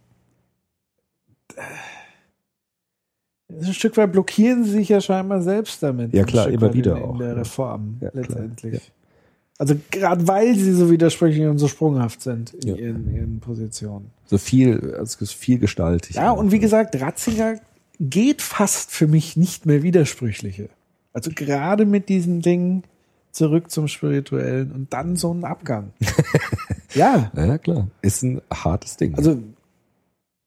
[3.48, 6.14] Ein Stück weit blockieren sie sich ja scheinbar selbst damit.
[6.14, 7.34] Ja, klar, immer wieder in, auch, In der ja.
[7.36, 8.92] Reform Ja, letztendlich.
[9.58, 12.76] Also gerade weil sie so widersprüchlich und so sprunghaft sind in Ja.
[12.76, 14.12] ihren, ihren Positionen.
[14.26, 16.16] So viel, also es ist vielgestaltig.
[16.18, 17.60] Ja, und wie gesagt, Ratzinger
[18.00, 20.70] geht fast für mich nicht mehr widersprüchliche.
[21.14, 22.84] Also gerade mit diesen Dingen
[23.32, 25.94] zurück zum Spirituellen und dann so ein Abgang.
[26.94, 27.88] ja, Ja, klar.
[28.02, 29.16] Ist ein hartes Ding.
[29.16, 29.42] Also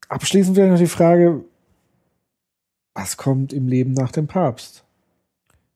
[0.08, 1.44] abschließend wäre noch die Frage,
[2.94, 4.84] was kommt im Leben nach dem Papst?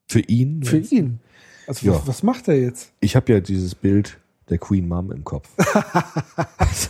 [0.09, 0.61] für ihn.
[0.63, 1.19] Für ihn.
[1.65, 1.93] Also Ja.
[1.93, 2.91] was, was macht er jetzt?
[2.99, 5.49] Ich habe ja dieses Bild der Queen Mom im Kopf.
[6.57, 6.89] also,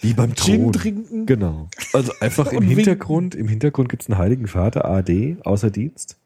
[0.00, 0.72] wie beim Gin Thron.
[0.72, 1.26] trinken?
[1.26, 1.68] Genau.
[1.92, 2.76] Also einfach im Und winken.
[2.76, 6.16] Hintergrund, im Hintergrund gibt's einen Heiligen Vater, AD, außer Dienst,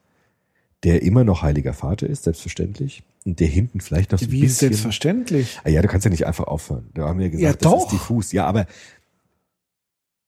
[0.83, 3.03] der immer noch Heiliger Vater ist, selbstverständlich.
[3.25, 4.69] Und der hinten vielleicht noch so ein Wie ist bisschen.
[4.69, 5.59] selbstverständlich?
[5.63, 6.89] Ah ja, du kannst ja nicht einfach aufhören.
[6.95, 7.85] Da haben wir gesagt, Ja, das doch.
[7.85, 8.31] ist diffus.
[8.31, 8.65] Ja, aber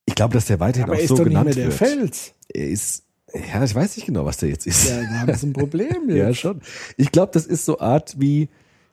[0.05, 1.65] Ich glaube, dass der weiterhin Aber auch er ist so doch nicht mehr genannt der
[1.65, 1.73] wird.
[1.73, 2.33] Fels.
[2.53, 4.87] Er ist, ja, ich weiß nicht genau, was der jetzt ist.
[4.89, 6.17] Ja, da haben sie ein Problem jetzt.
[6.17, 6.61] Ja, schon.
[6.97, 8.49] Ich glaube, das ist so Art wie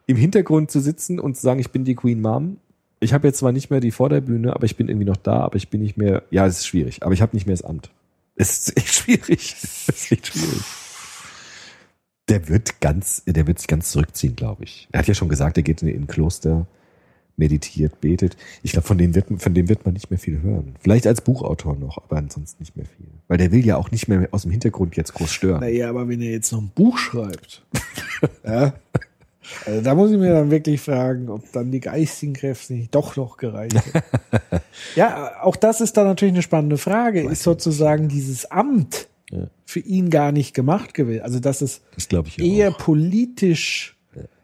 [0.07, 2.59] im Hintergrund zu sitzen und zu sagen, ich bin die Queen Mom.
[3.01, 5.57] Ich habe jetzt zwar nicht mehr die Vorderbühne, aber ich bin irgendwie noch da, aber
[5.57, 7.91] ich bin nicht mehr, ja, es ist schwierig, aber ich habe nicht mehr das Amt.
[8.37, 9.57] Es ist echt schwierig.
[9.89, 10.63] Es ist echt schwierig.
[12.29, 14.89] Der wird ganz, der wird sich ganz zurückziehen, glaube ich.
[14.93, 16.67] Er hat ja schon gesagt, er geht in in ein Kloster,
[17.41, 18.37] meditiert, betet.
[18.63, 20.77] Ich glaube, von dem wird, von dem wird man nicht mehr viel hören.
[20.79, 23.07] Vielleicht als Buchautor noch, aber ansonsten nicht mehr viel.
[23.27, 25.61] Weil der will ja auch nicht mehr aus dem Hintergrund jetzt groß stören.
[25.61, 27.65] Naja, aber wenn er jetzt noch ein Buch schreibt,
[28.45, 28.75] ja,
[29.67, 33.17] also da muss ich mir dann wirklich fragen, ob dann die geistigen Kräfte nicht doch
[33.17, 34.01] noch gereicht hätten.
[34.97, 37.23] ja, auch das ist dann natürlich eine spannende Frage.
[37.23, 39.49] Ist sozusagen dieses Amt Ja.
[39.67, 41.23] für ihn gar nicht gemacht gewesen?
[41.23, 42.79] Also, dass es Das glaube ich eher auch.
[42.79, 43.97] politisch,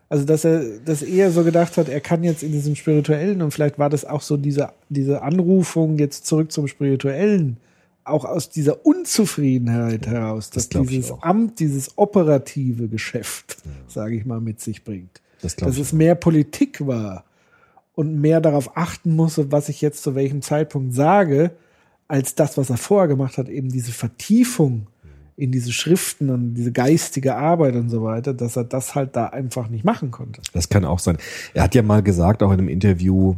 [0.08, 3.50] also dass er das eher so gedacht hat, er kann jetzt in diesem Spirituellen und
[3.50, 7.56] vielleicht war das auch so diese, diese Anrufung jetzt zurück zum Spirituellen,
[8.06, 11.22] auch aus dieser Unzufriedenheit heraus, dass das dieses auch.
[11.22, 13.58] Amt, dieses operative Geschäft,
[13.88, 15.20] sage ich mal, mit sich bringt.
[15.42, 17.24] Das dass es mehr Politik war
[17.94, 21.52] und mehr darauf achten musste, was ich jetzt zu welchem Zeitpunkt sage,
[22.08, 24.86] als das, was er vorher gemacht hat, eben diese Vertiefung
[25.36, 29.26] in diese Schriften und diese geistige Arbeit und so weiter, dass er das halt da
[29.26, 30.40] einfach nicht machen konnte.
[30.52, 31.18] Das kann auch sein.
[31.52, 33.34] Er hat ja mal gesagt, auch in einem Interview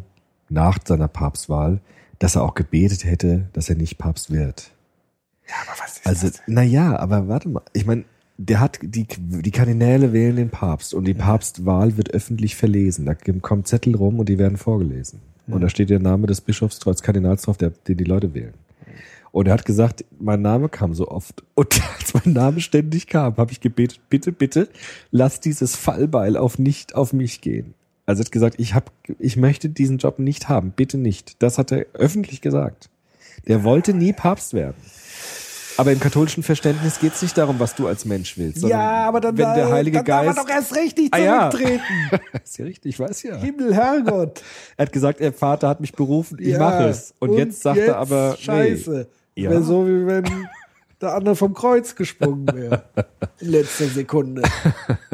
[0.49, 1.81] nach seiner Papstwahl,
[2.19, 4.71] dass er auch gebetet hätte, dass er nicht Papst wird.
[5.49, 7.63] Ja, aber was ist Also, na ja, aber warte mal.
[7.73, 8.05] Ich meine,
[8.37, 13.07] der hat die, die Kardinäle wählen den Papst und die Papstwahl wird öffentlich verlesen.
[13.07, 15.21] Da kommen Zettel rum und die werden vorgelesen.
[15.49, 18.55] Und da steht der Name des Bischofs als Kardinals drauf, der, den die Leute wählen.
[19.33, 21.43] Und er hat gesagt, mein Name kam so oft.
[21.55, 24.69] Und als mein Name ständig kam, habe ich gebetet, bitte, bitte,
[25.11, 27.75] lass dieses Fallbeil auf nicht auf mich gehen.
[28.09, 31.43] Also er hat gesagt, ich hab, ich möchte diesen Job nicht haben, bitte nicht.
[31.43, 32.89] Das hat er öffentlich gesagt.
[33.47, 34.77] Der wollte nie Papst werden.
[35.77, 38.61] Aber im katholischen Verständnis geht es nicht darum, was du als Mensch willst.
[38.63, 41.13] sondern ja, aber dann, wenn der Heilige dann Geist, darf er doch erst recht nicht
[41.15, 41.51] Ah, ja.
[41.51, 41.83] zurücktreten.
[42.45, 43.37] ist ja richtig, ich weiß ja.
[43.37, 44.43] Himmel, Herrgott.
[44.77, 47.15] Er hat gesagt, der Vater hat mich berufen, ich Ja, mache es.
[47.21, 49.07] Und, jetzt sagt er aber, Scheiße.
[49.37, 49.43] Nee.
[49.45, 49.51] Ja.
[49.51, 50.25] Wäre so, wie wenn
[51.01, 52.83] der andere vom Kreuz gesprungen wäre.
[53.41, 54.43] In letzter Sekunde.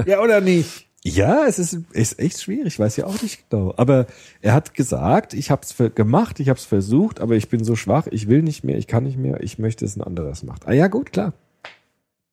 [0.07, 0.84] Ja, oder nicht?
[1.07, 3.75] Ja, es ist, ist echt schwierig, ich weiß ja auch nicht genau.
[3.77, 4.07] Aber
[4.41, 7.77] er hat gesagt, ich habe es gemacht, ich habe es versucht, aber ich bin so
[7.77, 10.67] schwach, ich will nicht mehr, ich kann nicht mehr, ich möchte, dass ein anderes macht.
[10.67, 11.35] Ah ja, gut, klar.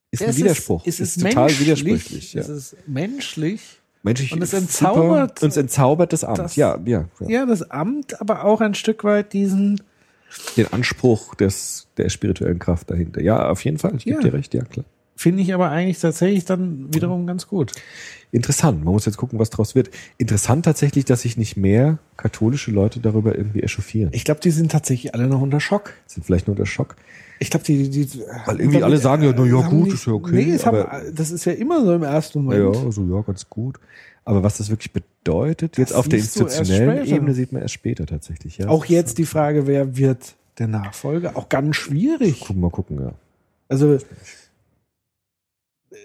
[0.10, 0.85] Ist ein Es Widerspruch.
[0.85, 2.34] Ist, es ist total widersprüchlich.
[2.34, 2.41] Ja.
[2.41, 3.61] Es ist menschlich.
[4.03, 6.39] Menschlich und es super, entzaubert uns entzaubert das Amt.
[6.39, 7.27] das- ja, ja, ja.
[7.30, 9.81] Ja, das Amt, aber auch ein Stück weit diesen,
[10.56, 13.22] Den Anspruch des, der spirituellen Kraft dahinter.
[13.22, 13.95] Ja, auf jeden Fall.
[13.98, 14.23] Ich gebe Ja.
[14.30, 14.85] dir recht, ja, klar.
[15.22, 17.72] Finde ich aber eigentlich tatsächlich dann wiederum ganz gut.
[18.31, 18.84] Interessant.
[18.84, 19.89] Man muss jetzt gucken, was draus wird.
[20.18, 24.10] Interessant tatsächlich, dass sich nicht mehr katholische Leute darüber irgendwie echauffieren.
[24.14, 25.93] Ich glaube, die sind tatsächlich alle noch unter Schock.
[26.07, 26.95] Sind vielleicht nur unter Schock.
[27.39, 28.07] Ich glaube, die, die,
[28.45, 31.31] Weil irgendwie alle sagen ja, na ja, gut, die- ist ja okay, Nee, haben, das
[31.31, 32.85] ist ja immer so im ersten Ja, Moment.
[32.85, 33.80] also ja, ganz gut.
[34.23, 37.06] Aber was das wirklich bedeutet, jetzt Das auf der institutionellen.
[37.07, 38.60] Ebene sieht man erst später tatsächlich.
[38.60, 38.68] Ja.
[38.69, 41.35] Auch jetzt die Frage, wer wird der Nachfolger?
[41.35, 42.39] Auch ganz schwierig.
[42.41, 43.11] Gucken, mal gucken, ja.
[43.68, 43.98] Also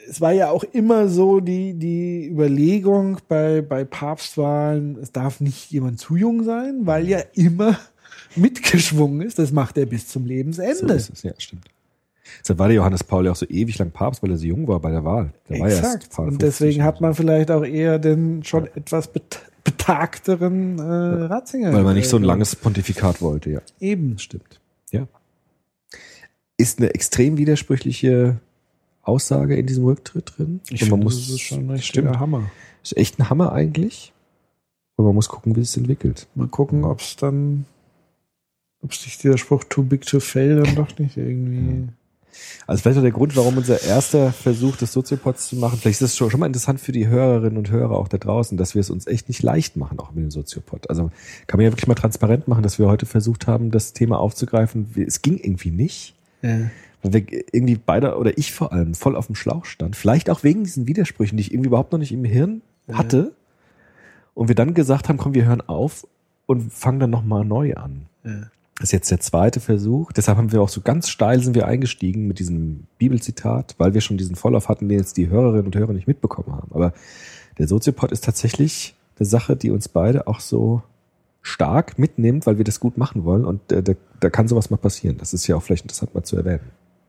[0.09, 5.71] es war ja auch immer so die, die Überlegung bei, bei Papstwahlen, es darf nicht
[5.71, 7.79] jemand zu jung sein, weil ja immer
[8.37, 9.39] mitgeschwungen ist.
[9.39, 10.95] Das macht er bis zum So Lebensende.
[10.95, 11.65] ist es, ja, stimmt.
[12.41, 14.67] Deshalb war der Johannes Paul ja auch so ewig lang Papst, weil er so jung
[14.67, 15.33] war bei der Wahl.
[15.49, 16.09] Der ja Exakt.
[16.19, 20.83] Und 50 deswegen hat man vielleicht auch eher den schon etwas bet betagteren äh,
[21.25, 21.73] Ratzinger.
[21.73, 21.77] so.
[21.77, 23.61] Weil man nicht so ein äh, langes Pontifikat wollte, ja.
[23.81, 24.17] Eben.
[24.17, 24.61] Stimmt.
[24.93, 25.09] Ja.
[26.57, 28.39] Ist eine extrem widersprüchliche
[29.07, 30.61] Aussage in diesem Rücktritt drin.
[30.71, 32.51] Ich Und man finde, muss, das ist schon ein richtiger Hammer.
[32.83, 34.13] Ist echt ein Hammer eigentlich.
[34.97, 36.27] Und man muss gucken, wie es entwickelt.
[36.35, 37.67] Mal gucken, ob es dann,
[38.83, 41.89] ob sich dieser Spruch too big to fail dann doch nicht irgendwie.
[42.67, 46.13] Also vielleicht auch der Grund, warum unser erster Versuch des Soziopods zu machen, vielleicht ist
[46.13, 48.81] das schon, schon mal interessant für die Hörerinnen und Hörer auch da draußen, dass wir
[48.81, 50.91] es uns echt nicht leicht machen, auch mit dem Soziopod.
[50.91, 51.11] Also
[51.47, 54.87] kann man ja wirklich mal transparent machen, dass wir heute versucht haben, das Thema aufzugreifen.
[55.07, 56.71] Es ging irgendwie nicht, Ja.
[57.13, 57.23] Wir
[57.53, 59.97] irgendwie beide oder ich vor allem voll auf dem Schlauch stand.
[59.97, 62.63] Vielleicht auch wegen diesen Widersprüchen, die ich irgendwie überhaupt noch nicht im Hirn
[62.93, 63.33] hatte.
[64.35, 66.07] Und wir dann gesagt haben, komm, wir hören auf
[66.47, 68.07] und fangen dann nochmal neu an.
[68.25, 68.51] Ja.
[68.79, 70.13] Das ist jetzt der zweite Versuch.
[70.13, 74.03] Deshalb haben wir auch so ganz steil sind wir eingestiegen mit diesem Bibelzitat, weil wir
[74.03, 76.71] schon diesen Vorlauf hatten, den jetzt die Hörerinnen und Hörer nicht mitbekommen haben.
[76.73, 76.93] Aber
[77.59, 80.83] der Soziopod ist tatsächlich eine Sache, die uns beide auch so
[81.41, 83.47] stark mitnimmt, weil wir das gut machen wollen.
[83.47, 85.17] Und äh, da, da kann sowas mal passieren.
[85.17, 86.61] Das ist ja auch vielleicht interessant mal zu erwähnen.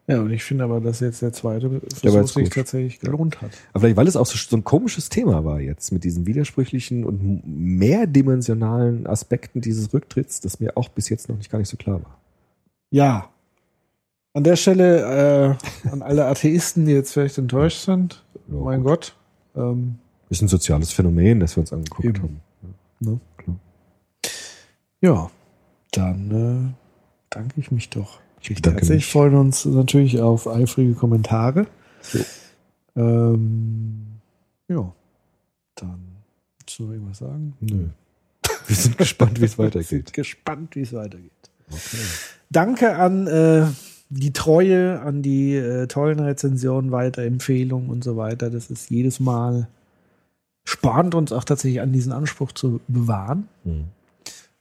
[0.10, 3.52] Ja, und ich finde aber, dass jetzt der zweite Versuch sich tatsächlich gelohnt hat.
[3.74, 7.04] Aber vielleicht, weil es auch so, so ein komisches Thema war jetzt mit diesen widersprüchlichen
[7.04, 11.76] und mehrdimensionalen Aspekten dieses Rücktritts, das mir auch bis jetzt noch nicht gar nicht so
[11.76, 12.18] klar war.
[12.90, 13.30] Ja.
[14.34, 18.24] An der Stelle äh, an alle Atheisten, die jetzt vielleicht enttäuscht sind.
[18.48, 18.88] Ja, mein gut.
[18.88, 19.16] Gott.
[19.58, 19.96] Ähm,
[20.30, 22.22] Ist ein soziales Phänomen, das wir uns angeguckt Eben.
[22.22, 22.42] haben.
[23.02, 23.20] ne?
[23.36, 23.60] Klar.
[25.02, 25.32] Ja,
[25.92, 26.74] dann äh,
[27.30, 28.20] danke ich mich doch.
[28.41, 29.11] Ich bedanke Herzlich mich.
[29.11, 31.68] freuen uns natürlich auf eifrige Kommentare.
[32.95, 34.05] Ähm,
[34.68, 34.93] ja,
[35.76, 35.99] dann
[36.59, 37.53] willst du noch irgendwas sagen?
[37.59, 37.88] Nö.
[38.68, 39.88] Wir sind gespannt, wie es Wir weitergeht.
[39.88, 41.31] sind gespannt, wie es weitergeht.
[41.69, 41.97] Okay.
[42.49, 43.68] Danke an äh,
[44.09, 48.49] die Treue, an die äh, tollen Rezensionen, Weiterempfehlungen und so weiter.
[48.49, 49.68] Das ist jedes Mal
[50.64, 53.47] spornt uns auch tatsächlich an, diesen Anspruch zu bewahren.
[53.64, 53.85] Hm.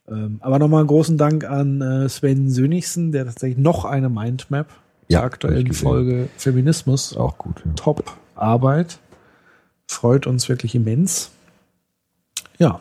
[0.08, 4.68] Ähm, aber nochmal einen großen Dank an äh, Sven Sönigsen, der tatsächlich noch eine Mindmap
[5.08, 5.72] Ja, zur aktuellen.
[5.72, 7.16] Folge Feminismus.
[7.16, 7.72] Auch gut, ja.
[7.72, 8.04] Top
[8.34, 8.98] Arbeit.
[9.88, 11.30] Freut uns wirklich immens.
[12.58, 12.80] Ja.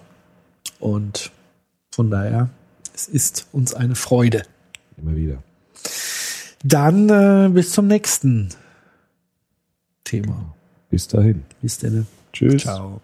[0.80, 1.32] Und
[1.92, 2.50] von daher,
[2.94, 4.44] es ist uns eine Freude.
[4.98, 5.38] Immer wieder.
[6.64, 8.50] Dann äh, bis zum nächsten
[10.04, 10.54] Thema.
[10.90, 11.44] Bis dahin.
[11.62, 12.08] Bis dann.
[12.34, 12.64] Tschüss.
[12.64, 13.02] Ciao.